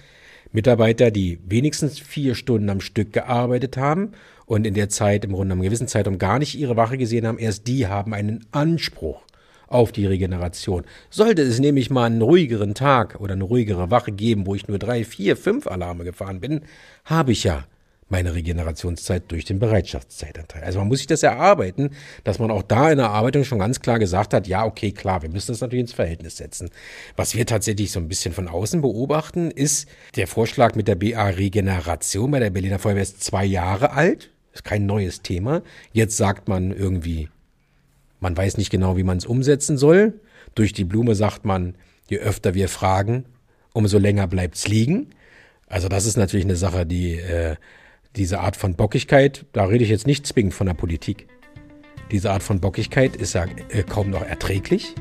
Mitarbeiter, 0.55 1.11
die 1.11 1.41
wenigstens 1.47 1.99
vier 1.99 2.37
Stunden 2.37 2.71
am 2.71 2.81
Stück 2.81 3.13
gearbeitet 3.13 3.77
haben 3.77 4.13
und 4.47 4.67
in 4.67 4.75
der 4.75 4.89
Zeit, 4.89 5.25
im 5.25 5.33
Grunde 5.33 5.53
einem 5.53 5.63
gewissen 5.63 5.89
Zeitraum 5.89 6.19
gar 6.19 6.39
nicht 6.39 6.55
ihre 6.55 6.77
Wache 6.77 6.97
gesehen 6.97 7.27
haben, 7.27 7.39
erst 7.39 7.67
die 7.67 7.89
haben 7.89 8.15
einen 8.15 8.47
Anspruch 8.53 9.23
auf 9.67 9.91
die 9.91 10.07
Regeneration. 10.07 10.85
Sollte 11.11 11.43
es 11.43 11.59
nämlich 11.59 11.91
mal 11.91 12.05
einen 12.05 12.23
ruhigeren 12.23 12.75
Tag 12.75 13.21
oder 13.21 13.33
eine 13.33 13.43
ruhigere 13.43 13.91
Wache 13.91 14.13
geben, 14.13 14.47
wo 14.47 14.55
ich 14.55 14.69
nur 14.69 14.79
drei, 14.79 15.05
vier, 15.05 15.37
fünf 15.37 15.67
Alarme 15.67 16.05
gefahren 16.05 16.41
bin, 16.41 16.61
habe 17.05 17.33
ich 17.33 17.43
ja 17.43 17.65
meine 18.09 18.35
Regenerationszeit 18.35 19.25
durch 19.29 19.45
den 19.45 19.59
Bereitschaftszeitanteil. 19.59 20.63
Also 20.63 20.79
man 20.79 20.89
muss 20.89 20.99
sich 20.99 21.07
das 21.07 21.23
erarbeiten, 21.23 21.91
dass 22.23 22.39
man 22.39 22.51
auch 22.51 22.63
da 22.63 22.91
in 22.91 22.99
der 22.99 23.07
Erarbeitung 23.07 23.45
schon 23.45 23.59
ganz 23.59 23.81
klar 23.81 23.99
gesagt 23.99 24.35
hat, 24.35 24.47
ja, 24.47 24.65
okay, 24.65 24.93
klar, 24.93 25.23
wir 25.23 25.31
müssen 25.31 25.53
das 25.53 25.61
natürlich 25.61 25.81
ins 25.81 25.93
Verhältnis 25.93 26.37
setzen. 26.37 26.71
Was 27.17 27.35
wir 27.35 27.47
tatsächlich 27.47 27.93
so 27.93 28.01
ein 28.01 28.09
bisschen 28.09 28.35
von 28.35 28.49
außen 28.49 28.83
beobachten, 28.83 29.51
ist 29.51 29.89
der 30.17 30.27
Vorschlag 30.27 30.75
mit 30.75 30.87
der 30.87 30.97
BA-Regeneration 30.97 32.31
bei 32.31 32.41
der 32.41 32.51
Berliner 32.51 32.79
Feuerwehr 32.79 33.03
ist 33.03 33.23
zwei 33.23 33.45
Jahre 33.45 33.93
alt, 33.93 34.31
ist 34.53 34.65
kein 34.65 34.87
neues 34.87 35.23
Thema. 35.23 35.63
Jetzt 35.93 36.17
sagt 36.17 36.49
man 36.49 36.73
irgendwie, 36.73 37.29
man 38.21 38.37
weiß 38.37 38.59
nicht 38.59 38.71
genau, 38.71 38.97
wie 38.97 39.03
man 39.03 39.19
es 39.19 39.27
umsetzen 39.27 39.77
soll. 39.77 40.21
Durch 40.55 40.73
die 40.73 40.85
Blume 40.85 41.15
sagt 41.15 41.45
man, 41.45 41.75
je 42.09 42.19
öfter 42.19 42.55
wir 42.55 42.69
fragen, 42.69 43.25
umso 43.73 43.99
länger 43.99 44.27
bleibt's 44.27 44.69
liegen. 44.69 45.11
Also 45.67 45.89
das 45.89 46.07
ist 46.07 46.17
natürlich 46.17 46.47
eine 46.47 46.57
Sache, 46.57 46.87
die 46.87 47.19
äh, 47.19 47.57
diese 48.17 48.41
Art 48.41 48.57
von 48.57 48.75
Bockigkeit, 48.75 49.45
da 49.53 49.65
rede 49.65 49.85
ich 49.85 49.91
jetzt 49.91 50.07
nicht 50.07 50.27
zwingend 50.27 50.55
von 50.55 50.67
der 50.67 50.75
Politik. 50.75 51.27
Diese 52.11 52.31
Art 52.31 52.43
von 52.43 52.61
Bockigkeit 52.61 53.17
ist 53.17 53.35
ja 53.35 53.47
äh, 53.71 53.83
kaum 53.83 54.11
noch 54.11 54.23
erträglich, 54.23 54.95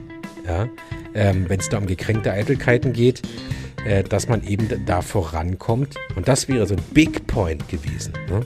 ja? 0.47 0.67
ähm, 1.13 1.47
wenn 1.47 1.60
es 1.60 1.69
da 1.69 1.78
um 1.78 1.86
gekränkte 1.86 2.32
Eitelkeiten 2.32 2.93
geht, 2.93 3.21
äh, 3.86 4.04
dass 4.04 4.28
man 4.28 4.43
eben 4.47 4.67
da 4.86 5.02
vorankommt. 5.02 5.95
Und 6.15 6.28
das 6.28 6.47
wäre 6.47 6.65
so 6.65 6.76
ein 6.76 6.82
Big 6.93 7.28
Point 7.28 7.67
gewesen, 7.67 8.13
ne? 8.30 8.45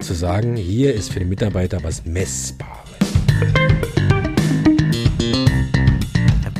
zu 0.00 0.14
sagen, 0.14 0.56
hier 0.56 0.94
ist 0.94 1.12
für 1.12 1.20
den 1.20 1.28
Mitarbeiter 1.28 1.82
was 1.84 2.04
Messbares. 2.04 2.88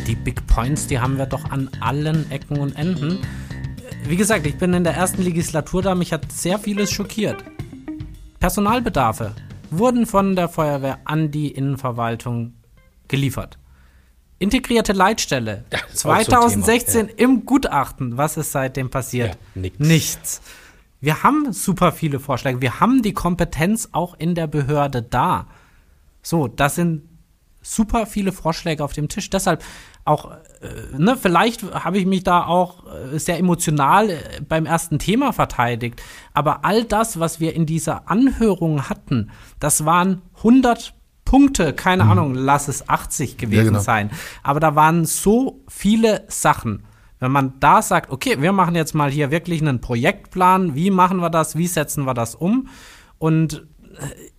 Die 0.06 0.14
Big 0.14 0.46
Points, 0.46 0.86
die 0.86 0.98
haben 0.98 1.18
wir 1.18 1.26
doch 1.26 1.50
an 1.50 1.68
allen 1.80 2.30
Ecken 2.30 2.58
und 2.58 2.76
Enden 2.76 3.18
wie 4.08 4.16
gesagt, 4.16 4.46
ich 4.46 4.56
bin 4.56 4.72
in 4.72 4.84
der 4.84 4.94
ersten 4.94 5.22
Legislatur 5.22 5.82
da, 5.82 5.94
mich 5.94 6.12
hat 6.12 6.32
sehr 6.32 6.58
vieles 6.58 6.90
schockiert. 6.90 7.44
Personalbedarfe 8.40 9.34
wurden 9.70 10.06
von 10.06 10.34
der 10.34 10.48
Feuerwehr 10.48 11.00
an 11.04 11.30
die 11.30 11.50
Innenverwaltung 11.50 12.54
geliefert. 13.06 13.58
Integrierte 14.38 14.92
Leitstelle. 14.92 15.64
2016 15.92 16.92
so 16.92 17.12
ja. 17.12 17.14
im 17.18 17.44
Gutachten. 17.44 18.16
Was 18.16 18.36
ist 18.36 18.52
seitdem 18.52 18.88
passiert? 18.88 19.36
Ja, 19.54 19.60
nichts. 19.60 19.78
nichts. 19.78 20.40
Wir 21.00 21.22
haben 21.22 21.52
super 21.52 21.92
viele 21.92 22.18
Vorschläge. 22.18 22.62
Wir 22.62 22.80
haben 22.80 23.02
die 23.02 23.12
Kompetenz 23.12 23.90
auch 23.92 24.14
in 24.18 24.34
der 24.34 24.46
Behörde 24.46 25.02
da. 25.02 25.48
So, 26.22 26.48
das 26.48 26.76
sind 26.76 27.02
super 27.62 28.06
viele 28.06 28.32
Vorschläge 28.32 28.82
auf 28.82 28.92
dem 28.92 29.08
Tisch. 29.08 29.28
Deshalb 29.28 29.62
auch, 30.08 30.30
äh, 30.30 30.98
ne, 30.98 31.16
vielleicht 31.16 31.62
habe 31.72 31.98
ich 31.98 32.06
mich 32.06 32.24
da 32.24 32.44
auch 32.44 32.84
äh, 32.86 33.18
sehr 33.18 33.38
emotional 33.38 34.10
äh, 34.10 34.18
beim 34.46 34.66
ersten 34.66 34.98
Thema 34.98 35.32
verteidigt. 35.32 36.02
Aber 36.34 36.64
all 36.64 36.84
das, 36.84 37.20
was 37.20 37.40
wir 37.40 37.54
in 37.54 37.66
dieser 37.66 38.10
Anhörung 38.10 38.88
hatten, 38.88 39.30
das 39.60 39.84
waren 39.84 40.22
100 40.38 40.94
Punkte, 41.24 41.74
keine 41.74 42.04
mhm. 42.04 42.10
Ahnung, 42.10 42.34
lass 42.34 42.68
es 42.68 42.88
80 42.88 43.36
gewesen 43.36 43.56
ja, 43.58 43.64
genau. 43.64 43.80
sein. 43.80 44.10
Aber 44.42 44.60
da 44.60 44.74
waren 44.74 45.04
so 45.04 45.60
viele 45.68 46.24
Sachen. 46.28 46.84
Wenn 47.20 47.32
man 47.32 47.54
da 47.60 47.82
sagt, 47.82 48.10
okay, 48.10 48.40
wir 48.40 48.52
machen 48.52 48.74
jetzt 48.74 48.94
mal 48.94 49.10
hier 49.10 49.30
wirklich 49.30 49.60
einen 49.60 49.80
Projektplan, 49.80 50.74
wie 50.74 50.90
machen 50.90 51.18
wir 51.18 51.30
das, 51.30 51.56
wie 51.56 51.66
setzen 51.66 52.04
wir 52.04 52.14
das 52.14 52.34
um? 52.34 52.68
Und 53.18 53.66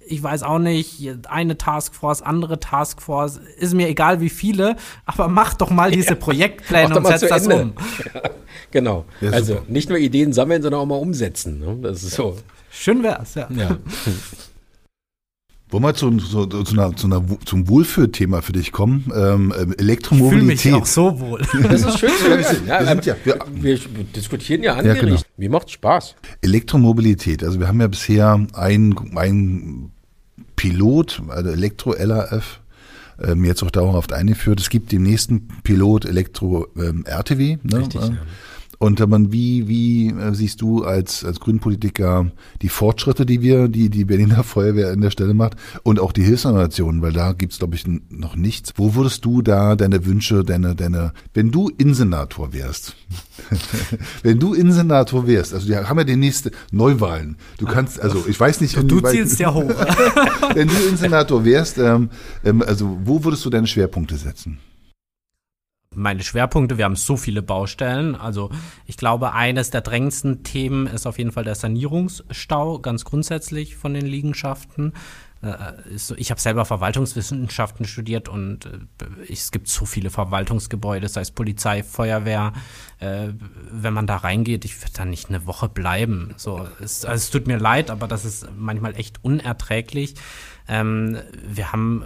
ich 0.09 0.21
weiß 0.23 0.43
auch 0.43 0.59
nicht, 0.59 1.09
eine 1.27 1.57
Taskforce, 1.57 2.21
andere 2.21 2.59
Taskforce, 2.59 3.39
ist 3.57 3.73
mir 3.73 3.87
egal 3.87 4.21
wie 4.21 4.29
viele, 4.29 4.75
aber 5.05 5.27
mach 5.27 5.53
doch 5.53 5.69
mal 5.69 5.91
diese 5.91 6.15
Projektpläne 6.15 6.97
und 6.97 7.07
setz 7.07 7.21
das 7.21 7.43
Ende. 7.43 7.61
um. 7.63 7.73
Ja, 8.13 8.21
genau. 8.71 9.05
Ja, 9.21 9.31
also 9.31 9.61
nicht 9.67 9.89
nur 9.89 9.97
Ideen 9.97 10.33
sammeln, 10.33 10.61
sondern 10.61 10.81
auch 10.81 10.85
mal 10.85 10.95
umsetzen. 10.95 11.59
Ne? 11.59 11.77
Das 11.81 12.03
ist 12.03 12.15
so. 12.15 12.37
Schön 12.71 13.03
wär's, 13.03 13.35
ja. 13.35 13.47
ja. 13.51 13.77
Wollen 15.71 15.83
wir 15.83 15.93
zu, 15.93 16.09
zu, 16.17 16.47
zu, 16.47 16.73
einer, 16.73 16.95
zu 16.95 17.05
einer, 17.05 17.23
zum 17.45 17.69
Wohlfühlthema 17.69 18.41
für 18.41 18.53
dich 18.53 18.71
kommen? 18.71 19.11
Ähm, 19.15 19.53
ähm 19.55 19.75
Elektromobilität. 19.77 20.55
Ich 20.55 20.61
fühle 20.61 20.75
mich 20.75 20.81
auch 20.81 20.87
so 20.87 21.19
wohl. 21.19 21.41
Das 21.69 21.83
ist 21.83 21.99
schön 21.99 22.09
zu 22.09 22.27
hören. 22.27 22.67
Ja, 22.67 23.05
wir, 23.05 23.15
ja, 23.25 23.35
wir, 23.53 23.79
wir, 23.79 24.03
diskutieren 24.15 24.63
ja 24.63 24.73
andere 24.73 24.95
ja, 24.95 25.01
genau. 25.01 25.21
Mir 25.37 25.49
macht 25.51 25.69
Spaß. 25.69 26.15
Elektromobilität. 26.41 27.43
Also 27.43 27.59
wir 27.59 27.67
haben 27.67 27.79
ja 27.79 27.87
bisher 27.87 28.47
ein, 28.53 28.95
ein 29.15 29.91
Pilot, 30.59 31.21
also 31.29 31.49
Elektro-LAF, 31.51 32.59
ähm, 33.21 33.45
jetzt 33.45 33.63
auch 33.63 33.71
dauerhaft 33.71 34.11
eingeführt. 34.11 34.59
Es 34.59 34.69
gibt 34.69 34.91
den 34.91 35.03
nächsten 35.03 35.47
Pilot 35.63 36.03
Elektro-RTW. 36.03 37.51
Ähm, 37.51 37.59
ne? 37.63 37.77
Richtig, 37.77 38.01
ja. 38.01 38.17
Und 38.79 39.05
man, 39.09 39.33
wie, 39.33 39.67
wie 39.67 40.07
äh, 40.07 40.33
siehst 40.33 40.61
du 40.61 40.83
als, 40.85 41.25
als 41.25 41.41
Grünpolitiker 41.41 42.31
die 42.61 42.69
Fortschritte, 42.69 43.25
die 43.25 43.41
wir, 43.41 43.67
die 43.67 43.89
die 43.89 44.05
Berliner 44.05 44.43
Feuerwehr 44.45 44.91
an 44.91 45.01
der 45.01 45.11
Stelle 45.11 45.33
macht 45.33 45.57
und 45.83 45.99
auch 45.99 46.13
die 46.13 46.23
Hilfsorganisationen, 46.23 47.01
weil 47.01 47.11
da 47.11 47.33
gibt's 47.33 47.59
glaube 47.59 47.75
ich, 47.75 47.83
noch 48.09 48.37
nichts. 48.37 48.71
Wo 48.77 48.95
würdest 48.95 49.25
du 49.25 49.41
da 49.41 49.75
deine 49.75 50.05
Wünsche, 50.05 50.45
deine, 50.45 50.75
deine, 50.75 51.11
wenn 51.33 51.51
du 51.51 51.67
Insenator 51.67 52.53
wärst, 52.53 52.95
wenn 54.23 54.39
du 54.39 54.53
Insenator 54.53 55.27
wärst, 55.27 55.53
also 55.53 55.67
wir 55.67 55.89
haben 55.89 55.97
ja 55.97 56.05
die 56.05 56.15
nächste 56.15 56.51
Neuwahlen. 56.71 57.35
Du 57.57 57.65
kannst, 57.65 57.99
also 57.99 58.23
ich 58.29 58.39
weiß 58.39 58.61
nicht, 58.61 58.77
wenn 58.77 58.87
du, 58.87 59.01
du 59.01 59.09
zielst 59.09 59.39
ja 59.39 59.53
hoch. 59.53 59.69
wenn 60.53 60.69
du 60.69 60.75
Insenator 60.89 61.43
wärst, 61.43 61.79
ähm, 61.79 62.09
ähm, 62.45 62.61
also 62.65 62.97
wo 63.03 63.25
würdest 63.25 63.43
du 63.43 63.49
deine 63.49 63.67
Schwerpunkte 63.67 64.15
setzen? 64.15 64.59
Meine 65.99 66.23
Schwerpunkte. 66.23 66.77
Wir 66.77 66.85
haben 66.85 66.95
so 66.95 67.17
viele 67.17 67.41
Baustellen. 67.41 68.15
Also 68.15 68.49
ich 68.85 68.97
glaube, 68.97 69.33
eines 69.33 69.69
der 69.69 69.81
drängendsten 69.81 70.43
Themen 70.43 70.87
ist 70.87 71.05
auf 71.05 71.17
jeden 71.17 71.31
Fall 71.31 71.43
der 71.43 71.55
Sanierungsstau, 71.55 72.79
ganz 72.79 73.05
grundsätzlich 73.05 73.75
von 73.75 73.93
den 73.93 74.05
Liegenschaften. 74.05 74.93
Äh, 75.41 75.73
ich 76.17 76.31
habe 76.31 76.41
selber 76.41 76.65
Verwaltungswissenschaften 76.65 77.85
studiert 77.85 78.29
und 78.29 78.65
äh, 78.65 79.31
es 79.31 79.51
gibt 79.51 79.67
so 79.67 79.85
viele 79.85 80.09
Verwaltungsgebäude, 80.09 81.07
sei 81.07 81.21
es 81.21 81.31
Polizei, 81.31 81.83
Feuerwehr. 81.83 82.53
Äh, 82.99 83.29
wenn 83.71 83.93
man 83.93 84.07
da 84.07 84.17
reingeht, 84.17 84.65
ich 84.65 84.81
würde 84.81 84.93
da 84.95 85.05
nicht 85.05 85.29
eine 85.29 85.45
Woche 85.45 85.69
bleiben. 85.69 86.33
So, 86.37 86.67
es, 86.81 87.05
also 87.05 87.15
es 87.15 87.29
tut 87.29 87.47
mir 87.47 87.57
leid, 87.57 87.91
aber 87.91 88.07
das 88.07 88.25
ist 88.25 88.47
manchmal 88.57 88.95
echt 88.95 89.23
unerträglich. 89.23 90.15
Ähm, 90.67 91.17
wir 91.47 91.71
haben 91.71 92.05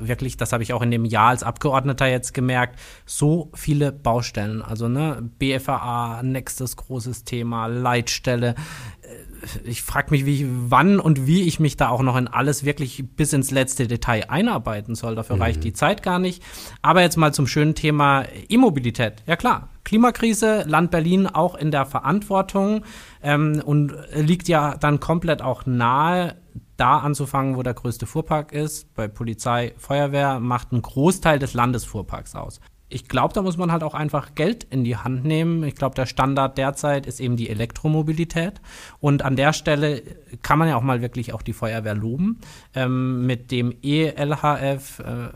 wirklich, 0.00 0.36
das 0.36 0.52
habe 0.52 0.62
ich 0.62 0.72
auch 0.72 0.82
in 0.82 0.90
dem 0.90 1.04
Jahr 1.04 1.28
als 1.28 1.42
Abgeordneter 1.42 2.06
jetzt 2.06 2.34
gemerkt, 2.34 2.78
so 3.06 3.50
viele 3.54 3.92
Baustellen. 3.92 4.62
Also 4.62 4.88
ne, 4.88 5.28
BFAA, 5.38 6.22
nächstes 6.22 6.76
großes 6.76 7.24
Thema, 7.24 7.66
Leitstelle. 7.66 8.54
Äh, 9.02 9.58
ich 9.64 9.82
frage 9.82 10.10
mich, 10.10 10.26
wie, 10.26 10.46
wann 10.48 10.98
und 10.98 11.26
wie 11.26 11.42
ich 11.42 11.60
mich 11.60 11.76
da 11.76 11.88
auch 11.88 12.02
noch 12.02 12.16
in 12.16 12.28
alles 12.28 12.64
wirklich 12.64 13.04
bis 13.16 13.32
ins 13.32 13.50
letzte 13.50 13.86
Detail 13.86 14.24
einarbeiten 14.28 14.94
soll. 14.94 15.14
Dafür 15.14 15.36
mhm. 15.36 15.42
reicht 15.42 15.64
die 15.64 15.72
Zeit 15.72 16.02
gar 16.02 16.18
nicht. 16.18 16.42
Aber 16.82 17.02
jetzt 17.02 17.16
mal 17.16 17.32
zum 17.32 17.46
schönen 17.46 17.74
Thema 17.74 18.24
E-Mobilität. 18.48 19.22
Ja 19.26 19.36
klar, 19.36 19.68
Klimakrise, 19.84 20.64
Land 20.66 20.90
Berlin 20.90 21.26
auch 21.26 21.54
in 21.54 21.70
der 21.70 21.86
Verantwortung 21.86 22.84
ähm, 23.22 23.62
und 23.64 23.94
liegt 24.14 24.48
ja 24.48 24.76
dann 24.76 25.00
komplett 25.00 25.40
auch 25.40 25.66
nahe, 25.66 26.36
da 26.78 26.98
anzufangen, 26.98 27.56
wo 27.56 27.62
der 27.62 27.74
größte 27.74 28.06
Fuhrpark 28.06 28.52
ist. 28.52 28.94
Bei 28.94 29.08
Polizei, 29.08 29.74
Feuerwehr 29.76 30.40
macht 30.40 30.72
einen 30.72 30.80
Großteil 30.80 31.38
des 31.38 31.52
Landesfuhrparks 31.52 32.34
aus. 32.34 32.60
Ich 32.90 33.06
glaube, 33.06 33.34
da 33.34 33.42
muss 33.42 33.58
man 33.58 33.70
halt 33.70 33.82
auch 33.82 33.92
einfach 33.92 34.34
Geld 34.34 34.64
in 34.64 34.82
die 34.82 34.96
Hand 34.96 35.24
nehmen. 35.24 35.62
Ich 35.64 35.74
glaube, 35.74 35.94
der 35.94 36.06
Standard 36.06 36.56
derzeit 36.56 37.04
ist 37.06 37.20
eben 37.20 37.36
die 37.36 37.50
Elektromobilität. 37.50 38.62
Und 38.98 39.22
an 39.22 39.36
der 39.36 39.52
Stelle 39.52 40.02
kann 40.40 40.58
man 40.58 40.68
ja 40.68 40.76
auch 40.76 40.82
mal 40.82 41.02
wirklich 41.02 41.34
auch 41.34 41.42
die 41.42 41.52
Feuerwehr 41.52 41.94
loben. 41.94 42.38
Ähm, 42.74 43.26
mit 43.26 43.50
dem 43.50 43.74
ELHF, 43.82 45.00
äh, 45.00 45.28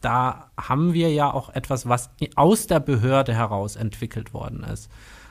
da 0.00 0.50
haben 0.56 0.92
wir 0.92 1.12
ja 1.12 1.32
auch 1.32 1.48
etwas, 1.48 1.88
was 1.88 2.10
aus 2.36 2.68
der 2.68 2.78
Behörde 2.78 3.34
heraus 3.34 3.74
entwickelt 3.74 4.32
worden 4.32 4.62
ist. 4.62 4.88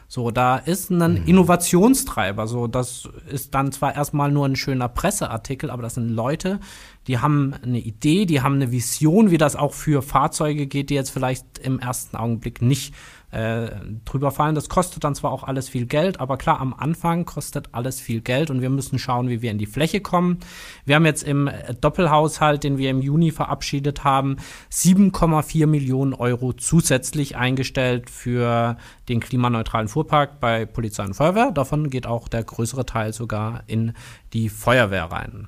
So, 0.08 0.32
da 0.32 0.58
ist 0.58 0.92
ein 0.92 1.22
mhm. 1.22 1.28
Innovationstreiber. 1.28 2.48
So, 2.48 2.68
das 2.68 3.10
ist 3.30 3.54
dann 3.56 3.72
zwar 3.72 3.96
erstmal 3.96 4.32
nur 4.32 4.46
ein 4.46 4.56
schöner 4.56 4.90
Presseartikel, 4.90 5.70
aber 5.70 5.82
das 5.82 5.96
sind 5.96 6.10
Leute, 6.10 6.60
die 7.08 7.20
haben 7.20 7.54
eine 7.64 7.80
Idee, 7.80 8.26
die 8.26 8.42
haben 8.42 8.56
eine 8.56 8.72
Vision, 8.72 9.32
wie 9.32 9.38
das 9.38 9.56
auch 9.56 9.74
für 9.74 10.02
Fahrzeuge 10.02 10.68
geht, 10.68 10.90
die 10.90 10.96
jetzt 10.96 11.10
vielleicht 11.10 11.60
im 11.60 11.80
ersten 11.80 12.16
Augenblick 12.16 12.62
nicht 12.62 12.94
äh, 13.34 13.72
drüber 14.06 14.32
fallen. 14.32 14.56
Das 14.56 14.70
kostet 14.70 15.04
dann 15.04 15.16
zwar 15.16 15.32
auch 15.32 15.44
alles 15.44 15.68
viel 15.68 15.86
Geld, 15.86 16.20
aber 16.20 16.38
klar, 16.38 16.60
am 16.60 16.74
Anfang 16.74 17.26
kostet 17.26 17.70
alles 17.74 18.00
viel 18.00 18.22
Geld 18.22 18.50
und 18.50 18.62
wir 18.62 18.70
müssen 18.70 19.00
schauen, 19.00 19.30
wie 19.30 19.42
wir 19.42 19.52
in 19.52 19.58
die 19.58 19.66
Fläche 19.66 20.02
kommen. 20.02 20.40
Wir 20.86 20.96
haben 20.96 21.06
jetzt 21.06 21.24
im 21.24 21.50
Doppelhaushalt, 21.82 22.64
den 22.64 22.78
wir 22.78 22.90
im 22.90 23.02
Juni 23.02 23.32
verabschiedet 23.32 24.04
haben, 24.04 24.38
7,4 24.72 25.66
Millionen 25.68 26.14
Euro 26.14 26.54
zusätzlich 26.54 27.36
eingestellt 27.36 28.10
für 28.10 28.78
den 29.10 29.20
klimaneutralen 29.20 29.88
Fuhrpark 29.88 30.40
bei 30.40 30.66
Polizei 30.66 31.04
und 31.04 31.16
Feuerwehr. 31.16 31.52
Davon 31.52 31.90
geht 31.90 32.06
auch 32.06 32.28
der 32.28 32.44
größere 32.44 32.86
Teil 32.86 33.14
sogar 33.14 33.64
in 33.68 33.94
die 34.34 34.50
Feuerwehr 34.50 35.06
rein. 35.06 35.48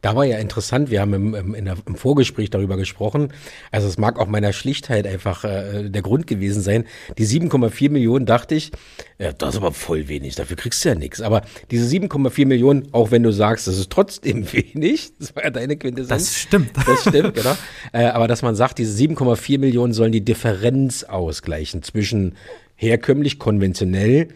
Da 0.00 0.14
war 0.16 0.24
ja 0.24 0.38
interessant, 0.38 0.90
wir 0.90 1.00
haben 1.00 1.14
im, 1.14 1.34
im, 1.34 1.64
der, 1.64 1.76
im, 1.86 1.96
Vorgespräch 1.96 2.50
darüber 2.50 2.76
gesprochen. 2.76 3.32
Also 3.70 3.88
es 3.88 3.98
mag 3.98 4.18
auch 4.18 4.26
meiner 4.26 4.52
Schlichtheit 4.52 5.06
einfach 5.06 5.44
äh, 5.44 5.88
der 5.88 6.02
Grund 6.02 6.26
gewesen 6.26 6.62
sein. 6.62 6.84
Die 7.18 7.26
7,4 7.26 7.90
Millionen 7.90 8.26
dachte 8.26 8.54
ich, 8.54 8.72
ja, 9.18 9.32
das 9.32 9.50
ist 9.50 9.56
aber 9.56 9.72
voll 9.72 10.08
wenig, 10.08 10.36
dafür 10.36 10.56
kriegst 10.56 10.84
du 10.84 10.90
ja 10.90 10.94
nichts. 10.94 11.20
Aber 11.20 11.42
diese 11.70 11.86
7,4 11.86 12.46
Millionen, 12.46 12.88
auch 12.92 13.10
wenn 13.10 13.22
du 13.22 13.32
sagst, 13.32 13.66
das 13.66 13.78
ist 13.78 13.90
trotzdem 13.90 14.52
wenig, 14.52 15.12
das 15.18 15.34
war 15.34 15.44
ja 15.44 15.50
deine 15.50 15.76
Quintessenz. 15.76 16.24
Das 16.24 16.38
stimmt. 16.38 16.70
Das 16.88 17.02
stimmt, 17.02 17.34
genau. 17.34 17.56
Äh, 17.92 18.06
aber 18.06 18.28
dass 18.28 18.42
man 18.42 18.54
sagt, 18.54 18.78
diese 18.78 18.96
7,4 19.02 19.58
Millionen 19.58 19.92
sollen 19.92 20.12
die 20.12 20.24
Differenz 20.24 21.04
ausgleichen 21.04 21.82
zwischen 21.82 22.34
herkömmlich, 22.76 23.38
konventionell 23.38 24.28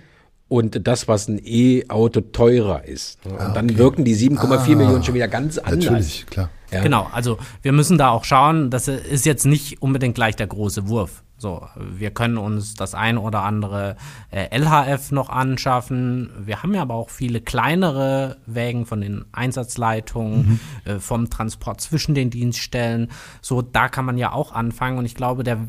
und 0.52 0.86
das, 0.86 1.08
was 1.08 1.28
ein 1.28 1.40
E-Auto 1.42 2.20
teurer 2.20 2.84
ist. 2.84 3.24
Und 3.24 3.40
ah, 3.40 3.52
dann 3.54 3.78
wirken 3.78 4.04
die 4.04 4.14
7,4 4.14 4.52
ah, 4.52 4.76
Millionen 4.76 5.02
schon 5.02 5.14
wieder 5.14 5.28
ganz 5.28 5.56
anders. 5.56 5.84
Natürlich, 5.84 6.26
klar. 6.26 6.50
Ja. 6.70 6.82
Genau, 6.82 7.08
also 7.10 7.38
wir 7.62 7.72
müssen 7.72 7.96
da 7.96 8.10
auch 8.10 8.24
schauen, 8.24 8.68
das 8.68 8.86
ist 8.86 9.24
jetzt 9.24 9.46
nicht 9.46 9.80
unbedingt 9.80 10.14
gleich 10.14 10.36
der 10.36 10.46
große 10.46 10.88
Wurf. 10.88 11.22
So, 11.38 11.66
wir 11.74 12.10
können 12.10 12.36
uns 12.36 12.74
das 12.74 12.94
ein 12.94 13.16
oder 13.16 13.42
andere 13.42 13.96
äh, 14.30 14.56
LHF 14.56 15.10
noch 15.10 15.30
anschaffen. 15.30 16.30
Wir 16.38 16.62
haben 16.62 16.74
ja 16.74 16.82
aber 16.82 16.94
auch 16.94 17.08
viele 17.08 17.40
kleinere 17.40 18.36
Wägen 18.46 18.84
von 18.84 19.00
den 19.00 19.24
Einsatzleitungen, 19.32 20.60
mhm. 20.84 20.90
äh, 20.92 21.00
vom 21.00 21.30
Transport 21.30 21.80
zwischen 21.80 22.14
den 22.14 22.28
Dienststellen. 22.28 23.10
So, 23.40 23.62
da 23.62 23.88
kann 23.88 24.04
man 24.04 24.18
ja 24.18 24.32
auch 24.32 24.52
anfangen. 24.52 24.98
Und 24.98 25.06
ich 25.06 25.14
glaube, 25.14 25.44
der 25.44 25.66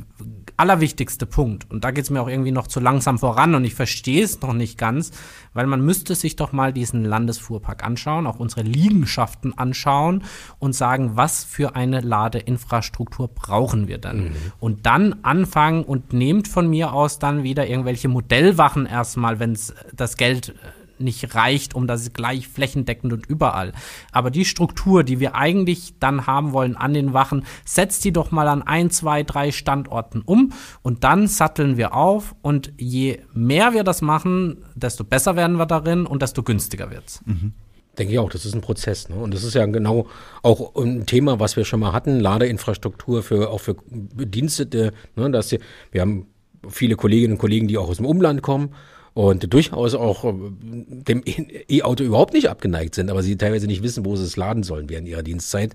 allerwichtigste 0.57 1.25
Punkt, 1.25 1.69
und 1.71 1.83
da 1.83 1.91
geht 1.91 2.05
es 2.05 2.09
mir 2.09 2.21
auch 2.21 2.27
irgendwie 2.27 2.51
noch 2.51 2.67
zu 2.67 2.79
langsam 2.79 3.19
voran 3.19 3.55
und 3.55 3.65
ich 3.65 3.75
verstehe 3.75 4.23
es 4.23 4.41
noch 4.41 4.53
nicht 4.53 4.77
ganz, 4.77 5.11
weil 5.53 5.67
man 5.67 5.83
müsste 5.83 6.15
sich 6.15 6.35
doch 6.35 6.51
mal 6.51 6.73
diesen 6.73 7.05
Landesfuhrpark 7.05 7.83
anschauen, 7.83 8.27
auch 8.27 8.39
unsere 8.39 8.61
Liegenschaften 8.61 9.57
anschauen 9.57 10.23
und 10.59 10.73
sagen, 10.73 11.11
was 11.15 11.43
für 11.43 11.75
eine 11.75 12.01
Ladeinfrastruktur 12.01 13.27
brauchen 13.27 13.87
wir 13.87 13.97
dann? 13.97 14.25
Mhm. 14.25 14.35
Und 14.59 14.85
dann 14.85 15.15
anfangen 15.23 15.83
und 15.83 16.13
nehmt 16.13 16.47
von 16.47 16.69
mir 16.69 16.93
aus 16.93 17.19
dann 17.19 17.43
wieder 17.43 17.67
irgendwelche 17.67 18.07
Modellwachen 18.07 18.85
erstmal, 18.85 19.39
wenn 19.39 19.53
es 19.53 19.73
das 19.93 20.17
Geld 20.17 20.49
äh, 20.49 20.82
nicht 20.99 21.35
reicht, 21.35 21.75
um 21.75 21.87
das 21.87 22.13
gleich 22.13 22.47
flächendeckend 22.47 23.13
und 23.13 23.25
überall. 23.25 23.73
Aber 24.11 24.31
die 24.31 24.45
Struktur, 24.45 25.03
die 25.03 25.19
wir 25.19 25.35
eigentlich 25.35 25.93
dann 25.99 26.27
haben 26.27 26.53
wollen 26.53 26.75
an 26.75 26.93
den 26.93 27.13
Wachen, 27.13 27.45
setzt 27.65 28.05
die 28.05 28.11
doch 28.11 28.31
mal 28.31 28.47
an 28.47 28.61
ein, 28.61 28.89
zwei, 28.89 29.23
drei 29.23 29.51
Standorten 29.51 30.21
um 30.25 30.53
und 30.81 31.03
dann 31.03 31.27
satteln 31.27 31.77
wir 31.77 31.93
auf 31.93 32.35
und 32.41 32.73
je 32.77 33.19
mehr 33.33 33.73
wir 33.73 33.83
das 33.83 34.01
machen, 34.01 34.63
desto 34.75 35.03
besser 35.03 35.35
werden 35.35 35.57
wir 35.57 35.65
darin 35.65 36.05
und 36.05 36.21
desto 36.21 36.43
günstiger 36.43 36.91
wird's. 36.91 37.21
Mhm. 37.25 37.53
Denke 37.97 38.13
ich 38.13 38.19
auch, 38.19 38.29
das 38.29 38.45
ist 38.45 38.55
ein 38.55 38.61
Prozess. 38.61 39.07
Ne? 39.09 39.15
Und 39.15 39.35
das 39.35 39.43
ist 39.43 39.53
ja 39.53 39.65
genau 39.67 40.07
auch 40.41 40.75
ein 40.75 41.05
Thema, 41.05 41.39
was 41.39 41.55
wir 41.57 41.63
schon 41.63 41.79
mal 41.79 41.93
hatten, 41.93 42.19
Ladeinfrastruktur 42.19 43.21
für 43.21 43.51
auch 43.51 43.59
für 43.59 43.75
Bedienstete. 43.85 44.93
Ne? 45.15 45.29
Dass 45.29 45.51
wir, 45.51 45.59
wir 45.91 46.01
haben 46.01 46.25
viele 46.67 46.95
Kolleginnen 46.95 47.33
und 47.33 47.39
Kollegen, 47.39 47.67
die 47.67 47.77
auch 47.77 47.89
aus 47.89 47.97
dem 47.97 48.07
Umland 48.07 48.41
kommen 48.41 48.73
und 49.13 49.53
durchaus 49.53 49.93
auch 49.93 50.25
äh, 50.25 50.33
dem 50.33 51.23
E-Auto 51.25 52.03
überhaupt 52.03 52.33
nicht 52.33 52.49
abgeneigt 52.49 52.95
sind, 52.95 53.09
aber 53.09 53.23
sie 53.23 53.37
teilweise 53.37 53.67
nicht 53.67 53.83
wissen, 53.83 54.05
wo 54.05 54.15
sie 54.15 54.23
es 54.23 54.37
laden 54.37 54.63
sollen 54.63 54.89
während 54.89 55.07
ihrer 55.07 55.23
Dienstzeit. 55.23 55.73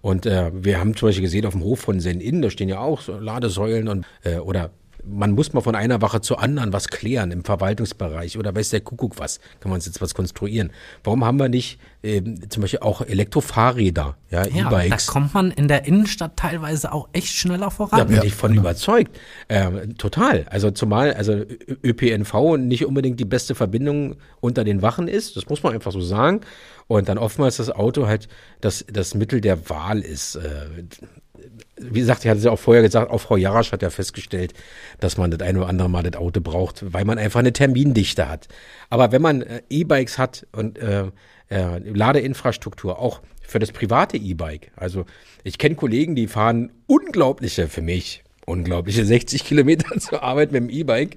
Und 0.00 0.26
äh, 0.26 0.50
wir 0.54 0.80
haben 0.80 0.96
zum 0.96 1.08
Beispiel 1.08 1.24
gesehen 1.24 1.46
auf 1.46 1.52
dem 1.52 1.62
Hof 1.62 1.80
von 1.80 2.00
Zen 2.00 2.20
Inn, 2.20 2.42
da 2.42 2.50
stehen 2.50 2.68
ja 2.68 2.80
auch 2.80 3.00
so 3.00 3.18
Ladesäulen 3.18 3.88
und 3.88 4.06
äh, 4.22 4.38
oder 4.38 4.70
man 5.10 5.32
muss 5.32 5.52
mal 5.52 5.60
von 5.60 5.74
einer 5.74 6.02
Wache 6.02 6.20
zur 6.20 6.40
anderen 6.40 6.72
was 6.72 6.88
klären 6.88 7.30
im 7.30 7.44
Verwaltungsbereich 7.44 8.38
oder 8.38 8.54
weiß 8.54 8.70
der 8.70 8.80
Kuckuck 8.80 9.18
was, 9.18 9.40
kann 9.60 9.70
man 9.70 9.76
uns 9.76 9.86
jetzt 9.86 10.00
was 10.00 10.14
konstruieren. 10.14 10.70
Warum 11.04 11.24
haben 11.24 11.38
wir 11.38 11.48
nicht 11.48 11.78
äh, 12.02 12.22
zum 12.48 12.62
Beispiel 12.62 12.80
auch 12.80 13.02
Elektrofahrräder, 13.02 14.16
ja, 14.30 14.46
ja 14.46 14.66
E-Bikes? 14.66 15.06
Da 15.06 15.12
kommt 15.12 15.34
man 15.34 15.50
in 15.50 15.68
der 15.68 15.86
Innenstadt 15.86 16.36
teilweise 16.36 16.92
auch 16.92 17.08
echt 17.12 17.28
schneller 17.34 17.70
voran. 17.70 17.98
Da 17.98 18.04
bin 18.04 18.16
ja, 18.16 18.24
ich 18.24 18.34
von 18.34 18.50
genau. 18.50 18.62
überzeugt. 18.62 19.18
Äh, 19.48 19.88
total. 19.98 20.46
Also 20.50 20.70
zumal 20.70 21.14
also 21.14 21.44
ÖPNV 21.84 22.56
nicht 22.58 22.86
unbedingt 22.86 23.18
die 23.20 23.24
beste 23.24 23.54
Verbindung 23.54 24.16
unter 24.40 24.64
den 24.64 24.82
Wachen 24.82 25.08
ist, 25.08 25.36
das 25.36 25.48
muss 25.48 25.62
man 25.62 25.74
einfach 25.74 25.92
so 25.92 26.00
sagen. 26.00 26.40
Und 26.86 27.08
dann 27.10 27.18
oftmals 27.18 27.58
das 27.58 27.70
Auto 27.70 28.06
halt 28.06 28.28
das, 28.62 28.84
das 28.90 29.14
Mittel 29.14 29.42
der 29.42 29.68
Wahl 29.68 30.00
ist. 30.00 30.36
Äh, 30.36 30.84
wie 31.80 32.00
gesagt, 32.00 32.24
ich 32.24 32.28
hatte 32.28 32.38
es 32.38 32.44
ja 32.44 32.50
auch 32.50 32.58
vorher 32.58 32.82
gesagt, 32.82 33.10
auch 33.10 33.18
Frau 33.20 33.36
Jarasch 33.36 33.72
hat 33.72 33.82
ja 33.82 33.90
festgestellt, 33.90 34.52
dass 35.00 35.16
man 35.16 35.30
das 35.30 35.40
eine 35.40 35.58
oder 35.58 35.68
andere 35.68 35.88
Mal 35.88 36.02
das 36.02 36.20
Auto 36.20 36.40
braucht, 36.40 36.92
weil 36.92 37.04
man 37.04 37.18
einfach 37.18 37.40
eine 37.40 37.52
Termindichte 37.52 38.28
hat. 38.28 38.48
Aber 38.90 39.12
wenn 39.12 39.22
man 39.22 39.42
äh, 39.42 39.62
E-Bikes 39.70 40.18
hat 40.18 40.46
und 40.52 40.78
äh, 40.78 41.06
äh, 41.50 41.78
Ladeinfrastruktur, 41.78 42.98
auch 42.98 43.20
für 43.46 43.58
das 43.58 43.72
private 43.72 44.16
E-Bike, 44.16 44.72
also 44.76 45.04
ich 45.44 45.58
kenne 45.58 45.74
Kollegen, 45.74 46.14
die 46.14 46.26
fahren 46.26 46.70
unglaubliche, 46.86 47.68
für 47.68 47.82
mich, 47.82 48.22
unglaubliche 48.44 49.04
60 49.04 49.44
Kilometer 49.44 49.96
zur 49.98 50.22
Arbeit 50.22 50.52
mit 50.52 50.62
dem 50.62 50.70
E-Bike 50.70 51.16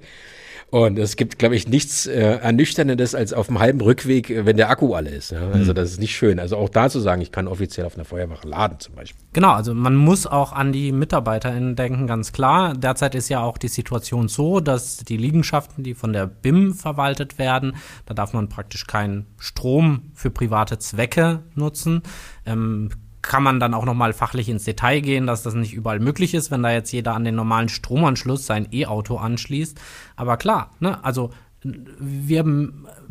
und 0.72 0.98
es 0.98 1.16
gibt, 1.16 1.38
glaube 1.38 1.54
ich, 1.54 1.68
nichts 1.68 2.06
äh, 2.06 2.38
Ernüchterndes 2.38 3.14
als 3.14 3.34
auf 3.34 3.48
dem 3.48 3.58
halben 3.58 3.82
Rückweg, 3.82 4.30
äh, 4.30 4.46
wenn 4.46 4.56
der 4.56 4.70
Akku 4.70 4.94
alle 4.94 5.10
ist. 5.10 5.30
Ja? 5.30 5.50
Also 5.50 5.72
mhm. 5.72 5.74
das 5.74 5.90
ist 5.90 6.00
nicht 6.00 6.16
schön. 6.16 6.38
Also 6.38 6.56
auch 6.56 6.70
da 6.70 6.88
zu 6.88 6.98
sagen, 6.98 7.20
ich 7.20 7.30
kann 7.30 7.46
offiziell 7.46 7.84
auf 7.84 7.94
einer 7.94 8.06
Feuerwache 8.06 8.48
laden 8.48 8.80
zum 8.80 8.94
Beispiel. 8.94 9.20
Genau, 9.34 9.52
also 9.52 9.74
man 9.74 9.94
muss 9.94 10.26
auch 10.26 10.52
an 10.52 10.72
die 10.72 10.90
MitarbeiterInnen 10.92 11.76
denken, 11.76 12.06
ganz 12.06 12.32
klar. 12.32 12.72
Derzeit 12.72 13.14
ist 13.14 13.28
ja 13.28 13.42
auch 13.42 13.58
die 13.58 13.68
Situation 13.68 14.28
so, 14.28 14.60
dass 14.60 14.96
die 14.96 15.18
Liegenschaften, 15.18 15.84
die 15.84 15.92
von 15.92 16.14
der 16.14 16.26
BIM 16.26 16.72
verwaltet 16.72 17.38
werden, 17.38 17.76
da 18.06 18.14
darf 18.14 18.32
man 18.32 18.48
praktisch 18.48 18.86
keinen 18.86 19.26
Strom 19.38 20.12
für 20.14 20.30
private 20.30 20.78
Zwecke 20.78 21.40
nutzen. 21.54 22.00
Ähm, 22.46 22.88
kann 23.22 23.42
man 23.42 23.60
dann 23.60 23.74
auch 23.74 23.84
nochmal 23.84 24.12
fachlich 24.12 24.48
ins 24.48 24.64
Detail 24.64 25.00
gehen, 25.00 25.26
dass 25.26 25.42
das 25.42 25.54
nicht 25.54 25.72
überall 25.72 26.00
möglich 26.00 26.34
ist, 26.34 26.50
wenn 26.50 26.62
da 26.62 26.72
jetzt 26.72 26.92
jeder 26.92 27.14
an 27.14 27.24
den 27.24 27.36
normalen 27.36 27.68
Stromanschluss 27.68 28.46
sein 28.46 28.68
E-Auto 28.72 29.16
anschließt. 29.16 29.80
Aber 30.16 30.36
klar, 30.36 30.72
ne, 30.80 31.02
also 31.04 31.30
wir 31.64 32.44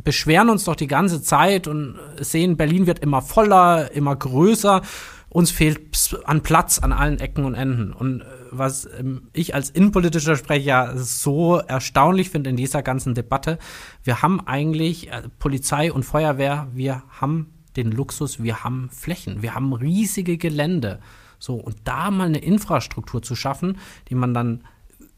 beschweren 0.03 0.49
uns 0.49 0.65
doch 0.65 0.75
die 0.75 0.87
ganze 0.87 1.21
Zeit 1.21 1.67
und 1.67 1.97
sehen, 2.19 2.57
Berlin 2.57 2.85
wird 2.85 2.99
immer 2.99 3.21
voller, 3.21 3.91
immer 3.93 4.15
größer. 4.15 4.81
Uns 5.29 5.51
fehlt 5.51 5.79
an 6.25 6.41
Platz 6.41 6.79
an 6.79 6.91
allen 6.91 7.21
Ecken 7.21 7.45
und 7.45 7.55
Enden. 7.55 7.93
Und 7.93 8.21
äh, 8.21 8.25
was 8.51 8.85
ähm, 8.99 9.29
ich 9.31 9.55
als 9.55 9.69
innenpolitischer 9.69 10.35
Sprecher 10.35 10.97
so 10.97 11.55
erstaunlich 11.55 12.29
finde 12.29 12.49
in 12.49 12.57
dieser 12.57 12.83
ganzen 12.83 13.15
Debatte, 13.15 13.57
wir 14.03 14.21
haben 14.21 14.45
eigentlich 14.45 15.09
äh, 15.09 15.21
Polizei 15.39 15.93
und 15.93 16.03
Feuerwehr, 16.03 16.67
wir 16.73 17.03
haben 17.09 17.53
den 17.75 17.91
Luxus, 17.91 18.41
wir 18.43 18.63
haben 18.63 18.89
Flächen, 18.89 19.41
wir 19.41 19.55
haben 19.55 19.73
riesige 19.73 20.37
Gelände. 20.37 20.99
So, 21.39 21.55
und 21.55 21.77
da 21.85 22.11
mal 22.11 22.27
eine 22.27 22.39
Infrastruktur 22.39 23.21
zu 23.21 23.35
schaffen, 23.35 23.77
die 24.09 24.15
man 24.15 24.33
dann 24.33 24.63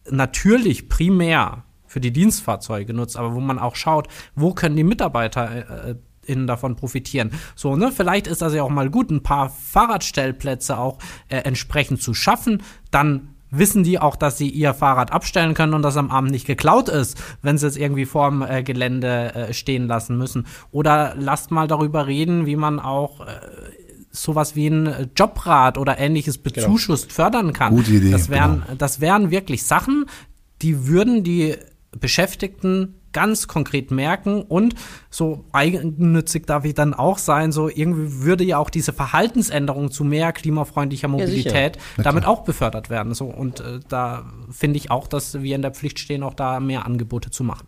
natürlich 0.10 0.90
primär 0.90 1.64
für 1.86 2.00
die 2.00 2.12
Dienstfahrzeuge 2.12 2.94
nutzt, 2.94 3.18
aber 3.18 3.34
wo 3.36 3.40
man 3.40 3.60
auch 3.60 3.76
schaut, 3.76 4.08
wo 4.36 4.54
können 4.54 4.76
die 4.76 4.84
Mitarbeiter 4.84 5.90
äh, 5.90 5.96
innen 6.26 6.48
davon 6.48 6.76
profitieren. 6.76 7.32
So, 7.56 7.76
ne, 7.76 7.92
vielleicht 7.92 8.28
ist 8.28 8.42
das 8.42 8.54
ja 8.54 8.64
auch 8.64 8.70
mal 8.70 8.90
gut, 8.90 9.12
ein 9.12 9.24
paar 9.24 9.50
Fahrradstellplätze 9.50 10.78
auch 10.78 10.98
äh, 11.30 11.38
entsprechend 11.38 12.02
zu 12.02 12.14
schaffen, 12.14 12.64
dann 12.92 13.33
wissen 13.54 13.84
die 13.84 14.00
auch, 14.00 14.16
dass 14.16 14.38
sie 14.38 14.50
ihr 14.50 14.74
Fahrrad 14.74 15.12
abstellen 15.12 15.54
können 15.54 15.74
und 15.74 15.82
das 15.84 15.98
am 15.98 16.12
Abend 16.12 16.32
nicht 16.32 16.46
geklaut 16.46 16.90
ist, 16.90 17.18
wenn 17.42 17.58
sie 17.58 17.68
es 17.68 17.78
irgendwie 17.78 18.06
vorm 18.06 18.42
äh, 18.42 18.64
Gelände 18.64 19.34
äh, 19.34 19.54
stehen 19.54 19.88
lassen 19.88 20.18
müssen. 20.18 20.46
Oder 20.72 21.16
lasst 21.18 21.52
mal 21.52 21.68
darüber 21.68 22.08
reden, 22.08 22.46
wie 22.46 22.56
man 22.56 22.80
auch 22.80 23.22
äh, 23.22 23.26
sowas 24.12 24.56
wie 24.56 24.68
ein 24.68 25.12
Jobrat 25.16 25.78
oder 25.78 25.98
ähnliches 25.98 26.42
genau. 26.42 26.56
bezuschusst 26.56 27.10
genau. 27.10 27.16
fördern 27.16 27.54
kann. 27.54 27.76
Gute 27.76 27.92
Idee. 27.92 28.12
Das 28.12 28.30
wären, 28.30 28.64
genau. 28.66 28.78
das 28.78 29.02
wären 29.02 29.32
wirklich 29.32 29.64
Sachen, 29.64 30.06
die 30.62 30.88
würden 30.88 31.24
die 31.24 31.56
Beschäftigten 32.00 32.96
ganz 33.14 33.48
konkret 33.48 33.92
merken 33.92 34.42
und 34.42 34.76
so 35.10 35.46
eigennützig 35.52 36.46
darf 36.46 36.66
ich 36.66 36.74
dann 36.74 36.94
auch 36.94 37.18
sein, 37.18 37.52
so 37.52 37.70
irgendwie 37.70 38.24
würde 38.24 38.44
ja 38.44 38.58
auch 38.58 38.70
diese 38.70 38.94
Verhaltensänderung 38.94 39.92
zu 39.92 40.04
mehr 40.04 40.34
klimafreundlicher 40.34 41.08
Mobilität 41.08 41.78
ja, 41.98 42.04
damit 42.04 42.26
auch 42.26 42.44
befördert 42.44 42.90
werden. 42.90 43.14
So 43.14 43.26
und 43.26 43.60
äh, 43.60 43.80
da 43.88 44.26
finde 44.52 44.78
ich 44.78 44.92
auch, 44.92 45.08
dass 45.08 45.42
wir 45.42 45.56
in 45.56 45.62
der 45.62 45.72
Pflicht 45.72 46.00
stehen, 46.00 46.24
auch 46.24 46.34
da 46.34 46.60
mehr 46.60 46.86
Angebote 46.86 47.32
zu 47.32 47.44
machen. 47.44 47.68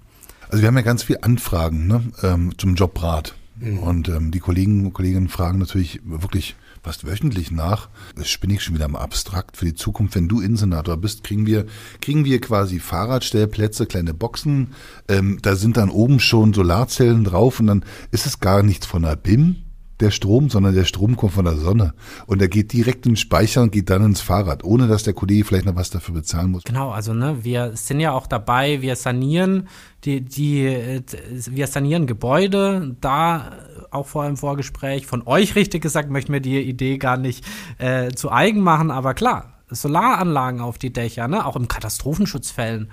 Also 0.50 0.62
wir 0.62 0.68
haben 0.68 0.78
ja 0.78 0.84
ganz 0.84 1.04
viele 1.04 1.24
Anfragen 1.24 1.88
ne, 1.88 2.04
ähm, 2.24 2.52
zum 2.58 2.76
Jobrat. 2.76 3.36
Mhm. 3.58 3.80
Und 3.80 4.10
ähm, 4.10 4.32
die 4.32 4.40
Kollegen 4.40 4.86
und 4.86 4.94
Kolleginnen 4.94 5.30
fragen 5.30 5.60
natürlich 5.60 6.02
wirklich 6.04 6.56
fast 6.86 7.08
wöchentlich 7.08 7.50
nach. 7.50 7.90
Das 8.16 8.38
bin 8.38 8.52
ich 8.52 8.62
schon 8.62 8.76
wieder 8.76 8.88
mal 8.88 9.00
abstrakt 9.00 9.58
für 9.58 9.66
die 9.66 9.74
Zukunft. 9.74 10.14
Wenn 10.14 10.28
du 10.28 10.40
Innensenator 10.40 10.98
bist, 10.98 11.24
kriegen 11.24 11.48
wir, 11.48 11.66
kriegen 12.00 12.26
wir 12.26 12.40
quasi 12.40 12.80
Fahrradstellplätze, 12.80 13.88
kleine 13.88 14.14
Boxen. 14.14 14.76
Ähm, 15.08 15.40
da 15.42 15.56
sind 15.56 15.78
dann 15.78 15.90
oben 15.90 16.20
schon 16.20 16.54
Solarzellen 16.54 17.24
drauf 17.24 17.60
und 17.60 17.66
dann 17.66 17.86
ist 18.12 18.28
es 18.28 18.40
gar 18.40 18.62
nichts 18.62 18.86
von 18.86 19.02
der 19.02 19.16
BIM, 19.16 19.65
der 20.00 20.12
Strom, 20.12 20.50
sondern 20.50 20.76
der 20.76 20.84
Strom 20.84 21.16
kommt 21.16 21.34
von 21.34 21.46
der 21.46 21.56
Sonne. 21.56 21.94
Und 22.28 22.42
er 22.42 22.48
geht 22.48 22.74
direkt 22.74 23.06
in 23.06 23.14
den 23.14 23.18
Speicher 23.18 23.62
und 23.62 23.72
geht 23.72 23.90
dann 23.90 24.04
ins 24.04 24.22
Fahrrad, 24.22 24.64
ohne 24.64 24.88
dass 24.88 25.04
der 25.04 25.14
Kollege 25.14 25.46
vielleicht 25.46 25.66
noch 25.66 25.76
was 25.76 25.90
dafür 25.90 26.16
bezahlen 26.16 26.52
muss. 26.52 26.64
Genau, 26.64 26.92
also 26.92 27.14
ne, 27.14 27.44
wir 27.44 27.76
sind 27.76 28.00
ja 28.00 28.12
auch 28.12 28.28
dabei, 28.28 28.82
wir 28.82 28.96
sanieren 28.96 29.68
die, 30.04 30.22
die, 30.22 31.02
wir 31.50 31.68
sanieren 31.68 32.08
Gebäude, 32.08 32.96
da 33.02 33.54
auch 33.90 34.08
vor 34.08 34.24
einem 34.24 34.38
Vorgespräch 34.38 35.08
von 35.08 35.24
euch 35.26 35.56
richtig 35.56 35.82
gesagt, 35.82 36.10
möchten 36.10 36.34
wir 36.34 36.42
die 36.42 36.60
Idee 36.62 36.98
gar 36.98 37.18
nicht 37.18 37.46
äh, 37.78 38.12
zu 38.12 38.32
eigen 38.32 38.62
machen, 38.62 38.92
aber 38.92 39.14
klar, 39.14 39.54
Solaranlagen 39.70 40.62
auf 40.62 40.78
die 40.78 40.94
Dächer, 40.94 41.28
ne, 41.28 41.46
auch 41.46 41.56
im 41.56 41.68
Katastrophenschutzfällen, 41.68 42.92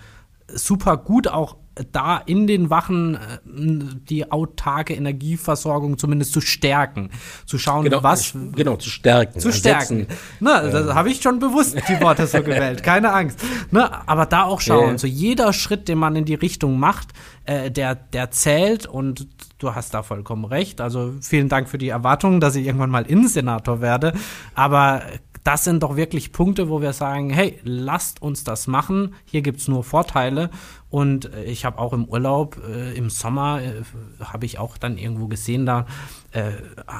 super 0.48 0.96
gut 0.96 1.28
auch 1.28 1.56
da 1.90 2.18
in 2.18 2.46
den 2.46 2.70
Wachen 2.70 3.14
äh, 3.14 3.18
die 3.46 4.30
autarke 4.30 4.94
Energieversorgung 4.94 5.96
zumindest 5.96 6.32
zu 6.32 6.40
stärken, 6.40 7.10
zu 7.46 7.58
schauen, 7.58 7.84
genau, 7.84 8.02
was 8.02 8.34
genau 8.54 8.76
zu 8.76 8.90
stärken, 8.90 9.40
zu 9.40 9.52
stärken. 9.52 10.06
Na, 10.40 10.62
das 10.62 10.88
ähm. 10.88 10.94
habe 10.94 11.10
ich 11.10 11.22
schon 11.22 11.38
bewusst 11.38 11.76
die 11.88 12.00
Worte 12.00 12.26
so 12.26 12.42
gewählt, 12.42 12.82
keine 12.82 13.12
Angst. 13.12 13.38
Ne, 13.70 13.90
aber 14.06 14.26
da 14.26 14.44
auch 14.44 14.60
schauen, 14.60 14.92
ja. 14.92 14.98
so 14.98 15.06
jeder 15.06 15.52
Schritt, 15.52 15.88
den 15.88 15.98
man 15.98 16.14
in 16.16 16.24
die 16.24 16.34
Richtung 16.34 16.78
macht, 16.78 17.08
äh, 17.44 17.70
der 17.70 17.94
der 17.94 18.30
zählt 18.30 18.86
und 18.86 19.26
du 19.58 19.74
hast 19.74 19.94
da 19.94 20.02
vollkommen 20.02 20.44
recht. 20.44 20.80
Also 20.80 21.14
vielen 21.20 21.48
Dank 21.48 21.68
für 21.68 21.78
die 21.78 21.88
Erwartung, 21.88 22.40
dass 22.40 22.54
ich 22.54 22.66
irgendwann 22.66 22.90
mal 22.90 23.06
Innensenator 23.06 23.80
werde, 23.80 24.12
aber 24.54 25.02
das 25.44 25.64
sind 25.64 25.82
doch 25.82 25.96
wirklich 25.96 26.32
Punkte, 26.32 26.68
wo 26.68 26.80
wir 26.80 26.92
sagen, 26.92 27.30
hey, 27.30 27.58
lasst 27.64 28.22
uns 28.22 28.44
das 28.44 28.66
machen. 28.66 29.14
Hier 29.24 29.42
gibt's 29.42 29.66
nur 29.66 29.82
Vorteile. 29.82 30.50
Und 30.92 31.32
äh, 31.32 31.44
ich 31.44 31.64
habe 31.64 31.78
auch 31.78 31.94
im 31.94 32.04
Urlaub, 32.04 32.58
äh, 32.68 32.92
im 32.92 33.08
Sommer, 33.08 33.62
äh, 33.62 33.82
habe 34.20 34.44
ich 34.44 34.58
auch 34.58 34.76
dann 34.76 34.98
irgendwo 34.98 35.26
gesehen, 35.26 35.64
da 35.64 35.86
äh, 36.32 36.52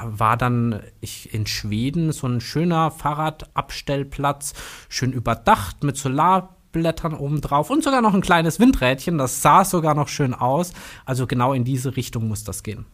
war 0.04 0.38
dann 0.38 0.80
ich 1.02 1.34
in 1.34 1.46
Schweden 1.46 2.10
so 2.12 2.26
ein 2.26 2.40
schöner 2.40 2.90
Fahrradabstellplatz, 2.90 4.54
schön 4.88 5.12
überdacht 5.12 5.84
mit 5.84 5.98
Solarblättern 5.98 7.12
oben 7.12 7.42
drauf 7.42 7.68
und 7.68 7.84
sogar 7.84 8.00
noch 8.00 8.14
ein 8.14 8.22
kleines 8.22 8.58
Windrädchen. 8.58 9.18
Das 9.18 9.42
sah 9.42 9.62
sogar 9.62 9.94
noch 9.94 10.08
schön 10.08 10.32
aus. 10.32 10.72
Also 11.04 11.26
genau 11.26 11.52
in 11.52 11.64
diese 11.64 11.94
Richtung 11.94 12.28
muss 12.28 12.44
das 12.44 12.62
gehen. 12.62 12.86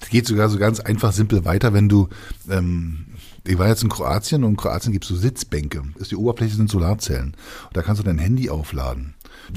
Es 0.00 0.08
geht 0.08 0.26
sogar 0.26 0.48
so 0.50 0.58
ganz 0.58 0.78
einfach 0.78 1.10
simpel 1.10 1.44
weiter, 1.44 1.72
wenn 1.72 1.88
du 1.88 2.08
ähm, 2.48 3.06
ich 3.46 3.58
war 3.58 3.68
jetzt 3.68 3.82
in 3.82 3.90
Kroatien 3.90 4.42
und 4.42 4.52
in 4.52 4.56
Kroatien 4.56 4.92
gibt 4.92 5.04
es 5.04 5.10
so 5.10 5.16
Sitzbänke. 5.16 5.82
Ist 5.96 6.10
die 6.10 6.16
Oberfläche 6.16 6.56
sind 6.56 6.70
Solarzellen. 6.70 7.36
Und 7.66 7.76
da 7.76 7.82
kannst 7.82 8.00
du 8.00 8.04
dein 8.04 8.18
Handy 8.18 8.48
aufladen. 8.48 9.14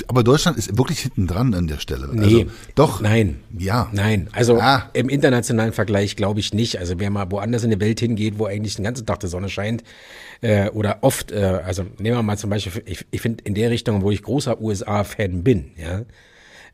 Aber 0.08 0.24
Deutschland 0.24 0.58
ist 0.58 0.78
wirklich 0.78 1.00
hinten 1.00 1.28
dran 1.28 1.54
an 1.54 1.68
der 1.68 1.80
Stelle. 1.80 2.10
Nee, 2.12 2.24
also, 2.24 2.46
doch. 2.76 3.02
Nein. 3.02 3.40
Ja. 3.58 3.90
Nein. 3.92 4.30
Also 4.32 4.60
ah. 4.60 4.90
im 4.94 5.10
internationalen 5.10 5.74
Vergleich 5.74 6.16
glaube 6.16 6.40
ich 6.40 6.54
nicht. 6.54 6.80
Also 6.80 7.00
wer 7.00 7.10
mal 7.10 7.32
woanders 7.32 7.64
in 7.64 7.72
die 7.72 7.80
Welt 7.80 8.00
hingeht, 8.00 8.40
wo 8.40 8.46
eigentlich 8.46 8.76
den 8.76 8.84
ganzen 8.84 9.06
Tag 9.06 9.20
die 9.20 9.28
Sonne 9.28 9.50
scheint, 9.50 9.84
äh, 10.42 10.70
oder 10.70 11.00
oft, 11.02 11.32
äh, 11.32 11.62
also 11.66 11.84
nehmen 12.00 12.18
wir 12.18 12.24
mal 12.24 12.38
zum 12.38 12.50
Beispiel, 12.50 12.84
ich, 12.86 13.06
ich 13.12 13.22
finde 13.22 13.44
in 13.44 13.56
der 13.56 13.70
Richtung, 13.70 14.02
wo 14.02 14.12
ich 14.12 14.22
großer 14.22 14.62
USA-Fan 14.62 15.44
bin, 15.44 15.72
ja, 15.78 16.04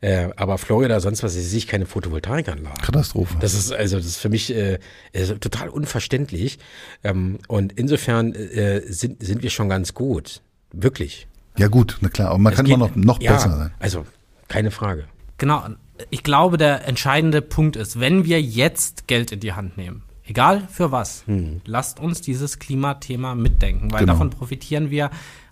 äh, 0.04 0.28
aber 0.36 0.58
Florida, 0.58 1.00
sonst 1.00 1.22
was, 1.22 1.34
ich 1.34 1.46
sehe 1.46 1.62
keine 1.62 1.86
Photovoltaikanlage. 1.86 2.82
Katastrophe. 2.82 3.36
Das 3.40 3.54
ist 3.54 3.72
also 3.72 3.96
das 3.96 4.04
ist 4.04 4.16
für 4.18 4.28
mich 4.28 4.54
äh, 4.54 4.78
ist 5.12 5.40
total 5.40 5.70
unverständlich. 5.70 6.58
Ähm, 7.02 7.38
und 7.48 7.72
insofern 7.72 8.34
äh, 8.34 8.82
sind, 8.86 9.24
sind 9.24 9.42
wir 9.42 9.48
schon 9.48 9.70
ganz 9.70 9.94
gut. 9.94 10.42
Wirklich. 10.72 11.26
Ja, 11.56 11.68
gut, 11.68 11.98
na 12.00 12.08
klar, 12.08 12.30
aber 12.30 12.38
man 12.38 12.52
es 12.52 12.56
kann 12.56 12.66
geht, 12.66 12.74
immer 12.74 12.88
noch, 12.88 12.96
noch 12.96 13.20
ja, 13.20 13.32
besser 13.32 13.56
sein. 13.56 13.74
Also, 13.78 14.06
keine 14.48 14.70
Frage. 14.70 15.04
Genau. 15.38 15.64
Ich 16.10 16.24
glaube, 16.24 16.56
der 16.56 16.88
entscheidende 16.88 17.40
Punkt 17.40 17.76
ist, 17.76 18.00
wenn 18.00 18.24
wir 18.24 18.42
jetzt 18.42 19.06
Geld 19.06 19.30
in 19.30 19.40
die 19.40 19.52
Hand 19.52 19.76
nehmen, 19.76 20.02
egal 20.24 20.66
für 20.68 20.90
was, 20.90 21.24
hm. 21.26 21.60
lasst 21.64 22.00
uns 22.00 22.20
dieses 22.20 22.58
Klimathema 22.58 23.34
mitdenken, 23.34 23.92
weil 23.92 24.00
genau. 24.00 24.14
davon 24.14 24.30
profitieren 24.30 24.90
wir 24.90 25.10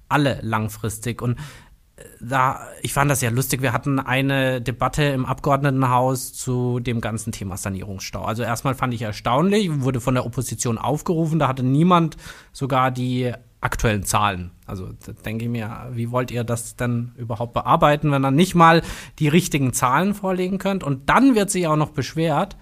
alle 0.09 0.41
langfristig. 0.43 1.23
Und 1.23 1.39
da, 2.21 2.69
ich 2.83 2.93
fand 2.93 3.11
das 3.11 3.21
ja 3.21 3.31
lustig. 3.31 3.63
Wir 3.63 3.73
hatten 3.73 3.99
eine 3.99 4.61
Debatte 4.61 5.05
im 5.05 5.27
Abgeordnetenhaus 5.27 6.33
zu 6.33 6.81
dem 6.81 7.01
ganzen 7.01 7.33
Thema 7.33 7.57
Sanierungsstau. 7.57 8.25
Also 8.25 8.43
erstmal 8.43 8.75
fand 8.75 8.95
ich 8.95 9.03
erstaunlich, 9.03 9.69
wurde 9.81 10.01
von 10.01 10.15
der 10.15 10.27
Opposition 10.27 10.79
aufgerufen, 10.79 11.39
da 11.39 11.49
hatte 11.49 11.63
niemand 11.63 12.17
sogar 12.53 12.91
die 12.91 13.33
aktuellen 13.63 14.05
Zahlen. 14.05 14.51
Also 14.67 14.91
denke 15.25 15.45
ich 15.47 15.51
mir, 15.51 15.89
wie 15.93 16.11
wollt 16.11 16.31
ihr 16.31 16.45
das 16.45 16.77
denn 16.77 17.13
überhaupt 17.17 17.55
bearbeiten, 17.55 18.11
wenn 18.11 18.25
ihr 18.25 18.31
nicht 18.31 18.55
mal 18.55 18.83
die 19.19 19.29
richtigen 19.29 19.73
Zahlen 19.73 20.15
vorlegen 20.15 20.59
könnt? 20.59 20.85
Und 20.85 21.09
dann 21.09 21.35
wird 21.35 21.51
sich 21.51 21.67
auch 21.67 21.77
noch 21.77 21.91
beschwert, 21.91 22.57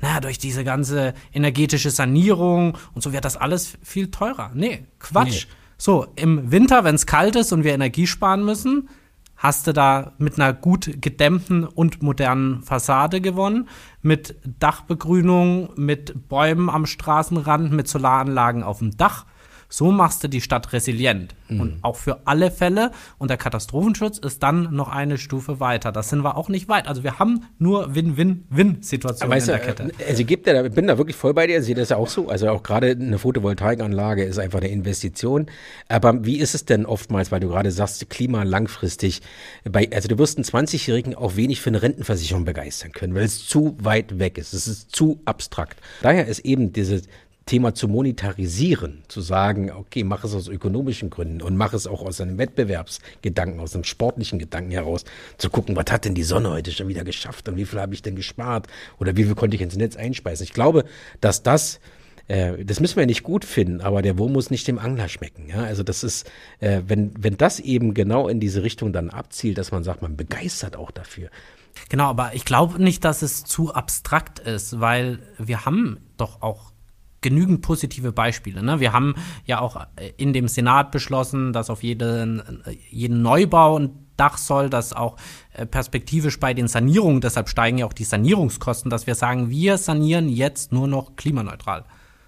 naja, 0.00 0.20
durch 0.20 0.38
diese 0.38 0.64
ganze 0.64 1.14
energetische 1.32 1.90
Sanierung 1.90 2.78
und 2.94 3.02
so 3.02 3.12
wird 3.12 3.24
das 3.24 3.36
alles 3.36 3.78
viel 3.82 4.10
teurer. 4.10 4.50
Nee, 4.54 4.86
Quatsch. 4.98 5.46
Nee. 5.46 5.52
So, 5.76 6.06
im 6.16 6.50
Winter, 6.50 6.84
wenn 6.84 6.94
es 6.94 7.06
kalt 7.06 7.36
ist 7.36 7.52
und 7.52 7.64
wir 7.64 7.74
Energie 7.74 8.06
sparen 8.06 8.44
müssen, 8.44 8.88
hast 9.36 9.66
du 9.66 9.72
da 9.72 10.12
mit 10.18 10.38
einer 10.38 10.52
gut 10.52 11.02
gedämmten 11.02 11.64
und 11.64 12.02
modernen 12.02 12.62
Fassade 12.62 13.20
gewonnen, 13.20 13.68
mit 14.02 14.36
Dachbegrünung, 14.60 15.70
mit 15.76 16.28
Bäumen 16.28 16.70
am 16.70 16.86
Straßenrand, 16.86 17.72
mit 17.72 17.88
Solaranlagen 17.88 18.62
auf 18.62 18.78
dem 18.78 18.96
Dach. 18.96 19.26
So 19.76 19.90
machst 19.90 20.22
du 20.22 20.28
die 20.28 20.40
Stadt 20.40 20.72
resilient. 20.72 21.34
Mhm. 21.48 21.60
Und 21.60 21.78
auch 21.82 21.96
für 21.96 22.28
alle 22.28 22.52
Fälle. 22.52 22.92
Und 23.18 23.28
der 23.28 23.36
Katastrophenschutz 23.36 24.18
ist 24.18 24.40
dann 24.44 24.72
noch 24.72 24.88
eine 24.88 25.18
Stufe 25.18 25.58
weiter. 25.58 25.90
Das 25.90 26.10
sind 26.10 26.22
wir 26.22 26.36
auch 26.36 26.48
nicht 26.48 26.68
weit. 26.68 26.86
Also 26.86 27.02
wir 27.02 27.18
haben 27.18 27.46
nur 27.58 27.92
Win-Win-Win-Situationen 27.92 29.36
in 29.36 29.46
der 29.46 29.58
Kette. 29.58 29.90
Also 30.08 30.24
gibt 30.24 30.46
ja, 30.46 30.64
ich 30.64 30.72
bin 30.72 30.86
da 30.86 30.96
wirklich 30.96 31.16
voll 31.16 31.34
bei 31.34 31.48
dir. 31.48 31.60
Sehe 31.60 31.74
das 31.74 31.88
ja 31.88 31.96
auch 31.96 32.06
so. 32.06 32.28
Also 32.28 32.50
auch 32.50 32.62
gerade 32.62 32.92
eine 32.92 33.18
Photovoltaikanlage 33.18 34.22
ist 34.22 34.38
einfach 34.38 34.60
eine 34.60 34.68
Investition. 34.68 35.46
Aber 35.88 36.24
wie 36.24 36.38
ist 36.38 36.54
es 36.54 36.64
denn 36.66 36.86
oftmals, 36.86 37.32
weil 37.32 37.40
du 37.40 37.48
gerade 37.48 37.72
sagst, 37.72 38.08
Klima 38.10 38.44
langfristig. 38.44 39.22
Bei, 39.64 39.88
also 39.92 40.06
du 40.06 40.18
wirst 40.18 40.38
einen 40.38 40.44
20-Jährigen 40.44 41.16
auch 41.16 41.34
wenig 41.34 41.60
für 41.60 41.70
eine 41.70 41.82
Rentenversicherung 41.82 42.44
begeistern 42.44 42.92
können, 42.92 43.16
weil 43.16 43.24
es 43.24 43.44
zu 43.44 43.76
weit 43.80 44.20
weg 44.20 44.38
ist. 44.38 44.52
Es 44.52 44.68
ist 44.68 44.94
zu 44.94 45.20
abstrakt. 45.24 45.80
Daher 46.00 46.28
ist 46.28 46.40
eben 46.40 46.72
diese 46.72 47.02
Thema 47.46 47.74
zu 47.74 47.88
monetarisieren, 47.88 49.02
zu 49.08 49.20
sagen, 49.20 49.70
okay, 49.70 50.02
mach 50.02 50.24
es 50.24 50.34
aus 50.34 50.48
ökonomischen 50.48 51.10
Gründen 51.10 51.42
und 51.42 51.56
mach 51.56 51.74
es 51.74 51.86
auch 51.86 52.02
aus 52.02 52.20
einem 52.20 52.38
Wettbewerbsgedanken, 52.38 53.60
aus 53.60 53.74
einem 53.74 53.84
sportlichen 53.84 54.38
Gedanken 54.38 54.70
heraus, 54.70 55.04
zu 55.36 55.50
gucken, 55.50 55.76
was 55.76 55.86
hat 55.90 56.04
denn 56.04 56.14
die 56.14 56.22
Sonne 56.22 56.50
heute 56.50 56.72
schon 56.72 56.88
wieder 56.88 57.04
geschafft 57.04 57.48
und 57.48 57.56
wie 57.56 57.66
viel 57.66 57.80
habe 57.80 57.94
ich 57.94 58.02
denn 58.02 58.16
gespart 58.16 58.66
oder 58.98 59.16
wie 59.16 59.24
viel 59.24 59.34
konnte 59.34 59.56
ich 59.56 59.62
ins 59.62 59.76
Netz 59.76 59.96
einspeisen. 59.96 60.44
Ich 60.44 60.52
glaube, 60.52 60.84
dass 61.20 61.42
das 61.42 61.80
äh, 62.28 62.64
das 62.64 62.80
müssen 62.80 62.96
wir 62.96 63.06
nicht 63.06 63.22
gut 63.22 63.44
finden, 63.44 63.80
aber 63.80 64.02
der 64.02 64.18
Wurm 64.18 64.32
muss 64.32 64.50
nicht 64.50 64.66
dem 64.66 64.78
Angler 64.78 65.08
schmecken. 65.08 65.48
Ja? 65.48 65.62
Also 65.64 65.82
das 65.82 66.02
ist, 66.04 66.30
äh, 66.60 66.82
wenn, 66.86 67.12
wenn 67.18 67.36
das 67.36 67.60
eben 67.60 67.94
genau 67.94 68.28
in 68.28 68.40
diese 68.40 68.62
Richtung 68.62 68.92
dann 68.92 69.10
abzielt, 69.10 69.58
dass 69.58 69.72
man 69.72 69.84
sagt, 69.84 70.02
man 70.02 70.16
begeistert 70.16 70.76
auch 70.76 70.90
dafür. 70.90 71.28
Genau, 71.88 72.04
aber 72.04 72.34
ich 72.34 72.44
glaube 72.44 72.82
nicht, 72.82 73.04
dass 73.04 73.22
es 73.22 73.44
zu 73.44 73.74
abstrakt 73.74 74.38
ist, 74.38 74.80
weil 74.80 75.18
wir 75.38 75.64
haben 75.64 75.98
doch 76.16 76.40
auch 76.40 76.73
genügend 77.24 77.62
positive 77.62 78.12
Beispiele. 78.12 78.62
Ne? 78.62 78.78
Wir 78.78 78.92
haben 78.92 79.14
ja 79.46 79.60
auch 79.60 79.76
äh, 79.96 80.12
in 80.18 80.32
dem 80.32 80.46
Senat 80.46 80.92
beschlossen, 80.92 81.52
dass 81.52 81.70
auf 81.70 81.82
jeden, 81.82 82.40
äh, 82.66 82.76
jeden 82.90 83.22
Neubau 83.22 83.78
ein 83.78 83.90
Dach 84.16 84.38
soll, 84.38 84.70
dass 84.70 84.92
auch 84.92 85.16
äh, 85.54 85.66
perspektivisch 85.66 86.38
bei 86.38 86.54
den 86.54 86.68
Sanierungen, 86.68 87.20
deshalb 87.20 87.48
steigen 87.48 87.78
ja 87.78 87.86
auch 87.86 87.92
die 87.92 88.04
Sanierungskosten, 88.04 88.90
dass 88.90 89.08
wir 89.08 89.16
sagen, 89.16 89.50
wir 89.50 89.76
sanieren 89.78 90.28
jetzt 90.28 90.70
nur 90.70 90.86
noch 90.86 91.16
klimaneutral. 91.16 91.84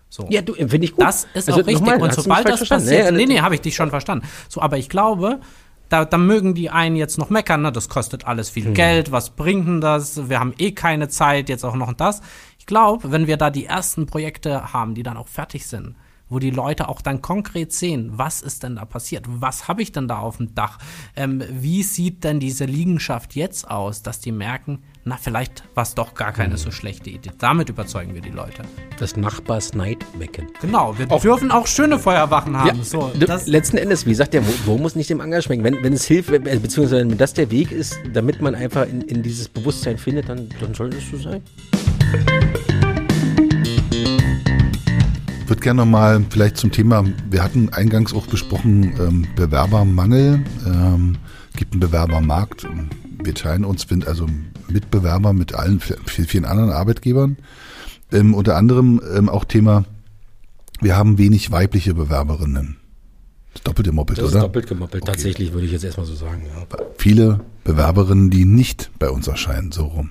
So. 0.08 0.26
Ja, 0.30 0.40
du, 0.40 0.54
finde 0.54 0.78
ich 0.78 0.92
gut. 0.92 1.04
Das 1.04 1.28
ist 1.34 1.48
also, 1.48 1.60
auch 1.60 1.66
richtig. 1.66 1.86
Mal, 1.86 2.00
und 2.00 2.12
sobald 2.14 2.48
das 2.48 2.66
passiert, 2.66 3.12
nee, 3.12 3.26
nee, 3.26 3.34
nee 3.34 3.40
habe 3.40 3.54
ich 3.54 3.60
dich 3.60 3.76
schon 3.76 3.90
verstanden. 3.90 4.26
So, 4.48 4.62
aber 4.62 4.78
ich 4.78 4.88
glaube, 4.88 5.40
da, 5.88 6.04
da 6.04 6.18
mögen 6.18 6.54
die 6.54 6.70
einen 6.70 6.96
jetzt 6.96 7.18
noch 7.18 7.30
meckern, 7.30 7.62
ne? 7.62 7.70
das 7.70 7.88
kostet 7.88 8.26
alles 8.26 8.50
viel 8.50 8.66
hm. 8.66 8.74
Geld, 8.74 9.12
was 9.12 9.30
bringt 9.30 9.68
denn 9.68 9.80
das? 9.80 10.28
Wir 10.28 10.40
haben 10.40 10.54
eh 10.58 10.72
keine 10.72 11.08
Zeit, 11.08 11.48
jetzt 11.48 11.64
auch 11.64 11.76
noch 11.76 11.92
das. 11.92 12.22
Ich 12.66 12.68
glaube, 12.68 13.12
wenn 13.12 13.28
wir 13.28 13.36
da 13.36 13.50
die 13.50 13.64
ersten 13.64 14.06
Projekte 14.06 14.72
haben, 14.72 14.96
die 14.96 15.04
dann 15.04 15.16
auch 15.16 15.28
fertig 15.28 15.68
sind, 15.68 15.94
wo 16.28 16.40
die 16.40 16.50
Leute 16.50 16.88
auch 16.88 17.00
dann 17.00 17.22
konkret 17.22 17.72
sehen, 17.72 18.10
was 18.14 18.42
ist 18.42 18.64
denn 18.64 18.74
da 18.74 18.84
passiert? 18.84 19.24
Was 19.28 19.68
habe 19.68 19.82
ich 19.82 19.92
denn 19.92 20.08
da 20.08 20.18
auf 20.18 20.38
dem 20.38 20.52
Dach? 20.56 20.78
Ähm, 21.14 21.44
wie 21.48 21.84
sieht 21.84 22.24
denn 22.24 22.40
diese 22.40 22.64
Liegenschaft 22.64 23.36
jetzt 23.36 23.70
aus, 23.70 24.02
dass 24.02 24.18
die 24.18 24.32
merken, 24.32 24.82
na, 25.04 25.16
vielleicht 25.16 25.62
war 25.76 25.84
es 25.84 25.94
doch 25.94 26.14
gar 26.14 26.32
keine 26.32 26.56
so 26.56 26.72
schlechte 26.72 27.08
Idee. 27.08 27.30
Damit 27.38 27.68
überzeugen 27.68 28.14
wir 28.14 28.20
die 28.20 28.30
Leute. 28.30 28.62
Das 28.98 29.16
Nachbarsneid 29.16 30.04
wecken. 30.18 30.48
Genau, 30.60 30.98
wir 30.98 31.08
auch, 31.12 31.22
dürfen 31.22 31.52
auch 31.52 31.68
schöne 31.68 32.00
Feuerwachen 32.00 32.58
haben. 32.58 32.78
Ja, 32.78 32.82
so, 32.82 33.12
letzten 33.14 33.76
Endes, 33.76 34.06
wie 34.06 34.14
sagt 34.16 34.34
der, 34.34 34.42
wo, 34.64 34.76
muss 34.76 34.96
nicht 34.96 35.08
dem 35.08 35.20
Anger 35.20 35.40
schmecken? 35.40 35.62
Wenn, 35.62 35.84
wenn 35.84 35.92
es 35.92 36.04
hilft, 36.04 36.32
beziehungsweise 36.32 37.08
wenn 37.08 37.16
das 37.16 37.32
der 37.32 37.52
Weg 37.52 37.70
ist, 37.70 37.96
damit 38.12 38.42
man 38.42 38.56
einfach 38.56 38.88
in, 38.88 39.02
in 39.02 39.22
dieses 39.22 39.48
Bewusstsein 39.48 39.98
findet, 39.98 40.28
dann, 40.28 40.48
dann 40.60 40.74
soll 40.74 40.88
es 40.88 41.08
so 41.08 41.16
sein. 41.16 41.44
Ich 45.46 45.50
würde 45.50 45.62
gerne 45.62 45.82
nochmal 45.82 46.24
vielleicht 46.28 46.56
zum 46.56 46.72
Thema, 46.72 47.04
wir 47.30 47.44
hatten 47.44 47.68
eingangs 47.68 48.12
auch 48.12 48.26
besprochen, 48.26 48.94
ähm, 48.98 49.28
Bewerbermangel. 49.36 50.42
Ähm, 50.66 51.18
gibt 51.54 51.72
einen 51.72 51.78
Bewerbermarkt. 51.78 52.66
Wir 53.22 53.32
teilen 53.32 53.64
uns, 53.64 53.82
sind 53.82 54.08
also 54.08 54.26
Mitbewerber 54.66 55.32
mit 55.32 55.54
allen 55.54 55.78
vielen 55.78 56.46
anderen 56.46 56.72
Arbeitgebern. 56.72 57.36
Ähm, 58.10 58.34
unter 58.34 58.56
anderem 58.56 59.00
ähm, 59.14 59.28
auch 59.28 59.44
Thema, 59.44 59.84
wir 60.80 60.96
haben 60.96 61.16
wenig 61.16 61.52
weibliche 61.52 61.94
Bewerberinnen. 61.94 62.78
Das 63.52 63.62
doppelt 63.62 63.86
gemoppelt, 63.86 64.18
oder? 64.18 64.26
Das 64.26 64.34
ist 64.34 64.42
doppelt 64.42 64.66
gemoppelt, 64.66 65.04
okay. 65.04 65.12
tatsächlich, 65.12 65.52
würde 65.52 65.66
ich 65.66 65.72
jetzt 65.72 65.84
erstmal 65.84 66.06
so 66.06 66.16
sagen. 66.16 66.42
Ja. 66.44 66.76
Viele 66.98 67.38
Bewerberinnen, 67.62 68.30
die 68.30 68.46
nicht 68.46 68.90
bei 68.98 69.10
uns 69.10 69.28
erscheinen, 69.28 69.70
so 69.70 69.84
rum 69.84 70.10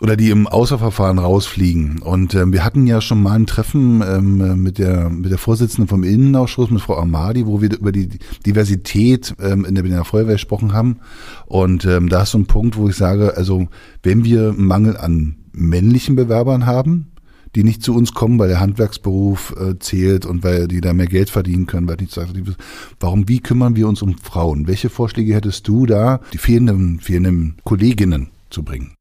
oder 0.00 0.16
die 0.16 0.30
im 0.30 0.46
Außerverfahren 0.46 1.18
rausfliegen. 1.18 2.00
Und 2.00 2.34
ähm, 2.34 2.52
wir 2.52 2.64
hatten 2.64 2.86
ja 2.86 3.00
schon 3.00 3.22
mal 3.22 3.34
ein 3.34 3.46
Treffen 3.46 4.02
ähm, 4.06 4.62
mit 4.62 4.78
der 4.78 5.10
mit 5.10 5.30
der 5.30 5.38
Vorsitzenden 5.38 5.88
vom 5.88 6.04
Innenausschuss, 6.04 6.70
mit 6.70 6.80
Frau 6.80 6.96
Amadi, 6.96 7.46
wo 7.46 7.60
wir 7.60 7.72
über 7.78 7.92
die 7.92 8.08
Diversität 8.46 9.34
ähm, 9.40 9.64
in 9.64 9.74
der 9.74 9.82
Berliner 9.82 10.04
Feuerwehr 10.04 10.34
gesprochen 10.34 10.72
haben. 10.72 11.00
Und 11.46 11.84
ähm, 11.84 12.08
da 12.08 12.22
ist 12.22 12.30
so 12.30 12.38
ein 12.38 12.46
Punkt, 12.46 12.76
wo 12.76 12.88
ich 12.88 12.96
sage, 12.96 13.36
also 13.36 13.68
wenn 14.02 14.24
wir 14.24 14.54
Mangel 14.56 14.96
an 14.96 15.36
männlichen 15.52 16.16
Bewerbern 16.16 16.66
haben, 16.66 17.10
die 17.54 17.64
nicht 17.64 17.82
zu 17.82 17.94
uns 17.94 18.14
kommen, 18.14 18.38
weil 18.38 18.48
der 18.48 18.60
Handwerksberuf 18.60 19.54
äh, 19.58 19.78
zählt 19.78 20.24
und 20.24 20.44
weil 20.44 20.68
die 20.68 20.80
da 20.80 20.92
mehr 20.92 21.06
Geld 21.06 21.30
verdienen 21.30 21.66
können, 21.66 21.88
weil 21.88 21.96
nichts 21.96 22.16
attraktiv 22.16 22.54
Warum, 23.00 23.28
wie 23.28 23.40
kümmern 23.40 23.76
wir 23.76 23.88
uns 23.88 24.02
um 24.02 24.16
Frauen? 24.16 24.68
Welche 24.68 24.88
Vorschläge 24.88 25.34
hättest 25.34 25.66
du 25.66 25.86
da, 25.86 26.20
die 26.32 26.38
fehlenden, 26.38 27.00
fehlenden 27.00 27.56
Kolleginnen 27.64 28.28
zu 28.50 28.62
bringen? 28.62 28.92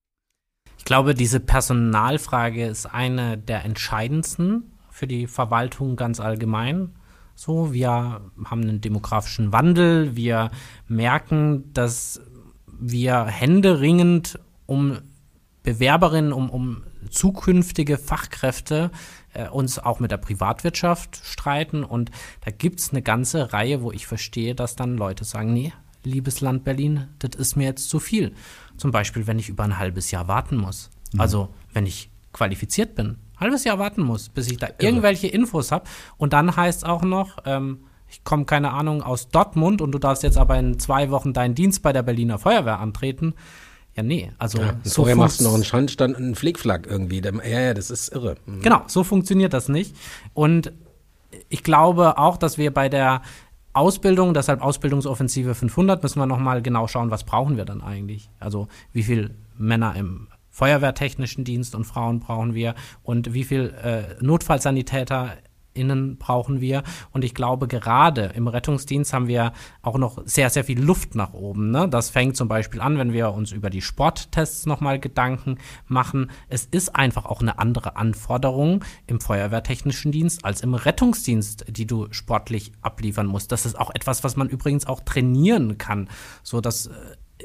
Glaube, 0.89 1.13
diese 1.13 1.39
Personalfrage 1.39 2.65
ist 2.65 2.87
eine 2.87 3.37
der 3.37 3.63
entscheidendsten 3.63 4.71
für 4.89 5.05
die 5.05 5.27
Verwaltung 5.27 5.95
ganz 5.95 6.19
allgemein. 6.19 6.95
So, 7.35 7.71
wir 7.73 8.21
haben 8.43 8.61
einen 8.63 8.81
demografischen 8.81 9.53
Wandel. 9.53 10.15
Wir 10.15 10.49
merken, 10.87 11.71
dass 11.73 12.21
wir 12.79 13.25
händeringend 13.25 14.39
um 14.65 14.97
Bewerberinnen, 15.61 16.33
um, 16.33 16.49
um 16.49 16.81
zukünftige 17.11 17.99
Fachkräfte 17.99 18.89
äh, 19.35 19.47
uns 19.47 19.77
auch 19.77 19.99
mit 19.99 20.09
der 20.09 20.17
Privatwirtschaft 20.17 21.21
streiten. 21.23 21.83
Und 21.83 22.09
da 22.43 22.49
gibt 22.49 22.79
es 22.79 22.89
eine 22.89 23.03
ganze 23.03 23.53
Reihe, 23.53 23.83
wo 23.83 23.91
ich 23.91 24.07
verstehe, 24.07 24.55
dass 24.55 24.75
dann 24.75 24.97
Leute 24.97 25.23
sagen, 25.23 25.53
nee, 25.53 25.71
liebes 26.03 26.41
Land 26.41 26.63
Berlin, 26.63 27.09
das 27.19 27.39
ist 27.39 27.55
mir 27.55 27.65
jetzt 27.65 27.89
zu 27.89 27.99
viel. 27.99 28.33
Zum 28.79 28.91
Beispiel, 28.91 29.27
wenn 29.27 29.37
ich 29.37 29.49
über 29.49 29.63
ein 29.63 29.77
halbes 29.77 30.09
Jahr 30.09 30.27
warten 30.27 30.57
muss. 30.57 30.89
Mhm. 31.13 31.21
Also, 31.21 31.49
wenn 31.73 31.85
ich 31.85 32.09
qualifiziert 32.33 32.95
bin, 32.95 33.17
halbes 33.37 33.63
Jahr 33.63 33.77
warten 33.77 34.01
muss, 34.01 34.29
bis 34.29 34.49
ich 34.49 34.57
da 34.57 34.69
irgendwelche 34.79 35.27
Infos 35.27 35.71
habe. 35.71 35.85
Und 36.17 36.33
dann 36.33 36.55
heißt 36.55 36.85
auch 36.85 37.01
noch, 37.03 37.37
ähm, 37.45 37.79
ich 38.07 38.23
komme, 38.23 38.45
keine 38.45 38.71
Ahnung, 38.71 39.03
aus 39.03 39.29
Dortmund 39.29 39.81
und 39.81 39.91
du 39.91 39.99
darfst 39.99 40.23
jetzt 40.23 40.37
aber 40.37 40.57
in 40.57 40.79
zwei 40.79 41.11
Wochen 41.11 41.33
deinen 41.33 41.55
Dienst 41.55 41.83
bei 41.83 41.93
der 41.93 42.03
Berliner 42.03 42.39
Feuerwehr 42.39 42.79
antreten. 42.79 43.33
Ja, 43.95 44.03
nee, 44.03 44.31
also. 44.37 44.59
Ja, 44.59 44.75
so 44.83 45.01
vorher 45.01 45.15
machst 45.15 45.41
du 45.41 45.43
noch 45.43 45.53
einen 45.53 45.63
Schandstand 45.63 46.15
und 46.15 46.23
einen 46.23 46.35
Flickflack 46.35 46.87
irgendwie. 46.87 47.21
Ja, 47.21 47.59
ja, 47.59 47.73
das 47.73 47.91
ist 47.91 48.09
irre. 48.09 48.35
Mhm. 48.45 48.61
Genau, 48.61 48.83
so 48.87 49.03
funktioniert 49.03 49.53
das 49.53 49.69
nicht. 49.69 49.95
Und 50.33 50.71
ich 51.49 51.63
glaube 51.63 52.17
auch, 52.17 52.37
dass 52.37 52.57
wir 52.57 52.73
bei 52.73 52.89
der 52.89 53.21
Ausbildung, 53.79 54.33
deshalb 54.33 54.61
Ausbildungsoffensive 54.61 55.55
500, 55.55 56.03
müssen 56.03 56.19
wir 56.19 56.25
nochmal 56.25 56.61
genau 56.61 56.87
schauen, 56.87 57.11
was 57.11 57.23
brauchen 57.23 57.55
wir 57.57 57.65
dann 57.65 57.81
eigentlich? 57.81 58.29
Also 58.39 58.67
wie 58.91 59.03
viele 59.03 59.31
Männer 59.57 59.95
im 59.95 60.27
Feuerwehrtechnischen 60.49 61.45
Dienst 61.45 61.73
und 61.75 61.85
Frauen 61.85 62.19
brauchen 62.19 62.53
wir 62.53 62.75
und 63.03 63.33
wie 63.33 63.45
viel 63.45 63.73
äh, 63.81 64.21
Notfallsanitäter 64.21 65.37
innen 65.79 66.17
brauchen 66.17 66.61
wir. 66.61 66.83
Und 67.11 67.23
ich 67.23 67.33
glaube, 67.33 67.67
gerade 67.67 68.31
im 68.35 68.47
Rettungsdienst 68.47 69.13
haben 69.13 69.27
wir 69.27 69.53
auch 69.81 69.97
noch 69.97 70.21
sehr, 70.25 70.49
sehr 70.49 70.63
viel 70.63 70.81
Luft 70.81 71.15
nach 71.15 71.33
oben. 71.33 71.71
Ne? 71.71 71.87
Das 71.89 72.09
fängt 72.09 72.35
zum 72.35 72.47
Beispiel 72.47 72.81
an, 72.81 72.97
wenn 72.97 73.13
wir 73.13 73.31
uns 73.31 73.51
über 73.51 73.69
die 73.69 73.81
Sporttests 73.81 74.65
nochmal 74.65 74.99
Gedanken 74.99 75.57
machen. 75.87 76.29
Es 76.49 76.65
ist 76.65 76.95
einfach 76.95 77.25
auch 77.25 77.41
eine 77.41 77.59
andere 77.59 77.95
Anforderung 77.95 78.83
im 79.07 79.21
Feuerwehrtechnischen 79.21 80.11
Dienst 80.11 80.45
als 80.45 80.61
im 80.61 80.73
Rettungsdienst, 80.73 81.65
die 81.69 81.87
du 81.87 82.07
sportlich 82.11 82.71
abliefern 82.81 83.27
musst. 83.27 83.51
Das 83.51 83.65
ist 83.65 83.79
auch 83.79 83.91
etwas, 83.93 84.23
was 84.23 84.35
man 84.35 84.49
übrigens 84.49 84.85
auch 84.85 84.99
trainieren 85.01 85.77
kann. 85.77 86.09
So, 86.43 86.61
dass 86.61 86.87
äh, 86.87 86.91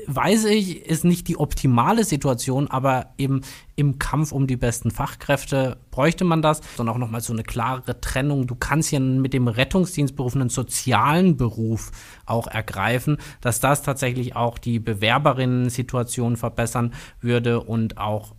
weiß 0.06 0.44
ich, 0.46 0.86
ist 0.86 1.04
nicht 1.04 1.28
die 1.28 1.36
optimale 1.36 2.04
Situation, 2.04 2.68
aber 2.68 3.14
eben 3.18 3.42
im 3.76 3.98
Kampf 3.98 4.32
um 4.32 4.46
die 4.46 4.56
besten 4.56 4.90
Fachkräfte 4.90 5.78
bräuchte 5.90 6.24
man 6.24 6.42
das. 6.42 6.60
Und 6.78 6.88
auch 6.88 6.98
nochmal 6.98 7.20
so 7.20 7.32
eine 7.32 7.42
klare 7.42 8.00
Trennung. 8.00 8.46
Du 8.46 8.54
kannst 8.54 8.92
ja 8.92 9.00
mit 9.00 9.32
dem 9.32 9.48
Rettungsdienstberuf 9.48 10.34
einen 10.34 10.48
sozialen 10.48 11.36
Beruf 11.36 11.90
auch 12.26 12.46
ergreifen, 12.46 13.18
dass 13.40 13.60
das 13.60 13.82
tatsächlich 13.82 14.36
auch 14.36 14.58
die 14.58 14.78
Bewerberinnen-Situation 14.78 16.36
verbessern 16.36 16.92
würde 17.20 17.60
und 17.60 17.98
auch 17.98 18.34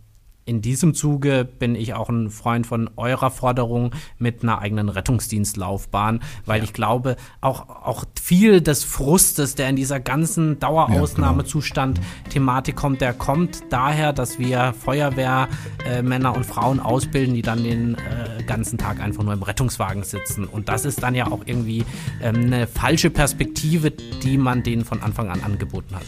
in 0.46 0.62
diesem 0.62 0.94
Zuge 0.94 1.44
bin 1.44 1.74
ich 1.74 1.92
auch 1.94 2.08
ein 2.08 2.30
Freund 2.30 2.68
von 2.68 2.88
eurer 2.96 3.30
Forderung 3.30 3.90
mit 4.18 4.44
einer 4.44 4.60
eigenen 4.60 4.88
Rettungsdienstlaufbahn, 4.88 6.20
weil 6.46 6.58
ja. 6.58 6.64
ich 6.64 6.72
glaube, 6.72 7.16
auch, 7.40 7.68
auch 7.68 8.04
viel 8.22 8.60
des 8.60 8.84
Frustes, 8.84 9.56
der 9.56 9.68
in 9.68 9.74
dieser 9.76 9.98
ganzen 9.98 10.60
Dauerausnahmezustand-Thematik 10.60 12.76
kommt, 12.76 13.00
der 13.00 13.12
kommt 13.12 13.64
daher, 13.70 14.12
dass 14.12 14.38
wir 14.38 14.72
Feuerwehrmänner 14.72 16.32
äh, 16.32 16.36
und 16.36 16.46
Frauen 16.46 16.78
ausbilden, 16.78 17.34
die 17.34 17.42
dann 17.42 17.64
den 17.64 17.96
äh, 17.96 18.44
ganzen 18.44 18.78
Tag 18.78 19.00
einfach 19.00 19.24
nur 19.24 19.32
im 19.32 19.42
Rettungswagen 19.42 20.04
sitzen. 20.04 20.44
Und 20.44 20.68
das 20.68 20.84
ist 20.84 21.02
dann 21.02 21.16
ja 21.16 21.26
auch 21.26 21.40
irgendwie 21.44 21.84
ähm, 22.22 22.36
eine 22.36 22.68
falsche 22.68 23.10
Perspektive, 23.10 23.90
die 23.90 24.38
man 24.38 24.62
denen 24.62 24.84
von 24.84 25.02
Anfang 25.02 25.28
an 25.28 25.42
angeboten 25.42 25.96
hat. 25.96 26.04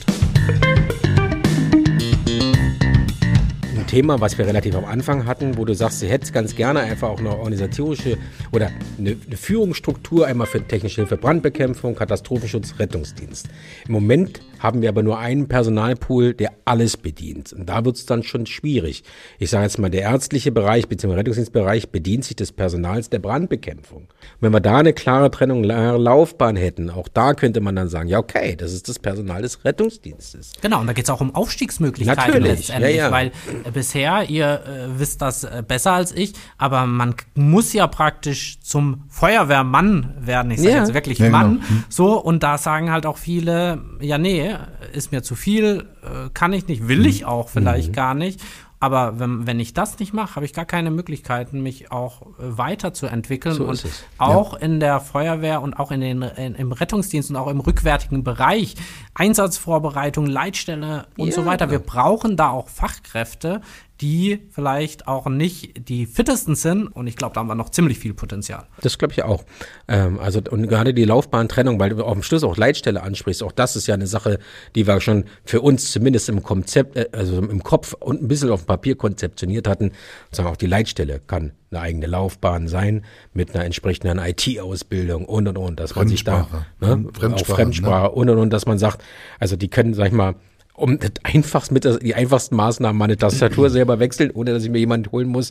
Thema, 3.88 4.20
was 4.20 4.36
wir 4.38 4.46
relativ 4.46 4.76
am 4.76 4.84
Anfang 4.84 5.26
hatten, 5.26 5.56
wo 5.56 5.64
du 5.64 5.74
sagst, 5.74 6.02
du 6.02 6.06
hättest 6.06 6.32
ganz 6.32 6.54
gerne 6.54 6.80
einfach 6.80 7.08
auch 7.08 7.18
eine 7.18 7.30
organisatorische 7.30 8.18
oder 8.52 8.70
eine, 8.98 9.16
eine 9.26 9.36
Führungsstruktur 9.36 10.26
einmal 10.26 10.46
für 10.46 10.62
technische 10.62 11.00
Hilfe, 11.00 11.16
Brandbekämpfung, 11.16 11.94
Katastrophenschutz, 11.94 12.74
Rettungsdienst. 12.78 13.48
Im 13.86 13.94
Moment 13.94 14.40
haben 14.58 14.82
wir 14.82 14.88
aber 14.88 15.02
nur 15.02 15.18
einen 15.18 15.48
Personalpool, 15.48 16.34
der 16.34 16.52
alles 16.64 16.96
bedient. 16.96 17.52
Und 17.52 17.68
da 17.68 17.84
wird 17.84 17.96
es 17.96 18.06
dann 18.06 18.22
schon 18.22 18.46
schwierig. 18.46 19.04
Ich 19.38 19.50
sage 19.50 19.64
jetzt 19.64 19.78
mal, 19.78 19.90
der 19.90 20.02
ärztliche 20.02 20.52
Bereich 20.52 20.88
bzw. 20.88 21.14
Rettungsdienstbereich 21.14 21.90
bedient 21.90 22.24
sich 22.24 22.36
des 22.36 22.52
Personals 22.52 23.10
der 23.10 23.18
Brandbekämpfung. 23.18 24.02
Und 24.02 24.08
wenn 24.40 24.52
wir 24.52 24.60
da 24.60 24.78
eine 24.78 24.92
klare 24.92 25.30
Trennung, 25.30 25.62
klare 25.62 25.98
Laufbahn 25.98 26.56
hätten, 26.56 26.90
auch 26.90 27.08
da 27.08 27.34
könnte 27.34 27.60
man 27.60 27.76
dann 27.76 27.88
sagen, 27.88 28.08
ja 28.08 28.18
okay, 28.18 28.56
das 28.56 28.72
ist 28.72 28.88
das 28.88 28.98
Personal 28.98 29.42
des 29.42 29.64
Rettungsdienstes. 29.64 30.52
Genau, 30.60 30.80
und 30.80 30.86
da 30.86 30.92
geht 30.92 31.04
es 31.04 31.10
auch 31.10 31.20
um 31.20 31.34
Aufstiegsmöglichkeiten 31.34 32.24
Natürlich, 32.32 32.58
letztendlich, 32.58 32.96
ja, 32.96 33.06
ja. 33.06 33.12
weil 33.12 33.28
äh, 33.64 33.70
bisher, 33.72 34.28
ihr 34.28 34.62
äh, 34.66 34.98
wisst 34.98 35.22
das 35.22 35.44
äh, 35.44 35.62
besser 35.66 35.92
als 35.92 36.12
ich, 36.12 36.32
aber 36.56 36.86
man 36.86 37.14
muss 37.34 37.72
ja 37.72 37.86
praktisch 37.86 38.60
zum 38.60 39.04
Feuerwehrmann 39.08 40.14
werden, 40.20 40.50
ich 40.50 40.58
sage 40.60 40.72
Ja. 40.72 40.78
jetzt 40.80 40.94
wirklich 40.94 41.18
Ja, 41.18 41.30
Mann, 41.30 41.54
genau. 41.60 41.68
Hm. 41.68 41.84
so, 41.88 42.20
und 42.20 42.42
da 42.42 42.58
sagen 42.58 42.90
halt 42.90 43.06
auch 43.06 43.18
viele, 43.18 43.80
ja 44.00 44.18
nee, 44.18 44.47
ist 44.92 45.12
mir 45.12 45.22
zu 45.22 45.34
viel, 45.34 45.86
äh, 46.02 46.30
kann 46.34 46.52
ich 46.52 46.68
nicht, 46.68 46.88
will 46.88 47.06
ich 47.06 47.24
auch 47.24 47.48
vielleicht 47.48 47.92
gar 47.92 48.14
nicht. 48.14 48.40
Aber 48.80 49.18
wenn, 49.18 49.44
wenn 49.44 49.58
ich 49.58 49.74
das 49.74 49.98
nicht 49.98 50.12
mache, 50.14 50.36
habe 50.36 50.46
ich 50.46 50.52
gar 50.52 50.64
keine 50.64 50.92
Möglichkeiten, 50.92 51.62
mich 51.62 51.90
auch 51.90 52.22
äh, 52.22 52.26
weiterzuentwickeln 52.38 53.56
So 53.56 53.64
und 53.64 53.84
auch 54.18 54.54
in 54.54 54.78
der 54.78 55.00
Feuerwehr 55.00 55.62
und 55.62 55.74
auch 55.80 55.90
in 55.90 56.00
den, 56.00 56.22
in, 56.22 56.54
im 56.54 56.70
Rettungsdienst 56.70 57.30
und 57.30 57.36
auch 57.36 57.48
im 57.48 57.58
rückwärtigen 57.58 58.22
Bereich, 58.22 58.76
Einsatzvorbereitung, 59.14 60.26
Leitstelle 60.26 61.06
und 61.16 61.28
Ja. 61.28 61.34
so 61.34 61.44
weiter. 61.44 61.70
Wir 61.70 61.80
brauchen 61.80 62.36
da 62.36 62.50
auch 62.50 62.68
Fachkräfte, 62.68 63.60
die 64.00 64.46
vielleicht 64.50 65.08
auch 65.08 65.26
nicht 65.26 65.88
die 65.88 66.06
fittesten 66.06 66.54
sind. 66.54 66.86
Und 66.86 67.06
ich 67.06 67.16
glaube, 67.16 67.34
da 67.34 67.40
haben 67.40 67.48
wir 67.48 67.54
noch 67.54 67.70
ziemlich 67.70 67.98
viel 67.98 68.14
Potenzial. 68.14 68.66
Das 68.80 68.98
glaube 68.98 69.12
ich 69.12 69.22
auch. 69.22 69.44
Ähm, 69.88 70.18
also 70.18 70.40
und 70.50 70.68
gerade 70.68 70.94
die 70.94 71.04
Laufbahntrennung, 71.04 71.80
weil 71.80 71.90
du 71.90 72.04
auf 72.04 72.12
dem 72.12 72.22
Schluss 72.22 72.44
auch 72.44 72.56
Leitstelle 72.56 73.02
ansprichst, 73.02 73.42
auch 73.42 73.52
das 73.52 73.76
ist 73.76 73.86
ja 73.86 73.94
eine 73.94 74.06
Sache, 74.06 74.38
die 74.74 74.86
wir 74.86 75.00
schon 75.00 75.24
für 75.44 75.60
uns 75.60 75.90
zumindest 75.90 76.28
im 76.28 76.42
Konzept, 76.42 76.96
äh, 76.96 77.08
also 77.12 77.38
im 77.38 77.62
Kopf 77.62 77.94
und 77.94 78.22
ein 78.22 78.28
bisschen 78.28 78.50
auf 78.50 78.62
dem 78.62 78.66
Papier 78.66 78.96
konzeptioniert 78.96 79.66
hatten. 79.66 79.92
Sagen 80.30 80.48
auch 80.48 80.56
die 80.56 80.66
Leitstelle 80.66 81.20
kann 81.26 81.52
eine 81.70 81.80
eigene 81.80 82.06
Laufbahn 82.06 82.68
sein 82.68 83.04
mit 83.32 83.54
einer 83.54 83.64
entsprechenden 83.64 84.18
IT-Ausbildung 84.18 85.24
und 85.24 85.48
und 85.48 85.58
und, 85.58 85.80
dass 85.80 85.94
man 85.94 86.08
sich 86.08 86.24
da 86.24 86.44
Fremdsprache. 86.44 86.66
ne, 86.80 87.10
Fremdsprache, 87.12 87.34
auch 87.34 87.56
Fremdsprache 87.56 88.10
und 88.10 88.30
und 88.30 88.38
und, 88.38 88.52
dass 88.52 88.66
man 88.66 88.78
sagt, 88.78 89.02
also 89.38 89.56
die 89.56 89.68
können, 89.68 89.92
sag 89.92 90.06
ich 90.06 90.12
mal, 90.12 90.36
um 90.78 90.98
das 90.98 91.12
einfachst 91.22 91.72
mit 91.72 91.84
die 92.02 92.14
einfachsten 92.14 92.56
Maßnahmen 92.56 92.98
meine 92.98 93.16
Tastatur 93.16 93.70
selber 93.70 93.98
wechseln, 93.98 94.30
ohne 94.30 94.52
dass 94.52 94.64
ich 94.64 94.70
mir 94.70 94.78
jemand 94.78 95.12
holen 95.12 95.28
muss, 95.28 95.50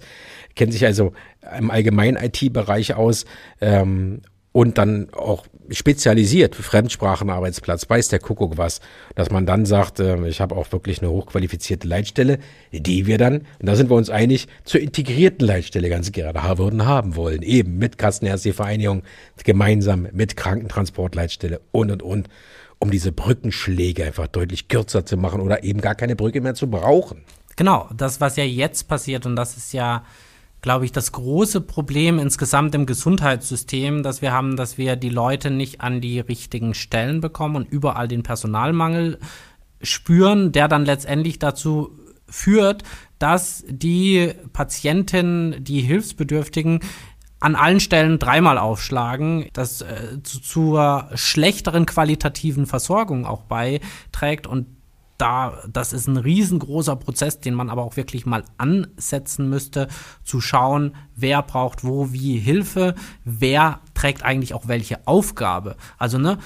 kennt 0.55 0.73
sich 0.73 0.86
also 0.86 1.13
im 1.57 1.69
allgemeinen 1.69 2.17
IT-Bereich 2.17 2.95
aus 2.95 3.25
ähm, 3.61 4.21
und 4.51 4.78
dann 4.78 5.09
auch 5.13 5.45
spezialisiert 5.69 6.55
für 6.55 6.63
Fremdsprachenarbeitsplatz, 6.63 7.89
weiß 7.89 8.07
der 8.07 8.19
Kuckuck 8.19 8.57
was, 8.57 8.80
dass 9.15 9.30
man 9.30 9.45
dann 9.45 9.65
sagt, 9.65 9.99
äh, 9.99 10.28
ich 10.28 10.41
habe 10.41 10.55
auch 10.55 10.71
wirklich 10.71 11.01
eine 11.01 11.11
hochqualifizierte 11.11 11.88
Leitstelle, 11.88 12.39
die 12.71 13.05
wir 13.05 13.17
dann, 13.17 13.39
und 13.59 13.65
da 13.67 13.75
sind 13.75 13.89
wir 13.89 13.95
uns 13.95 14.09
einig, 14.09 14.47
zur 14.63 14.82
integrierten 14.82 15.45
Leitstelle 15.45 15.89
ganz 15.89 16.11
gerne 16.11 16.41
haben 16.41 16.57
würden 16.57 16.86
haben 16.86 17.15
wollen, 17.15 17.41
eben 17.41 17.78
mit 17.78 17.97
Kassenärztliche 17.97 18.55
Vereinigung, 18.55 19.03
gemeinsam 19.43 20.07
mit 20.11 20.38
Krankentransportleitstelle 20.38 21.61
und 21.71 21.91
und 21.91 22.01
und 22.01 22.30
um 22.80 22.91
diese 22.91 23.11
Brückenschläge 23.11 24.05
einfach 24.05 24.28
deutlich 24.28 24.67
kürzer 24.67 25.05
zu 25.05 25.17
machen 25.17 25.41
oder 25.41 25.63
eben 25.63 25.82
gar 25.82 25.95
keine 25.95 26.15
Brücke 26.15 26.41
mehr 26.41 26.55
zu 26.55 26.69
brauchen. 26.69 27.23
Genau, 27.55 27.89
das, 27.95 28.21
was 28.21 28.36
ja 28.36 28.43
jetzt 28.43 28.88
passiert, 28.88 29.25
und 29.25 29.36
das 29.36 29.57
ist 29.57 29.73
ja, 29.73 30.03
glaube 30.61 30.86
ich, 30.86 30.91
das 30.91 31.11
große 31.11 31.61
Problem 31.61 32.19
insgesamt 32.19 32.75
im 32.75 32.86
Gesundheitssystem, 32.86 34.03
dass 34.03 34.21
wir 34.21 34.32
haben, 34.32 34.55
dass 34.55 34.78
wir 34.78 34.95
die 34.95 35.09
Leute 35.09 35.49
nicht 35.49 35.82
an 35.82 35.99
die 35.99 36.19
richtigen 36.19 36.75
Stellen 36.75 37.19
bekommen 37.19 37.55
und 37.55 37.69
überall 37.69 38.07
den 38.07 38.21
Personalmangel 38.21 39.17
spüren, 39.82 40.51
der 40.51 40.67
dann 40.67 40.86
letztendlich 40.86 41.39
dazu 41.39 41.91
führt, 42.30 42.84
dass 43.19 43.63
die 43.67 44.34
Patienten, 44.53 45.63
die 45.63 45.82
Hilfsbedürftigen, 45.82 46.82
an 47.40 47.56
allen 47.56 47.80
Stellen 47.80 48.20
dreimal 48.20 48.58
aufschlagen, 48.58 49.48
das 49.54 49.82
äh, 49.82 50.22
zu, 50.24 50.42
zur 50.42 51.10
schlechteren 51.14 51.86
qualitativen 51.86 52.66
Versorgung 52.66 53.26
auch 53.26 53.44
beiträgt 53.44 54.48
und 54.48 54.68
da, 55.18 55.64
das 55.72 55.94
ist 55.94 56.08
ein 56.08 56.18
riesengroßer 56.18 56.96
Prozess, 56.96 57.40
den 57.40 57.56
man 57.56 57.70
aber 57.70 57.84
auch 57.84 57.98
wirklich 57.98 58.26
mal 58.26 58.44
ansetzen 58.58 59.50
müsste, 59.50 59.88
zu 60.24 60.42
schauen, 60.42 60.96
wer 61.16 61.42
braucht 61.42 61.84
wo 61.84 62.12
wie 62.12 62.38
Hilfe, 62.38 62.94
wer 63.24 63.80
trägt 63.96 64.24
eigentlich 64.24 64.54
auch 64.54 64.68
welche 64.68 65.08
Aufgabe. 65.08 65.76
Also, 65.98 66.20
ne, 66.20 66.38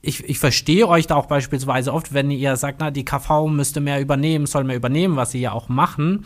ich, 0.00 0.24
ich 0.24 0.38
verstehe 0.38 0.88
euch 0.88 1.06
da 1.06 1.16
auch 1.16 1.26
beispielsweise 1.26 1.92
oft, 1.92 2.14
wenn 2.14 2.30
ihr 2.30 2.56
sagt, 2.56 2.80
na, 2.80 2.90
die 2.90 3.04
KV 3.04 3.48
müsste 3.48 3.80
mehr 3.80 4.00
übernehmen, 4.00 4.46
soll 4.46 4.64
mehr 4.64 4.76
übernehmen, 4.76 5.16
was 5.16 5.32
sie 5.32 5.40
ja 5.40 5.52
auch 5.52 5.68
machen. 5.68 6.24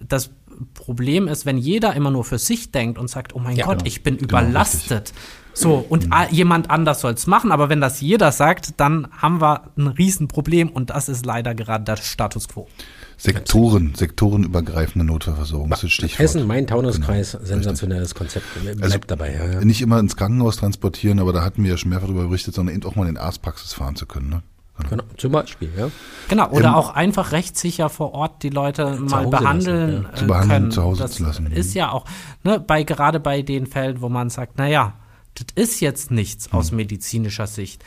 Das 0.00 0.30
Problem 0.66 1.28
ist, 1.28 1.46
wenn 1.46 1.58
jeder 1.58 1.94
immer 1.94 2.10
nur 2.10 2.24
für 2.24 2.38
sich 2.38 2.70
denkt 2.72 2.98
und 2.98 3.08
sagt, 3.08 3.34
oh 3.34 3.38
mein 3.38 3.56
Ja, 3.56 3.66
Gott, 3.66 3.78
genau. 3.78 3.86
ich 3.88 4.02
bin 4.02 4.16
überlastet. 4.16 5.12
So, 5.54 5.84
und 5.88 6.12
a- 6.12 6.28
jemand 6.30 6.70
anders 6.70 7.00
soll 7.02 7.12
es 7.12 7.26
machen, 7.26 7.52
aber 7.52 7.68
wenn 7.68 7.80
das 7.80 8.00
jeder 8.00 8.32
sagt, 8.32 8.80
dann 8.80 9.08
haben 9.12 9.40
wir 9.42 9.70
ein 9.76 9.86
Riesenproblem 9.86 10.70
und 10.70 10.88
das 10.90 11.08
ist 11.10 11.26
leider 11.26 11.54
gerade 11.54 11.84
der 11.84 11.96
Status 11.96 12.48
quo. 12.48 12.66
Sektoren, 13.18 13.94
sektorenübergreifende 13.94 15.04
Notfallversorgung, 15.06 15.70
das 15.70 15.84
ist 15.84 15.92
Stichwort. 15.92 16.18
Hessen, 16.18 16.46
mein 16.46 16.66
Taunuskreis, 16.66 17.32
Genau, 17.32 17.44
sensationelles 17.44 18.14
Konzept. 18.14 18.46
Bleibt 18.62 18.82
Also, 18.82 18.98
dabei. 19.06 19.34
Ja, 19.34 19.52
ja. 19.52 19.64
Nicht 19.64 19.82
immer 19.82 20.00
ins 20.00 20.16
Krankenhaus 20.16 20.56
transportieren, 20.56 21.18
aber 21.20 21.32
da 21.32 21.44
hatten 21.44 21.62
wir 21.62 21.70
ja 21.72 21.76
schon 21.76 21.90
mehrfach 21.90 22.06
darüber 22.08 22.26
berichtet, 22.26 22.54
sondern 22.54 22.74
eben 22.74 22.84
auch 22.84 22.96
mal 22.96 23.06
in 23.08 23.16
Arztpraxis 23.18 23.74
fahren 23.74 23.94
zu 23.94 24.06
können. 24.06 24.30
Ne? 24.30 24.42
Genau, 24.88 25.04
zum 25.16 25.32
Beispiel, 25.32 25.70
ja. 25.76 25.90
Genau, 26.28 26.48
oder 26.50 26.68
Ähm, 26.70 26.74
auch 26.74 26.90
einfach 26.94 27.32
rechtssicher 27.32 27.88
vor 27.88 28.14
Ort 28.14 28.42
die 28.42 28.48
Leute 28.50 28.96
mal 28.96 29.26
behandeln, 29.26 30.02
lassen, 30.04 30.14
äh, 30.14 30.18
Zu 30.18 30.26
behandeln, 30.26 30.50
können. 30.50 30.70
zu 30.72 30.82
Hause 30.82 31.02
das 31.02 31.12
zu 31.12 31.22
lassen. 31.24 31.46
Ist 31.52 31.74
ja 31.74 31.90
auch, 31.92 32.04
ne, 32.42 32.58
bei, 32.58 32.82
gerade 32.82 33.20
bei 33.20 33.42
den 33.42 33.66
Fällen, 33.66 34.00
wo 34.00 34.08
man 34.08 34.30
sagt, 34.30 34.58
naja, 34.58 34.94
das 35.34 35.46
ist 35.54 35.80
jetzt 35.80 36.10
nichts 36.10 36.50
Hm. 36.50 36.58
aus 36.58 36.72
medizinischer 36.72 37.46
Sicht. 37.46 37.84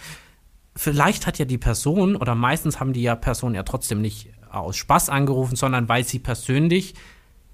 Vielleicht 0.75 1.25
hat 1.25 1.39
ja 1.39 1.45
die 1.45 1.57
Person, 1.57 2.15
oder 2.15 2.35
meistens 2.35 2.79
haben 2.79 2.93
die 2.93 3.01
ja 3.01 3.15
Personen 3.15 3.55
ja 3.55 3.63
trotzdem 3.63 4.01
nicht 4.01 4.29
aus 4.51 4.77
Spaß 4.77 5.09
angerufen, 5.09 5.55
sondern 5.55 5.89
weil 5.89 6.03
sie 6.03 6.19
persönlich 6.19 6.93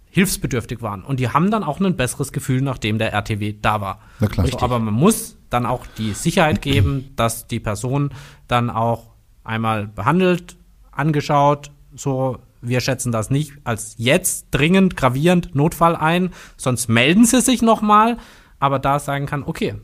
hilfsbedürftig 0.10 0.82
waren. 0.82 1.04
Und 1.04 1.20
die 1.20 1.30
haben 1.30 1.52
dann 1.52 1.64
auch 1.64 1.80
ein 1.80 1.96
besseres 1.96 2.32
Gefühl, 2.34 2.62
nachdem 2.62 2.98
der 2.98 3.14
RTW 3.14 3.56
da 3.62 3.80
war. 3.80 4.00
Na 4.20 4.28
klar. 4.28 4.46
So, 4.48 4.60
aber 4.60 4.78
man 4.80 4.94
muss 4.94 5.38
dann 5.50 5.66
auch 5.66 5.86
die 5.98 6.14
Sicherheit 6.14 6.62
geben, 6.62 7.12
dass 7.16 7.48
die 7.48 7.60
Person 7.62 8.14
dann 8.48 8.70
auch 8.70 9.11
einmal 9.44 9.88
behandelt, 9.88 10.58
angeschaut, 10.92 11.72
so, 11.96 12.40
wir 12.62 12.80
schätzen 12.80 13.12
das 13.12 13.30
nicht 13.30 13.54
als 13.64 13.96
jetzt 13.98 14.48
dringend, 14.52 14.96
gravierend 14.96 15.56
Notfall 15.56 15.96
ein, 15.96 16.32
sonst 16.58 16.90
melden 16.90 17.26
sie 17.26 17.42
sich 17.42 17.62
nochmal, 17.62 18.18
aber 18.60 18.80
da 18.80 19.00
sagen 19.00 19.26
kann, 19.26 19.44
okay, 19.44 19.76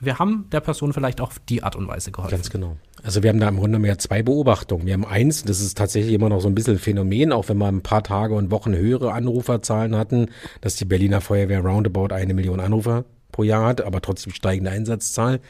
wir 0.00 0.18
haben 0.18 0.46
der 0.50 0.60
Person 0.60 0.92
vielleicht 0.92 1.20
auf 1.20 1.38
die 1.38 1.62
Art 1.62 1.76
und 1.76 1.88
Weise 1.88 2.10
geholfen. 2.10 2.34
Ganz 2.34 2.50
genau. 2.50 2.76
Also 3.02 3.22
wir 3.22 3.30
haben 3.30 3.40
da 3.40 3.48
im 3.48 3.58
Grunde 3.58 3.78
mehr 3.78 3.98
zwei 3.98 4.22
Beobachtungen. 4.22 4.86
Wir 4.86 4.94
haben 4.94 5.04
eins, 5.04 5.44
das 5.44 5.60
ist 5.60 5.76
tatsächlich 5.76 6.14
immer 6.14 6.28
noch 6.28 6.40
so 6.40 6.48
ein 6.48 6.54
bisschen 6.54 6.74
ein 6.74 6.78
Phänomen, 6.78 7.32
auch 7.32 7.48
wenn 7.48 7.58
wir 7.58 7.68
ein 7.68 7.82
paar 7.82 8.02
Tage 8.02 8.34
und 8.34 8.50
Wochen 8.50 8.74
höhere 8.74 9.12
Anruferzahlen 9.12 9.96
hatten, 9.96 10.30
dass 10.60 10.76
die 10.76 10.84
Berliner 10.84 11.20
Feuerwehr 11.20 11.60
roundabout 11.60 12.14
eine 12.14 12.34
Million 12.34 12.60
Anrufer 12.60 13.04
pro 13.30 13.42
Jahr 13.42 13.66
hat, 13.66 13.82
aber 13.82 14.00
trotzdem 14.00 14.32
steigende 14.32 14.70
Einsatzzahl. 14.70 15.40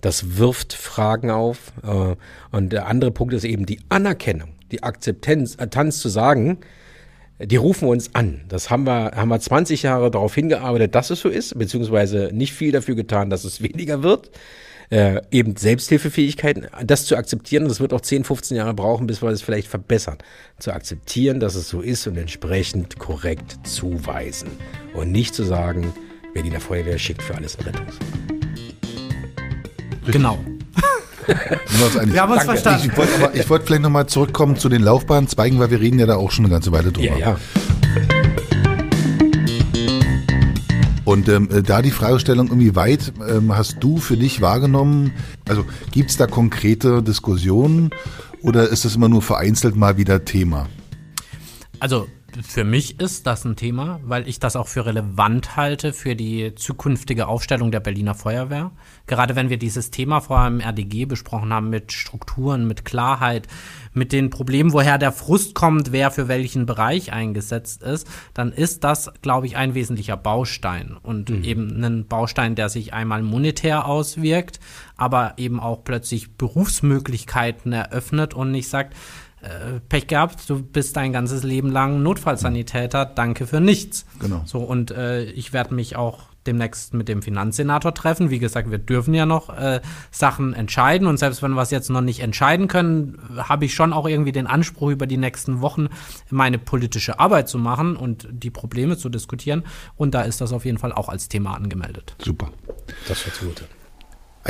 Das 0.00 0.38
wirft 0.38 0.72
Fragen 0.72 1.30
auf. 1.30 1.72
Äh, 1.82 2.16
Und 2.50 2.72
der 2.72 2.86
andere 2.86 3.10
Punkt 3.10 3.34
ist 3.34 3.44
eben 3.44 3.66
die 3.66 3.80
Anerkennung, 3.88 4.50
die 4.70 4.82
Akzeptanz 4.82 5.54
Akzeptanz 5.54 5.98
zu 6.00 6.08
sagen, 6.08 6.58
die 7.42 7.56
rufen 7.56 7.88
uns 7.88 8.14
an. 8.14 8.42
Das 8.48 8.70
haben 8.70 8.84
wir, 8.84 9.12
haben 9.14 9.28
wir 9.28 9.40
20 9.40 9.82
Jahre 9.82 10.10
darauf 10.10 10.34
hingearbeitet, 10.34 10.94
dass 10.94 11.10
es 11.10 11.20
so 11.20 11.28
ist, 11.28 11.58
beziehungsweise 11.58 12.30
nicht 12.32 12.52
viel 12.52 12.70
dafür 12.72 12.94
getan, 12.94 13.30
dass 13.30 13.44
es 13.44 13.62
weniger 13.62 14.02
wird. 14.02 14.30
Äh, 14.90 15.22
eben 15.30 15.56
Selbsthilfefähigkeiten, 15.56 16.66
das 16.84 17.06
zu 17.06 17.16
akzeptieren, 17.16 17.68
das 17.68 17.78
wird 17.78 17.92
auch 17.92 18.00
10, 18.00 18.24
15 18.24 18.56
Jahre 18.56 18.74
brauchen, 18.74 19.06
bis 19.06 19.22
wir 19.22 19.30
das 19.30 19.40
vielleicht 19.40 19.68
verbessern. 19.68 20.18
Zu 20.58 20.72
akzeptieren, 20.72 21.38
dass 21.38 21.54
es 21.54 21.68
so 21.68 21.80
ist 21.80 22.08
und 22.08 22.16
entsprechend 22.16 22.98
korrekt 22.98 23.58
zuweisen. 23.66 24.50
Und 24.92 25.12
nicht 25.12 25.34
zu 25.34 25.44
sagen, 25.44 25.94
Berliner 26.34 26.60
Feuerwehr 26.60 26.98
schickt 26.98 27.22
für 27.22 27.36
alles 27.36 27.56
einen 27.58 27.68
Rettungs. 27.68 28.39
Genau. 30.12 30.38
Wir 31.26 32.22
haben 32.22 32.32
uns 32.32 32.44
Danke. 32.44 32.60
verstanden. 32.60 32.90
Ich 32.90 32.96
wollte 32.96 33.48
wollte 33.48 33.66
vielleicht 33.66 33.82
nochmal 33.82 34.06
zurückkommen 34.06 34.56
zu 34.56 34.68
den 34.68 34.82
Laufbahnzweigen, 34.82 35.60
weil 35.60 35.70
wir 35.70 35.80
reden 35.80 35.98
ja 36.00 36.06
da 36.06 36.16
auch 36.16 36.32
schon 36.32 36.44
eine 36.44 36.52
ganze 36.52 36.72
Weile 36.72 36.90
drüber. 36.90 37.16
Ja, 37.16 37.36
ja. 37.36 37.36
Und 41.04 41.28
ähm, 41.28 41.48
äh, 41.50 41.62
da 41.62 41.82
die 41.82 41.90
Fragestellung, 41.90 42.52
inwieweit 42.52 43.12
ähm, 43.28 43.56
hast 43.56 43.78
du 43.80 43.98
für 43.98 44.16
dich 44.16 44.40
wahrgenommen, 44.40 45.12
also 45.48 45.64
gibt 45.90 46.10
es 46.10 46.16
da 46.16 46.26
konkrete 46.26 47.02
Diskussionen 47.02 47.90
oder 48.42 48.68
ist 48.68 48.84
das 48.84 48.94
immer 48.94 49.08
nur 49.08 49.20
vereinzelt 49.22 49.74
mal 49.74 49.96
wieder 49.96 50.24
Thema? 50.24 50.68
Also 51.80 52.06
Für 52.42 52.64
mich 52.64 53.00
ist 53.00 53.26
das 53.26 53.44
ein 53.44 53.56
Thema, 53.56 54.00
weil 54.04 54.28
ich 54.28 54.38
das 54.38 54.56
auch 54.56 54.68
für 54.68 54.86
relevant 54.86 55.56
halte 55.56 55.92
für 55.92 56.14
die 56.14 56.54
zukünftige 56.54 57.26
Aufstellung 57.26 57.70
der 57.70 57.80
Berliner 57.80 58.14
Feuerwehr. 58.14 58.70
Gerade 59.06 59.36
wenn 59.36 59.50
wir 59.50 59.58
dieses 59.58 59.90
Thema 59.90 60.20
vorher 60.20 60.48
im 60.48 60.60
RDG 60.60 61.06
besprochen 61.06 61.52
haben 61.52 61.70
mit 61.70 61.92
Strukturen, 61.92 62.66
mit 62.66 62.84
Klarheit, 62.84 63.48
mit 63.92 64.12
den 64.12 64.30
Problemen, 64.30 64.72
woher 64.72 64.98
der 64.98 65.12
Frust 65.12 65.54
kommt, 65.54 65.92
wer 65.92 66.10
für 66.10 66.28
welchen 66.28 66.66
Bereich 66.66 67.12
eingesetzt 67.12 67.82
ist, 67.82 68.06
dann 68.34 68.52
ist 68.52 68.84
das, 68.84 69.10
glaube 69.22 69.46
ich, 69.46 69.56
ein 69.56 69.74
wesentlicher 69.74 70.16
Baustein 70.16 70.96
und 71.02 71.30
mhm. 71.30 71.44
eben 71.44 71.84
ein 71.84 72.06
Baustein, 72.06 72.54
der 72.54 72.68
sich 72.68 72.94
einmal 72.94 73.22
monetär 73.22 73.86
auswirkt, 73.86 74.60
aber 74.96 75.34
eben 75.36 75.60
auch 75.60 75.82
plötzlich 75.82 76.36
Berufsmöglichkeiten 76.36 77.72
eröffnet 77.72 78.34
und 78.34 78.50
nicht 78.50 78.68
sagt, 78.68 78.94
äh, 79.42 79.80
Pech 79.88 80.06
gehabt, 80.06 80.48
du 80.48 80.62
bist 80.62 80.96
dein 80.96 81.12
ganzes 81.12 81.42
Leben 81.42 81.70
lang 81.70 82.02
Notfallsanitäter, 82.02 83.06
danke 83.06 83.46
für 83.46 83.60
nichts. 83.60 84.06
Genau. 84.18 84.42
So, 84.44 84.58
und 84.58 84.90
äh, 84.90 85.24
ich 85.24 85.52
werde 85.52 85.74
mich 85.74 85.96
auch 85.96 86.30
demnächst 86.46 86.94
mit 86.94 87.08
dem 87.08 87.22
Finanzsenator 87.22 87.94
treffen. 87.94 88.30
Wie 88.30 88.38
gesagt, 88.38 88.70
wir 88.70 88.78
dürfen 88.78 89.14
ja 89.14 89.26
noch 89.26 89.50
äh, 89.50 89.80
Sachen 90.10 90.54
entscheiden 90.54 91.06
und 91.06 91.18
selbst 91.18 91.42
wenn 91.42 91.52
wir 91.52 91.62
es 91.62 91.70
jetzt 91.70 91.90
noch 91.90 92.00
nicht 92.00 92.20
entscheiden 92.20 92.68
können, 92.68 93.18
habe 93.36 93.66
ich 93.66 93.74
schon 93.74 93.92
auch 93.92 94.08
irgendwie 94.08 94.32
den 94.32 94.46
Anspruch, 94.46 94.90
über 94.90 95.06
die 95.06 95.18
nächsten 95.18 95.60
Wochen 95.60 95.88
meine 96.30 96.58
politische 96.58 97.18
Arbeit 97.18 97.48
zu 97.48 97.58
machen 97.58 97.96
und 97.96 98.26
die 98.30 98.50
Probleme 98.50 98.96
zu 98.96 99.08
diskutieren. 99.08 99.64
Und 99.96 100.14
da 100.14 100.22
ist 100.22 100.40
das 100.40 100.52
auf 100.52 100.64
jeden 100.64 100.78
Fall 100.78 100.92
auch 100.92 101.08
als 101.08 101.28
Thema 101.28 101.54
angemeldet. 101.54 102.14
Super. 102.18 102.50
Das 103.06 103.26
hört 103.26 103.40
gut. 103.40 103.64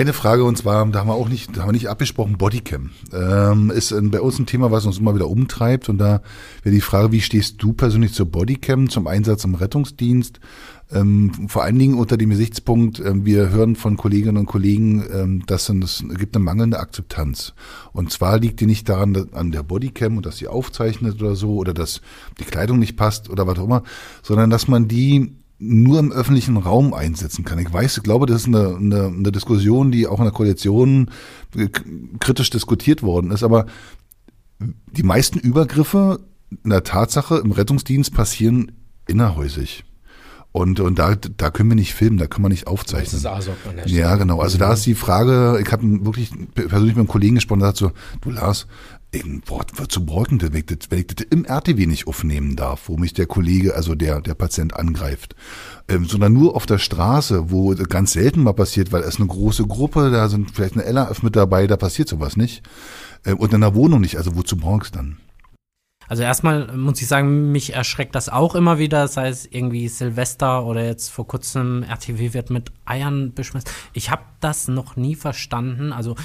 Eine 0.01 0.15
Frage 0.15 0.45
und 0.45 0.57
zwar, 0.57 0.87
da 0.87 1.01
haben 1.01 1.09
wir 1.09 1.15
auch 1.15 1.29
nicht, 1.29 1.55
da 1.55 1.61
haben 1.61 1.69
wir 1.69 1.73
nicht 1.73 1.91
abgesprochen, 1.91 2.39
Bodycam. 2.39 2.89
Ähm, 3.13 3.71
ist 3.71 3.95
bei 4.11 4.23
uns 4.23 4.39
ein 4.39 4.47
Thema, 4.47 4.71
was 4.71 4.87
uns 4.87 4.97
immer 4.97 5.15
wieder 5.15 5.29
umtreibt 5.29 5.91
und 5.91 5.99
da 5.99 6.23
wäre 6.63 6.75
die 6.75 6.81
Frage, 6.81 7.13
wie 7.13 7.21
stehst 7.21 7.63
du 7.63 7.75
persönlich 7.75 8.15
zur 8.15 8.25
Bodycam, 8.25 8.89
zum 8.89 9.07
Einsatz 9.07 9.45
im 9.45 9.57
Rettungsdienst? 9.57 10.41
Ähm, 10.91 11.49
vor 11.49 11.65
allen 11.65 11.79
Dingen 11.79 11.99
unter 11.99 12.17
dem 12.17 12.31
Gesichtspunkt, 12.31 12.99
äh, 12.99 13.13
wir 13.27 13.51
hören 13.51 13.77
von 13.77 13.99
Kolleginnen 13.99 14.39
und 14.39 14.47
Kollegen, 14.47 15.05
ähm, 15.13 15.43
dass 15.45 15.69
es 15.69 16.03
gibt 16.17 16.35
eine 16.35 16.47
mangelnde 16.47 16.81
Akzeptanz. 16.81 17.53
Und 17.93 18.11
zwar 18.11 18.39
liegt 18.39 18.61
die 18.61 18.67
nicht 18.67 18.89
daran, 18.89 19.29
an 19.33 19.53
der 19.53 19.65
Bodycam 19.65 20.17
und 20.17 20.25
dass 20.25 20.39
sie 20.39 20.49
aufzeichnet 20.49 21.21
oder 21.21 21.37
so 21.37 21.57
oder 21.57 21.75
dass 21.75 22.01
die 22.39 22.45
Kleidung 22.45 22.79
nicht 22.79 22.97
passt 22.97 23.29
oder 23.29 23.47
was 23.47 23.59
auch 23.59 23.65
immer, 23.65 23.83
sondern 24.23 24.49
dass 24.49 24.67
man 24.67 24.89
die 24.89 25.35
nur 25.63 25.99
im 25.99 26.11
öffentlichen 26.11 26.57
Raum 26.57 26.95
einsetzen 26.95 27.45
kann. 27.45 27.59
Ich 27.59 27.73
weiß, 27.73 27.99
ich 27.99 28.03
glaube, 28.03 28.25
das 28.27 28.43
ist 28.43 28.49
eine, 28.49 28.77
eine, 28.77 29.07
eine 29.07 29.31
Diskussion, 29.31 29.93
die 29.93 30.07
auch 30.07 30.19
in 30.19 30.25
der 30.25 30.33
Koalition 30.33 31.11
äh, 31.55 31.69
kritisch 32.19 32.51
diskutiert 32.51 33.03
worden 33.03 33.31
ist, 33.31 33.43
aber 33.43 33.67
die 34.59 35.03
meisten 35.03 35.39
Übergriffe 35.39 36.21
in 36.65 36.71
der 36.71 36.83
Tatsache 36.83 37.37
im 37.37 37.53
Rettungsdienst 37.53 38.13
passieren 38.15 38.73
innerhäusig. 39.07 39.85
Und, 40.53 40.81
und 40.81 40.99
da, 40.99 41.15
da 41.15 41.51
können 41.51 41.69
wir 41.69 41.77
nicht 41.77 41.95
filmen, 41.95 42.19
da 42.19 42.27
können 42.27 42.45
wir 42.45 42.49
nicht 42.49 42.67
aufzeichnen. 42.67 43.05
Das 43.05 43.15
ist 43.15 43.27
ASOC 43.27 43.55
an 43.69 43.77
der 43.77 43.83
Stelle. 43.83 44.01
Ja, 44.01 44.17
genau. 44.17 44.41
Also 44.41 44.59
da 44.59 44.73
ist 44.73 44.85
die 44.85 44.97
Frage, 44.97 45.61
ich 45.65 45.71
habe 45.71 46.05
wirklich 46.05 46.33
persönlich 46.55 46.97
mit 46.97 46.99
einem 46.99 47.07
Kollegen 47.07 47.37
gesprochen, 47.37 47.61
der 47.61 47.69
hat 47.69 47.77
so, 47.77 47.93
du 48.21 48.31
Lars, 48.31 48.67
ein 49.15 49.43
Wort 49.47 49.79
wird 49.79 49.91
zu 49.91 50.05
bedeuten, 50.07 50.41
wenn 50.41 50.55
ich, 50.55 50.67
das, 50.67 50.79
wenn 50.91 51.01
ich 51.01 51.07
das 51.09 51.27
im 51.31 51.45
RTW 51.45 51.87
nicht 51.87 52.07
aufnehmen 52.07 52.55
darf, 52.57 52.89
wo 52.89 52.97
mich 52.97 53.13
der 53.13 53.27
Kollege, 53.27 53.75
also 53.75 53.95
der, 53.95 54.21
der 54.21 54.35
Patient 54.35 54.75
angreift, 54.77 55.35
ähm, 55.89 56.05
sondern 56.05 56.33
nur 56.33 56.55
auf 56.55 56.67
der 56.67 56.79
Straße, 56.79 57.51
wo 57.51 57.75
ganz 57.75 58.13
selten 58.13 58.43
mal 58.43 58.53
passiert, 58.53 58.93
weil 58.93 59.03
es 59.03 59.17
eine 59.17 59.27
große 59.27 59.67
Gruppe, 59.67 60.11
da 60.11 60.29
sind 60.29 60.53
vielleicht 60.53 60.77
eine 60.77 60.85
LRF 60.85 61.23
mit 61.23 61.35
dabei, 61.35 61.67
da 61.67 61.77
passiert 61.77 62.09
sowas 62.09 62.37
nicht. 62.37 62.63
Ähm, 63.27 63.39
und 63.39 63.53
in 63.53 63.61
der 63.61 63.75
Wohnung 63.75 64.01
nicht, 64.01 64.17
also 64.17 64.37
wozu 64.37 64.57
du 64.57 64.79
dann? 64.93 65.19
Also 66.11 66.25
erstmal 66.25 66.77
muss 66.77 67.01
ich 67.01 67.07
sagen, 67.07 67.53
mich 67.53 67.73
erschreckt 67.73 68.17
das 68.17 68.29
auch 68.29 68.57
immer 68.57 68.81
wieder, 68.81 69.07
sei 69.07 69.29
es 69.29 69.47
irgendwie 69.47 69.87
Silvester 69.87 70.67
oder 70.67 70.85
jetzt 70.85 71.09
vor 71.09 71.25
kurzem 71.25 71.85
RTW 71.85 72.35
wird 72.35 72.51
mit 72.51 72.73
Eiern 72.85 73.33
beschmissen. 73.33 73.71
Ich 73.93 74.11
habe 74.11 74.23
das 74.41 74.67
noch 74.67 74.97
nie 74.97 75.15
verstanden. 75.15 75.93
Also 75.93 76.17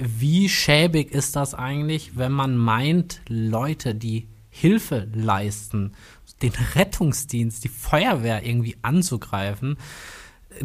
wie 0.00 0.48
schäbig 0.48 1.12
ist 1.12 1.36
das 1.36 1.52
eigentlich, 1.52 2.16
wenn 2.16 2.32
man 2.32 2.56
meint, 2.56 3.20
Leute, 3.28 3.94
die 3.94 4.26
Hilfe 4.48 5.06
leisten, 5.12 5.92
den 6.40 6.52
Rettungsdienst, 6.74 7.62
die 7.62 7.68
Feuerwehr 7.68 8.42
irgendwie 8.42 8.78
anzugreifen? 8.80 9.76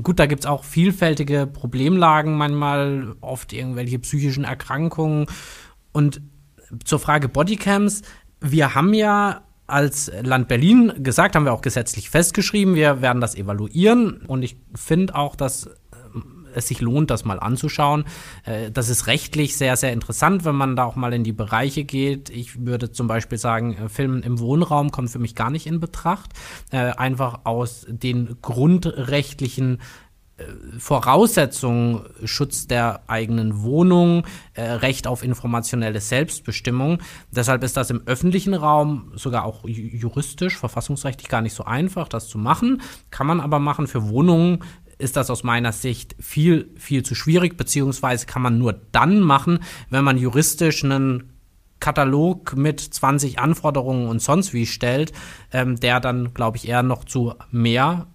Gut, 0.01 0.17
da 0.17 0.27
gibt 0.27 0.43
es 0.43 0.45
auch 0.45 0.63
vielfältige 0.63 1.45
Problemlagen, 1.45 2.37
manchmal 2.37 3.17
oft 3.19 3.51
irgendwelche 3.51 3.99
psychischen 3.99 4.45
Erkrankungen. 4.45 5.25
Und 5.91 6.21
zur 6.85 6.99
Frage 6.99 7.27
Bodycams, 7.27 8.01
wir 8.41 8.75
haben 8.75 8.93
ja 8.93 9.43
als 9.67 10.11
Land 10.21 10.47
Berlin 10.47 10.91
gesagt, 10.97 11.35
haben 11.35 11.45
wir 11.45 11.53
auch 11.53 11.61
gesetzlich 11.61 12.09
festgeschrieben, 12.09 12.75
wir 12.75 13.01
werden 13.01 13.21
das 13.21 13.35
evaluieren 13.35 14.21
und 14.27 14.43
ich 14.43 14.57
finde 14.75 15.15
auch, 15.15 15.35
dass 15.35 15.67
äh, 15.67 15.69
es 16.53 16.67
sich 16.67 16.81
lohnt, 16.81 17.09
das 17.09 17.23
mal 17.23 17.39
anzuschauen. 17.39 18.03
Äh, 18.43 18.69
das 18.71 18.89
ist 18.89 19.07
rechtlich 19.07 19.55
sehr, 19.55 19.77
sehr 19.77 19.93
interessant, 19.93 20.43
wenn 20.43 20.55
man 20.55 20.75
da 20.75 20.83
auch 20.83 20.97
mal 20.97 21.13
in 21.13 21.23
die 21.23 21.31
Bereiche 21.31 21.85
geht. 21.85 22.29
Ich 22.29 22.65
würde 22.65 22.91
zum 22.91 23.07
Beispiel 23.07 23.37
sagen, 23.37 23.77
äh, 23.77 23.87
Filmen 23.87 24.23
im 24.23 24.39
Wohnraum 24.39 24.91
kommt 24.91 25.09
für 25.09 25.19
mich 25.19 25.35
gar 25.35 25.49
nicht 25.49 25.67
in 25.67 25.79
Betracht. 25.79 26.31
Einfach 26.71 27.41
aus 27.45 27.85
den 27.87 28.37
grundrechtlichen 28.41 29.79
Voraussetzungen 30.77 32.01
Schutz 32.25 32.67
der 32.67 33.01
eigenen 33.07 33.61
Wohnung, 33.63 34.25
äh, 34.53 34.63
Recht 34.63 35.07
auf 35.07 35.23
informationelle 35.23 35.99
Selbstbestimmung. 35.99 36.99
Deshalb 37.31 37.63
ist 37.63 37.77
das 37.77 37.89
im 37.89 38.01
öffentlichen 38.05 38.53
Raum 38.53 39.11
sogar 39.15 39.45
auch 39.45 39.65
juristisch, 39.65 40.57
verfassungsrechtlich 40.57 41.29
gar 41.29 41.41
nicht 41.41 41.53
so 41.53 41.65
einfach, 41.65 42.07
das 42.07 42.27
zu 42.27 42.37
machen. 42.37 42.81
Kann 43.09 43.27
man 43.27 43.39
aber 43.39 43.59
machen 43.59 43.87
für 43.87 44.09
Wohnungen 44.09 44.63
ist 44.97 45.17
das 45.17 45.31
aus 45.31 45.43
meiner 45.43 45.71
Sicht 45.71 46.15
viel, 46.19 46.69
viel 46.77 47.03
zu 47.03 47.15
schwierig, 47.15 47.57
beziehungsweise 47.57 48.27
kann 48.27 48.43
man 48.43 48.59
nur 48.59 48.73
dann 48.91 49.19
machen, 49.19 49.59
wenn 49.89 50.03
man 50.03 50.17
juristisch 50.17 50.83
einen 50.83 51.31
Katalog 51.79 52.55
mit 52.55 52.79
20 52.79 53.39
Anforderungen 53.39 54.07
und 54.07 54.21
sonst 54.21 54.53
wie 54.53 54.65
stellt, 54.65 55.11
ähm, 55.51 55.77
der 55.79 55.99
dann, 55.99 56.33
glaube 56.33 56.57
ich, 56.57 56.69
eher 56.69 56.83
noch 56.83 57.03
zu 57.03 57.33
mehr 57.49 58.07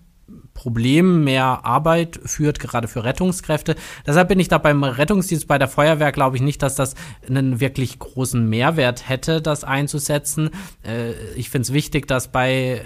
Problem, 0.57 1.23
mehr 1.23 1.65
Arbeit 1.65 2.19
führt, 2.25 2.59
gerade 2.59 2.89
für 2.89 3.05
Rettungskräfte. 3.05 3.77
Deshalb 4.05 4.29
bin 4.29 4.41
ich 4.41 4.49
da 4.49 4.59
beim 4.59 4.83
Rettungsdienst 4.83 5.47
bei 5.47 5.59
der 5.59 5.69
Feuerwehr, 5.69 6.11
glaube 6.11 6.37
ich 6.37 6.43
nicht, 6.43 6.63
dass 6.63 6.75
das 6.75 6.95
einen 7.29 7.61
wirklich 7.61 8.01
großen 8.01 8.49
Mehrwert 8.49 9.09
hätte, 9.09 9.41
das 9.41 9.63
einzusetzen. 9.63 10.51
Äh, 10.83 11.13
ich 11.37 11.51
finde 11.51 11.63
es 11.67 11.73
wichtig, 11.73 12.09
dass 12.09 12.33
bei 12.33 12.83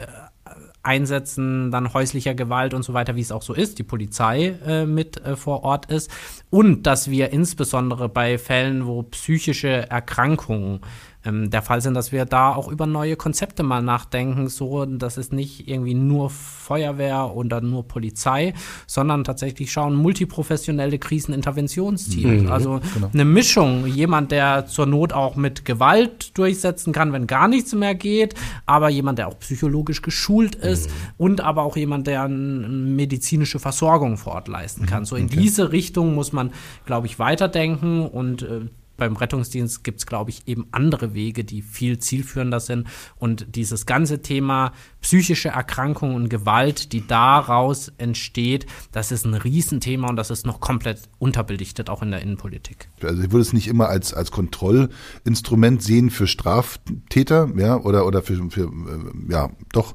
Einsätzen 0.82 1.70
dann 1.70 1.92
häuslicher 1.92 2.34
Gewalt 2.34 2.72
und 2.72 2.82
so 2.82 2.94
weiter, 2.94 3.14
wie 3.14 3.20
es 3.20 3.32
auch 3.32 3.42
so 3.42 3.52
ist, 3.52 3.78
die 3.78 3.82
Polizei 3.82 4.56
äh, 4.66 4.86
mit 4.86 5.22
äh, 5.24 5.36
vor 5.36 5.62
Ort 5.62 5.86
ist 5.90 6.10
und 6.48 6.84
dass 6.86 7.10
wir 7.10 7.30
insbesondere 7.32 8.08
bei 8.08 8.38
Fällen, 8.38 8.86
wo 8.86 9.02
psychische 9.02 9.90
Erkrankungen 9.90 10.80
ähm, 11.24 11.50
der 11.50 11.62
Fall 11.62 11.80
sind, 11.80 11.94
dass 11.94 12.12
wir 12.12 12.24
da 12.24 12.54
auch 12.54 12.68
über 12.68 12.86
neue 12.86 13.16
Konzepte 13.16 13.62
mal 13.62 13.82
nachdenken, 13.82 14.48
so 14.48 14.84
dass 14.86 15.16
es 15.16 15.32
nicht 15.32 15.68
irgendwie 15.68 15.94
nur 15.94 16.30
Feuerwehr 16.30 17.34
oder 17.34 17.60
nur 17.60 17.86
Polizei, 17.86 18.54
sondern 18.86 19.24
tatsächlich 19.24 19.70
schauen 19.70 19.94
multiprofessionelle 19.94 20.98
Kriseninterventionsteams. 20.98 22.44
Mhm, 22.44 22.52
also 22.52 22.80
genau. 22.94 23.10
eine 23.12 23.24
Mischung, 23.24 23.86
jemand, 23.86 24.32
der 24.32 24.66
zur 24.66 24.86
Not 24.86 25.12
auch 25.12 25.36
mit 25.36 25.64
Gewalt 25.64 26.36
durchsetzen 26.38 26.92
kann, 26.92 27.12
wenn 27.12 27.26
gar 27.26 27.48
nichts 27.48 27.74
mehr 27.74 27.94
geht, 27.94 28.34
aber 28.66 28.88
jemand, 28.88 29.18
der 29.18 29.28
auch 29.28 29.38
psychologisch 29.40 30.02
geschult 30.02 30.54
ist 30.54 30.88
mhm. 30.88 30.94
und 31.18 31.40
aber 31.40 31.62
auch 31.62 31.76
jemand, 31.76 32.06
der 32.06 32.22
eine 32.22 32.36
medizinische 32.36 33.58
Versorgung 33.58 34.16
vor 34.16 34.34
Ort 34.34 34.48
leisten 34.48 34.86
kann. 34.86 35.04
So 35.04 35.16
in 35.16 35.26
okay. 35.26 35.36
diese 35.36 35.72
Richtung 35.72 36.14
muss 36.14 36.32
man, 36.32 36.50
glaube 36.86 37.06
ich, 37.06 37.18
weiterdenken 37.18 38.06
und 38.06 38.42
äh, 38.42 38.60
beim 39.00 39.16
Rettungsdienst 39.16 39.82
gibt 39.82 39.98
es, 39.98 40.06
glaube 40.06 40.30
ich, 40.30 40.46
eben 40.46 40.66
andere 40.70 41.14
Wege, 41.14 41.42
die 41.42 41.62
viel 41.62 41.98
zielführender 41.98 42.60
sind. 42.60 42.86
Und 43.16 43.56
dieses 43.56 43.86
ganze 43.86 44.22
Thema 44.22 44.72
psychische 45.00 45.48
Erkrankungen 45.48 46.14
und 46.14 46.28
Gewalt, 46.28 46.92
die 46.92 47.04
daraus 47.04 47.90
entsteht, 47.98 48.66
das 48.92 49.10
ist 49.10 49.24
ein 49.24 49.34
Riesenthema 49.34 50.08
und 50.08 50.16
das 50.16 50.30
ist 50.30 50.46
noch 50.46 50.60
komplett 50.60 51.08
unterbelichtet, 51.18 51.90
auch 51.90 52.02
in 52.02 52.12
der 52.12 52.20
Innenpolitik. 52.20 52.88
Also 53.02 53.22
ich 53.22 53.32
würde 53.32 53.42
es 53.42 53.52
nicht 53.52 53.66
immer 53.66 53.88
als, 53.88 54.14
als 54.14 54.30
Kontrollinstrument 54.30 55.82
sehen 55.82 56.10
für 56.10 56.26
Straftäter, 56.26 57.48
ja, 57.56 57.78
oder, 57.78 58.06
oder 58.06 58.22
für, 58.22 58.50
für 58.50 58.64
äh, 58.64 59.32
ja, 59.32 59.50
doch, 59.72 59.94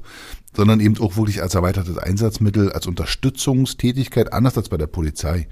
sondern 0.56 0.80
eben 0.80 0.98
auch 0.98 1.16
wirklich 1.16 1.42
als 1.42 1.54
erweitertes 1.54 1.98
Einsatzmittel, 1.98 2.72
als 2.72 2.86
Unterstützungstätigkeit, 2.86 4.32
anders 4.32 4.56
als 4.56 4.70
bei 4.70 4.78
der 4.78 4.86
Polizei. 4.86 5.48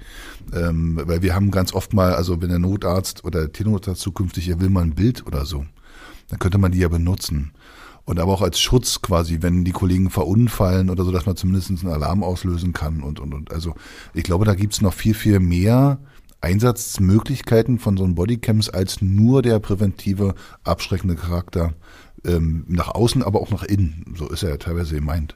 Ähm, 0.51 0.99
weil 1.05 1.21
wir 1.21 1.35
haben 1.35 1.51
ganz 1.51 1.73
oft 1.73 1.93
mal, 1.93 2.15
also 2.15 2.41
wenn 2.41 2.49
der 2.49 2.59
Notarzt 2.59 3.23
oder 3.23 3.41
der 3.41 3.53
Tiernotarzt 3.53 4.01
zukünftig, 4.01 4.49
er 4.49 4.59
will 4.59 4.69
mal 4.69 4.81
ein 4.81 4.95
Bild 4.95 5.25
oder 5.27 5.45
so, 5.45 5.63
dann 6.29 6.39
könnte 6.39 6.57
man 6.57 6.71
die 6.71 6.79
ja 6.79 6.87
benutzen. 6.87 7.51
Und 8.03 8.19
aber 8.19 8.33
auch 8.33 8.41
als 8.41 8.59
Schutz 8.59 9.01
quasi, 9.01 9.37
wenn 9.41 9.63
die 9.63 9.71
Kollegen 9.71 10.09
verunfallen 10.09 10.89
oder 10.89 11.03
so, 11.03 11.11
dass 11.11 11.25
man 11.27 11.35
zumindest 11.35 11.69
einen 11.69 11.93
Alarm 11.93 12.23
auslösen 12.23 12.73
kann 12.73 13.01
und, 13.01 13.19
und, 13.19 13.33
und. 13.33 13.51
Also 13.51 13.75
ich 14.13 14.23
glaube, 14.23 14.45
da 14.45 14.55
gibt's 14.55 14.81
noch 14.81 14.93
viel, 14.93 15.13
viel 15.13 15.39
mehr 15.39 15.99
Einsatzmöglichkeiten 16.41 17.79
von 17.79 17.97
so 17.97 18.03
einem 18.03 18.15
Bodycams 18.15 18.69
als 18.69 19.01
nur 19.01 19.41
der 19.41 19.59
präventive, 19.59 20.35
abschreckende 20.63 21.15
Charakter 21.15 21.73
ähm, 22.25 22.65
nach 22.67 22.89
außen, 22.89 23.23
aber 23.23 23.41
auch 23.41 23.51
nach 23.51 23.63
innen. 23.63 24.13
So 24.17 24.27
ist 24.29 24.43
er 24.43 24.49
ja 24.49 24.57
teilweise 24.57 24.95
gemeint 24.95 25.35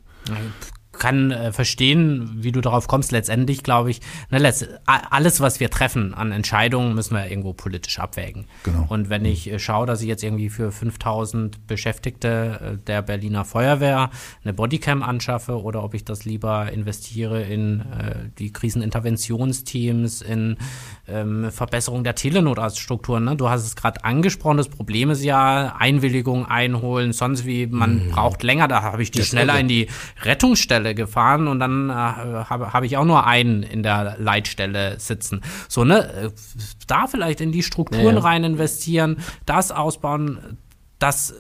kann 1.00 1.32
äh, 1.32 1.52
verstehen, 1.52 2.30
wie 2.36 2.52
du 2.52 2.62
darauf 2.62 2.88
kommst. 2.88 3.12
Letztendlich 3.12 3.64
glaube 3.64 3.90
ich, 3.90 4.02
ne, 4.30 4.54
alles, 4.86 5.42
was 5.42 5.60
wir 5.60 5.70
treffen 5.70 6.14
an 6.14 6.32
Entscheidungen, 6.32 6.94
müssen 6.94 7.16
wir 7.16 7.30
irgendwo 7.30 7.54
politisch 7.54 8.00
abwägen. 8.00 8.46
Genau. 8.64 8.86
Und 8.90 9.10
wenn 9.10 9.26
ich 9.26 9.52
äh, 9.52 9.60
schaue, 9.60 9.86
dass 9.86 10.02
ich 10.02 10.08
jetzt 10.08 10.24
irgendwie 10.24 10.50
für 10.50 10.72
5000 10.72 11.66
Beschäftigte 11.68 12.78
äh, 12.78 12.86
der 12.86 13.02
Berliner 13.02 13.46
Feuerwehr 13.46 14.12
eine 14.44 14.54
Bodycam 14.54 15.02
anschaffe 15.02 15.62
oder 15.62 15.84
ob 15.84 15.94
ich 15.94 16.06
das 16.06 16.26
lieber 16.26 16.72
investiere 16.72 17.42
in 17.42 17.80
äh, 17.80 18.30
die 18.38 18.52
Kriseninterventionsteams, 18.52 20.22
in 20.22 20.58
ähm, 21.08 21.52
Verbesserung 21.52 22.04
der 22.04 22.16
Telenotarztstrukturen. 22.16 23.24
Ne? 23.24 23.36
Du 23.36 23.50
hast 23.50 23.66
es 23.66 23.76
gerade 23.76 24.04
angesprochen, 24.04 24.58
das 24.58 24.70
Problem 24.70 25.10
ist 25.10 25.24
ja 25.24 25.76
Einwilligung 25.78 26.46
einholen, 26.46 27.14
sonst 27.14 27.46
wie, 27.46 27.68
man 27.68 28.08
mhm. 28.08 28.12
braucht 28.12 28.44
länger, 28.44 28.68
da 28.68 28.82
habe 28.82 29.02
ich 29.02 29.12
die 29.12 29.20
das 29.20 29.28
schneller 29.28 29.60
in 29.60 29.68
die 29.68 29.88
Rettungsstelle 30.24 30.89
gefahren 30.96 31.48
und 31.48 31.60
dann 31.60 31.90
äh, 31.90 31.94
habe 31.94 32.74
hab 32.74 32.84
ich 32.84 32.98
auch 32.98 33.06
nur 33.06 33.26
einen 33.26 33.64
in 33.64 33.84
der 33.84 34.16
Leitstelle 34.20 35.00
sitzen. 35.00 35.42
So, 35.68 35.84
ne, 35.84 36.32
da 36.88 37.08
vielleicht 37.08 37.42
in 37.42 37.52
die 37.52 37.64
Strukturen 37.64 38.16
ja, 38.16 38.22
rein 38.22 38.44
investieren, 38.44 39.18
das 39.46 39.72
ausbauen, 39.72 40.58
das 41.00 41.34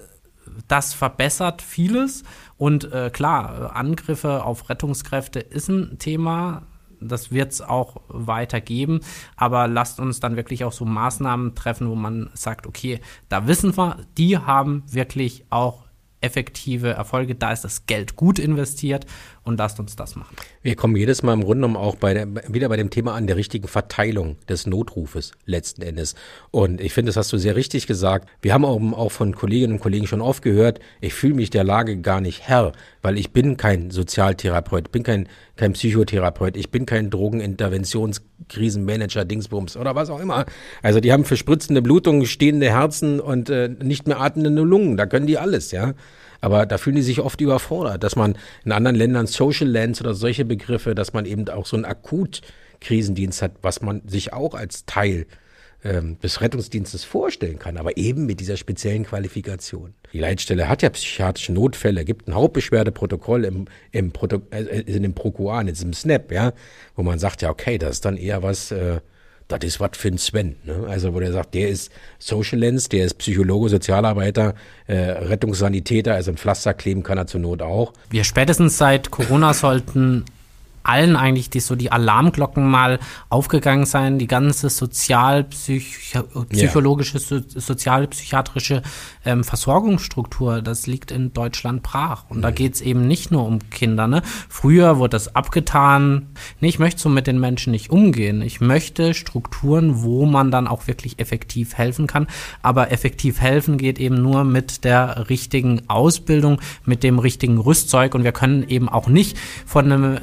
das 0.68 0.94
verbessert 0.94 1.62
vieles. 1.62 2.24
Und 2.58 2.92
äh, 2.92 3.10
klar, 3.12 3.76
Angriffe 3.76 4.44
auf 4.44 4.70
Rettungskräfte 4.70 5.40
ist 5.40 5.70
ein 5.70 6.00
Thema 6.00 6.64
das 7.02 7.32
wird 7.32 7.52
es 7.52 7.62
auch 7.62 8.02
weiter 8.08 8.62
geben. 8.62 9.02
Aber 9.36 9.68
lasst 9.68 10.00
uns 10.00 10.20
dann 10.20 10.36
wirklich 10.36 10.64
auch 10.64 10.74
so 10.74 10.86
Maßnahmen 10.86 11.56
treffen, 11.56 11.90
wo 11.90 11.96
man 11.96 12.30
sagt, 12.34 12.68
okay, 12.68 13.00
da 13.30 13.48
wissen 13.48 13.76
wir, 13.78 13.98
die 14.18 14.38
haben 14.38 14.84
wirklich 14.88 15.46
auch 15.50 15.86
effektive 16.22 16.90
Erfolge. 16.90 17.36
Da 17.36 17.52
ist 17.52 17.64
das 17.64 17.86
Geld 17.86 18.16
gut 18.16 18.40
investiert 18.40 19.06
und 19.50 19.58
lasst 19.58 19.80
uns 19.80 19.96
das 19.96 20.16
machen. 20.16 20.36
Wir 20.62 20.76
kommen 20.76 20.96
jedes 20.96 21.24
Mal 21.24 21.34
im 21.34 21.42
Grunde 21.42 21.68
genommen 21.68 21.76
auch 21.76 21.96
bei 21.96 22.14
der, 22.14 22.28
wieder 22.48 22.70
bei 22.70 22.78
dem 22.78 22.90
Thema 22.90 23.16
an 23.16 23.28
der 23.28 23.36
richtigen 23.36 23.68
Verteilung 23.68 24.38
des 24.48 24.66
Notrufes 24.66 25.34
letzten 25.46 25.82
Endes. 25.82 26.16
Und 26.52 26.80
ich 26.80 26.94
finde, 26.94 27.10
das 27.10 27.18
hast 27.18 27.34
du 27.34 27.38
sehr 27.38 27.56
richtig 27.56 27.88
gesagt. 27.88 28.30
Wir 28.42 28.54
haben 28.54 28.64
auch, 28.64 28.80
auch 28.94 29.12
von 29.12 29.36
Kolleginnen 29.36 29.74
und 29.74 29.80
Kollegen 29.80 30.08
schon 30.08 30.22
oft 30.22 30.42
gehört, 30.42 30.80
ich 31.02 31.14
fühle 31.14 31.34
mich 31.34 31.50
der 31.50 31.66
Lage 31.66 31.98
gar 31.98 32.22
nicht 32.22 32.48
Herr, 32.48 32.72
weil 33.02 33.18
ich 33.18 33.32
bin 33.32 33.58
kein 33.58 33.92
Sozialtherapeut, 33.92 34.92
bin 34.92 35.04
kein, 35.04 35.28
kein 35.56 35.74
Psychotherapeut, 35.74 36.56
ich 36.56 36.70
bin 36.70 36.86
kein 36.86 37.10
Drogeninterventionskrisenmanager, 37.10 39.26
Dingsbums 39.26 39.76
oder 39.76 39.96
was 39.96 40.10
auch 40.10 40.20
immer. 40.20 40.46
Also 40.82 41.00
die 41.00 41.12
haben 41.12 41.26
für 41.26 41.38
spritzende 41.38 41.82
Blutungen 41.82 42.26
stehende 42.26 42.70
Herzen 42.70 43.20
und 43.20 43.50
äh, 43.50 43.68
nicht 43.68 44.08
mehr 44.08 44.22
atmende 44.22 44.62
Lungen. 44.62 44.98
Da 44.98 45.06
können 45.06 45.28
die 45.28 45.38
alles, 45.38 45.72
ja. 45.72 45.94
Aber 46.42 46.66
da 46.66 46.78
fühlen 46.78 46.96
die 46.96 47.02
sich 47.02 47.20
oft 47.20 47.42
überfordert, 47.42 48.04
dass 48.04 48.16
man 48.16 48.38
in 48.64 48.72
anderen 48.72 48.96
Ländern 48.96 49.28
Social 49.28 49.68
Lens 49.68 50.02
oder 50.02 50.14
solche 50.14 50.46
Begriffe, 50.46 50.96
dass 50.96 51.14
man 51.14 51.26
eben 51.26 51.48
auch 51.50 51.66
so 51.66 51.76
einen 51.76 51.86
Akut-Krisendienst 51.86 53.42
hat, 53.42 53.52
was 53.62 53.82
man 53.82 54.02
sich 54.08 54.34
auch 54.34 54.54
als 54.54 54.86
Teil 54.86 55.26
ähm, 55.84 56.20
des 56.20 56.42
Rettungsdienstes 56.42 57.04
vorstellen 57.04 57.58
kann, 57.58 57.78
aber 57.78 57.98
eben 57.98 58.26
mit 58.26 58.40
dieser 58.40 58.58
speziellen 58.58 59.06
Qualifikation. 59.06 59.94
Die 60.12 60.20
Leitstelle 60.20 60.68
hat 60.68 60.82
ja 60.82 60.90
psychiatrische 60.90 61.54
Notfälle, 61.54 62.04
gibt 62.04 62.28
ein 62.28 62.36
Hauptbeschwerdeprotokoll 62.36 63.46
im, 63.46 63.66
im, 63.92 64.12
Proto 64.12 64.42
äh, 64.52 64.82
in 64.82 65.04
dem 65.04 65.14
Prokuan, 65.14 65.68
in 65.68 65.74
diesem 65.74 65.94
SNAP, 65.94 66.32
ja, 66.32 66.54
wo 66.96 67.04
man 67.04 67.20
sagt, 67.20 67.42
ja, 67.42 67.50
okay, 67.50 67.78
das 67.78 67.92
ist 67.92 68.06
dann 68.06 68.18
eher 68.18 68.44
was, 68.44 68.72
äh, 68.72 69.00
das 69.50 69.60
ist 69.64 69.80
was 69.80 69.92
für 69.94 70.08
ein 70.08 70.18
Sven. 70.18 70.56
Ne? 70.64 70.86
Also 70.88 71.14
wo 71.14 71.20
der 71.20 71.34
sagt, 71.34 71.56
der 71.56 71.70
ist 71.70 71.92
Social 72.20 72.60
Lens, 72.60 72.88
der 72.88 73.06
ist 73.06 73.16
Psychologe, 73.16 73.70
Sozialarbeiter, 73.70 74.54
äh, 74.88 74.96
Rettungssanitäter, 74.96 76.14
also 76.14 76.32
ein 76.32 76.38
Pflaster 76.38 76.74
kleben 76.74 77.04
kann 77.04 77.18
er 77.18 77.28
zur 77.28 77.42
Not 77.42 77.62
auch. 77.62 77.94
Wir 78.10 78.24
spätestens 78.24 78.78
seit 78.78 79.12
Corona 79.12 79.54
sollten 79.54 80.24
allen 80.84 81.16
eigentlich 81.16 81.50
die, 81.50 81.60
so 81.60 81.76
die 81.76 81.92
Alarmglocken 81.92 82.70
mal 82.70 83.00
aufgegangen 83.30 83.86
sein, 83.86 84.20
die 84.20 84.28
ganze 84.28 84.70
sozialpsychologische, 84.70 87.18
ja. 87.18 87.24
so, 87.24 87.42
sozialpsychiatrische 87.48 88.84
ähm, 89.26 89.44
Versorgungsstruktur, 89.44 90.62
das 90.62 90.88
liegt 90.88 91.12
in 91.12 91.34
Deutschland 91.34 91.84
brach. 91.84 92.26
Und 92.30 92.38
mhm. 92.38 92.42
da 92.42 92.52
geht's 92.52 92.82
eben 92.82 93.08
nicht 93.08 93.32
nur 93.32 93.46
um 93.46 93.60
Kinder. 93.70 94.08
Ne? 94.08 94.22
Früher 94.48 94.98
wurde 94.98 95.12
das 95.12 95.36
abgetan. 95.36 96.28
Nee, 96.60 96.70
ich 96.70 96.80
möchte 96.80 97.02
so 97.02 97.10
mit 97.10 97.28
den 97.28 97.40
Menschen 97.40 97.72
nicht 97.72 97.90
umgehen. 97.90 98.42
Ich 98.42 98.62
möchte 98.62 99.14
Strukturen, 99.14 100.02
wo 100.02 100.26
man 100.26 100.52
dann 100.52 100.68
auch 100.68 100.88
wirklich 100.88 101.20
effektiv 101.20 101.76
helfen 101.76 102.08
kann. 102.08 102.28
Aber 102.62 102.92
effektiv 102.92 103.42
helfen 103.42 103.78
geht 103.78 104.00
eben 104.00 104.22
nur 104.22 104.44
mit 104.44 104.84
der 104.84 105.30
richtigen 105.30 105.90
Ausbildung, 105.90 106.62
mit 106.86 107.04
dem 107.04 107.20
richtigen 107.20 107.58
Rüstzeug. 107.58 108.16
Und 108.16 108.24
wir 108.24 108.32
können 108.32 108.68
eben 108.68 108.90
auch 108.90 109.08
nicht 109.08 109.38
von 109.66 109.92
einem 109.92 110.18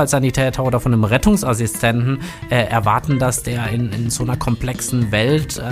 Notfallsanitäter 0.00 0.64
oder 0.64 0.80
von 0.80 0.94
einem 0.94 1.04
Rettungsassistenten 1.04 2.20
äh, 2.48 2.64
erwarten, 2.64 3.18
dass 3.18 3.42
der 3.42 3.68
in, 3.68 3.92
in 3.92 4.08
so 4.08 4.22
einer 4.22 4.36
komplexen 4.36 5.12
Welt 5.12 5.58
äh, 5.58 5.62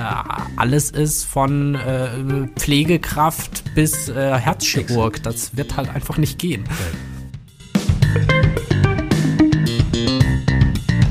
alles 0.57 0.91
ist 0.91 1.24
von 1.24 1.74
äh, 1.74 2.09
Pflege 2.57 2.68
Pflegekraft 2.79 3.74
bis 3.74 4.11
äh, 4.11 4.35
Herzchirurg. 4.37 5.22
Das 5.22 5.57
wird 5.57 5.79
halt 5.79 5.89
einfach 5.89 6.18
nicht 6.18 6.39
gehen. 6.39 6.64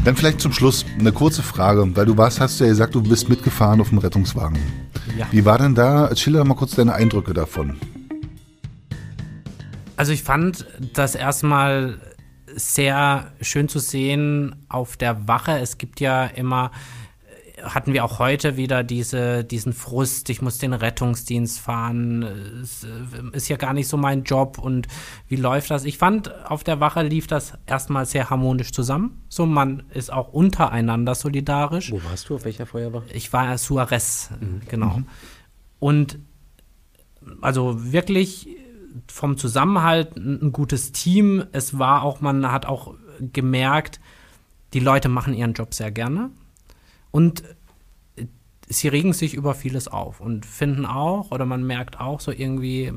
Dann 0.05 0.15
vielleicht 0.15 0.39
zum 0.39 0.53
Schluss 0.53 0.85
eine 0.99 1.11
kurze 1.11 1.41
Frage, 1.41 1.95
weil 1.95 2.05
du 2.05 2.15
warst, 2.17 2.39
hast 2.39 2.59
du 2.59 2.65
ja 2.65 2.69
gesagt, 2.69 2.93
du 2.93 3.01
bist 3.01 3.29
mitgefahren 3.29 3.81
auf 3.81 3.89
dem 3.89 3.97
Rettungswagen. 3.97 4.59
Ja. 5.17 5.25
Wie 5.31 5.43
war 5.43 5.57
denn 5.57 5.73
da, 5.73 6.15
schilder 6.15 6.45
mal 6.45 6.53
kurz 6.53 6.75
deine 6.75 6.93
Eindrücke 6.93 7.33
davon. 7.33 7.77
Also 9.95 10.11
ich 10.11 10.21
fand 10.21 10.67
das 10.93 11.15
erstmal 11.15 11.97
sehr 12.57 13.31
schön 13.41 13.69
zu 13.69 13.79
sehen 13.79 14.65
auf 14.69 14.97
der 14.97 15.27
Wache. 15.27 15.59
Es 15.59 15.77
gibt 15.77 15.99
ja 15.99 16.25
immer 16.25 16.71
hatten 17.61 17.93
wir 17.93 18.05
auch 18.05 18.19
heute 18.19 18.55
wieder 18.55 18.83
diese, 18.83 19.43
diesen 19.43 19.73
Frust, 19.73 20.29
ich 20.29 20.41
muss 20.41 20.57
den 20.57 20.73
Rettungsdienst 20.73 21.59
fahren, 21.59 22.23
es 22.61 22.83
äh, 22.83 23.35
ist 23.35 23.49
ja 23.49 23.57
gar 23.57 23.73
nicht 23.73 23.87
so 23.87 23.97
mein 23.97 24.23
Job 24.23 24.57
und 24.59 24.87
wie 25.27 25.37
läuft 25.37 25.71
das? 25.71 25.83
Ich 25.83 25.97
fand, 25.97 26.33
auf 26.45 26.63
der 26.63 26.79
Wache 26.79 27.01
lief 27.01 27.27
das 27.27 27.53
erstmal 27.65 28.05
sehr 28.05 28.29
harmonisch 28.29 28.71
zusammen. 28.71 29.23
So, 29.27 29.45
man 29.45 29.83
ist 29.93 30.13
auch 30.13 30.33
untereinander 30.33 31.15
solidarisch. 31.15 31.91
Wo 31.91 32.03
warst 32.03 32.29
du? 32.29 32.35
Auf 32.35 32.45
welcher 32.45 32.65
Feuerwache? 32.65 33.11
Ich 33.13 33.33
war 33.33 33.57
Suarez, 33.57 34.29
mhm. 34.39 34.61
genau. 34.67 34.97
Mhm. 34.97 35.07
Und 35.79 36.19
also 37.41 37.91
wirklich 37.91 38.56
vom 39.07 39.37
Zusammenhalt 39.37 40.15
ein 40.15 40.51
gutes 40.51 40.91
Team. 40.91 41.43
Es 41.51 41.77
war 41.77 42.03
auch, 42.03 42.21
man 42.21 42.51
hat 42.51 42.65
auch 42.65 42.95
gemerkt, 43.19 43.99
die 44.73 44.79
Leute 44.79 45.09
machen 45.09 45.33
ihren 45.33 45.53
Job 45.53 45.73
sehr 45.73 45.91
gerne. 45.91 46.29
Und 47.11 47.43
äh, 48.15 48.25
sie 48.67 48.87
regen 48.87 49.13
sich 49.13 49.33
über 49.33 49.53
vieles 49.53 49.87
auf 49.87 50.19
und 50.19 50.45
finden 50.45 50.85
auch, 50.85 51.31
oder 51.31 51.45
man 51.45 51.65
merkt 51.65 51.99
auch 51.99 52.19
so 52.19 52.31
irgendwie, 52.31 52.91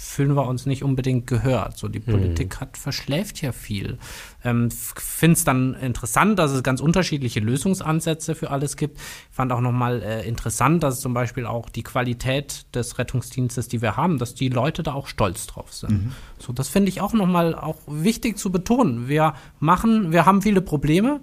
fühlen 0.00 0.36
wir 0.36 0.46
uns 0.46 0.64
nicht 0.64 0.84
unbedingt 0.84 1.26
gehört. 1.26 1.76
So 1.76 1.88
die 1.88 1.98
Politik 1.98 2.54
mhm. 2.54 2.60
hat 2.60 2.76
verschläft 2.76 3.42
ja 3.42 3.50
viel. 3.50 3.98
Ähm, 4.44 4.70
Finde 4.70 5.34
es 5.34 5.44
dann 5.44 5.74
interessant, 5.74 6.38
dass 6.38 6.52
es 6.52 6.62
ganz 6.62 6.80
unterschiedliche 6.80 7.40
Lösungsansätze 7.40 8.36
für 8.36 8.50
alles 8.50 8.76
gibt. 8.76 8.98
Fand 9.30 9.52
auch 9.52 9.60
nochmal 9.60 10.02
äh, 10.02 10.26
interessant, 10.26 10.84
dass 10.84 11.00
zum 11.00 11.14
Beispiel 11.14 11.46
auch 11.46 11.68
die 11.68 11.82
Qualität 11.82 12.66
des 12.76 12.98
Rettungsdienstes, 12.98 13.66
die 13.66 13.82
wir 13.82 13.96
haben, 13.96 14.18
dass 14.18 14.34
die 14.34 14.48
Leute 14.48 14.84
da 14.84 14.94
auch 14.94 15.08
stolz 15.08 15.48
drauf 15.48 15.74
sind. 15.74 15.90
Mhm. 15.90 16.12
So, 16.38 16.52
das 16.52 16.68
finde 16.68 16.90
ich 16.90 17.00
auch 17.00 17.12
nochmal 17.12 17.56
auch 17.56 17.78
wichtig 17.88 18.38
zu 18.38 18.52
betonen. 18.52 19.08
Wir 19.08 19.34
machen, 19.58 20.12
wir 20.12 20.26
haben 20.26 20.42
viele 20.42 20.60
Probleme. 20.62 21.20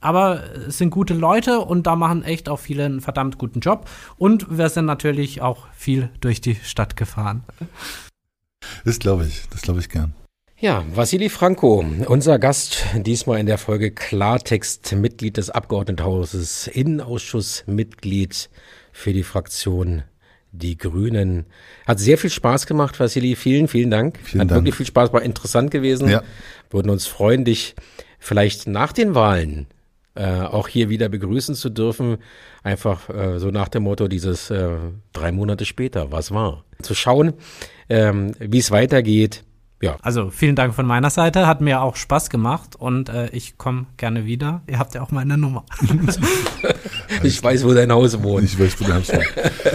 Aber 0.00 0.42
es 0.68 0.78
sind 0.78 0.90
gute 0.90 1.14
Leute 1.14 1.60
und 1.60 1.86
da 1.86 1.96
machen 1.96 2.22
echt 2.22 2.48
auch 2.48 2.58
viele 2.58 2.84
einen 2.84 3.00
verdammt 3.00 3.38
guten 3.38 3.60
Job. 3.60 3.88
Und 4.18 4.56
wir 4.56 4.68
sind 4.68 4.84
natürlich 4.84 5.40
auch 5.40 5.66
viel 5.72 6.10
durch 6.20 6.40
die 6.40 6.54
Stadt 6.54 6.96
gefahren. 6.96 7.44
Das 8.84 8.98
glaube 8.98 9.26
ich, 9.26 9.42
das 9.50 9.62
glaube 9.62 9.80
ich 9.80 9.88
gern. 9.88 10.14
Ja, 10.58 10.84
Vassili 10.94 11.28
Franco, 11.28 11.84
unser 12.06 12.38
Gast 12.38 12.86
diesmal 12.94 13.40
in 13.40 13.46
der 13.46 13.58
Folge 13.58 13.90
Klartext, 13.90 14.94
Mitglied 14.94 15.36
des 15.36 15.50
Abgeordnetenhauses, 15.50 16.66
Innenausschussmitglied 16.68 18.48
für 18.90 19.12
die 19.12 19.22
Fraktion 19.22 20.04
Die 20.52 20.78
Grünen. 20.78 21.44
Hat 21.86 21.98
sehr 21.98 22.16
viel 22.16 22.30
Spaß 22.30 22.66
gemacht, 22.66 22.98
Vassili. 22.98 23.36
Vielen, 23.36 23.68
vielen 23.68 23.90
Dank. 23.90 24.18
Vielen 24.22 24.40
Hat 24.40 24.50
Dank. 24.50 24.60
wirklich 24.60 24.76
viel 24.76 24.86
Spaß, 24.86 25.12
war 25.12 25.20
interessant 25.20 25.70
gewesen. 25.70 26.08
Ja. 26.08 26.22
Würden 26.70 26.88
uns 26.88 27.06
freuen, 27.06 27.44
dich 27.44 27.74
vielleicht 28.18 28.66
nach 28.66 28.92
den 28.92 29.14
Wahlen 29.14 29.66
äh, 30.16 30.42
auch 30.42 30.68
hier 30.68 30.88
wieder 30.88 31.08
begrüßen 31.08 31.54
zu 31.54 31.70
dürfen. 31.70 32.18
Einfach 32.62 33.08
äh, 33.08 33.38
so 33.38 33.50
nach 33.50 33.68
dem 33.68 33.84
Motto 33.84 34.08
dieses 34.08 34.50
äh, 34.50 34.76
drei 35.12 35.32
Monate 35.32 35.64
später, 35.64 36.10
was 36.12 36.30
war? 36.32 36.64
Zu 36.82 36.94
schauen, 36.94 37.34
ähm, 37.88 38.32
wie 38.38 38.58
es 38.58 38.70
weitergeht. 38.70 39.44
Ja. 39.82 39.96
Also 40.00 40.30
vielen 40.30 40.56
Dank 40.56 40.74
von 40.74 40.86
meiner 40.86 41.10
Seite, 41.10 41.46
hat 41.46 41.60
mir 41.60 41.82
auch 41.82 41.96
Spaß 41.96 42.30
gemacht 42.30 42.76
und 42.76 43.10
äh, 43.10 43.28
ich 43.28 43.58
komme 43.58 43.84
gerne 43.98 44.24
wieder. 44.24 44.62
Ihr 44.66 44.78
habt 44.78 44.94
ja 44.94 45.02
auch 45.02 45.10
meine 45.10 45.36
Nummer. 45.36 45.66
ich 47.22 47.42
weiß, 47.42 47.62
wo 47.64 47.74
dein 47.74 47.92
Haus 47.92 48.22
wohnt. 48.22 48.44
Ich 48.44 48.58
weiß, 48.58 48.80
wo 48.80 48.84
dein 48.84 48.96
Haus 48.96 49.12
wohnt. 49.12 49.26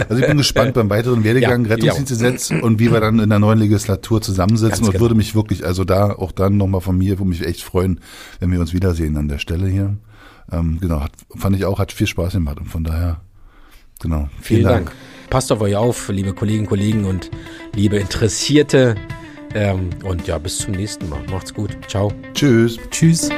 Also 0.08 0.20
ich 0.20 0.26
bin 0.26 0.38
gespannt 0.38 0.74
beim 0.74 0.90
weiteren 0.90 1.22
Werdegang 1.24 1.64
ja, 1.66 1.74
Rettungsdienstgesetz 1.74 2.48
ja. 2.48 2.62
und 2.62 2.80
wie 2.80 2.90
wir 2.90 3.00
dann 3.00 3.20
in 3.20 3.28
der 3.28 3.38
neuen 3.38 3.60
Legislatur 3.60 4.20
zusammensitzen 4.20 4.70
Ganz 4.70 4.80
und 4.80 4.92
genau. 4.92 5.02
würde 5.02 5.14
mich 5.14 5.36
wirklich, 5.36 5.64
also 5.64 5.84
da 5.84 6.10
auch 6.10 6.32
dann 6.32 6.56
nochmal 6.56 6.80
von 6.80 6.98
mir, 6.98 7.20
würde 7.20 7.28
mich 7.28 7.46
echt 7.46 7.62
freuen, 7.62 8.00
wenn 8.40 8.50
wir 8.50 8.58
uns 8.58 8.72
wiedersehen 8.72 9.16
an 9.16 9.28
der 9.28 9.38
Stelle 9.38 9.68
hier. 9.68 9.96
Ähm, 10.50 10.78
genau, 10.80 11.00
hat, 11.00 11.12
fand 11.36 11.56
ich 11.56 11.64
auch, 11.64 11.78
hat 11.78 11.92
viel 11.92 12.06
Spaß 12.06 12.34
gemacht 12.34 12.58
und 12.58 12.66
von 12.66 12.84
daher, 12.84 13.20
genau. 14.00 14.28
Vielen, 14.40 14.42
vielen 14.42 14.64
Dank. 14.64 14.86
Dank. 14.86 14.96
Passt 15.30 15.50
auf 15.52 15.60
euch 15.60 15.76
auf, 15.76 16.08
liebe 16.08 16.34
Kolleginnen, 16.34 16.66
Kollegen 16.66 17.04
und 17.04 17.30
liebe 17.74 17.96
Interessierte. 17.96 18.96
Ähm, 19.54 19.90
und 20.04 20.26
ja, 20.26 20.38
bis 20.38 20.58
zum 20.58 20.72
nächsten 20.72 21.08
Mal. 21.08 21.22
Macht's 21.30 21.52
gut. 21.52 21.76
Ciao. 21.88 22.12
Tschüss. 22.34 22.78
Tschüss. 22.90 23.28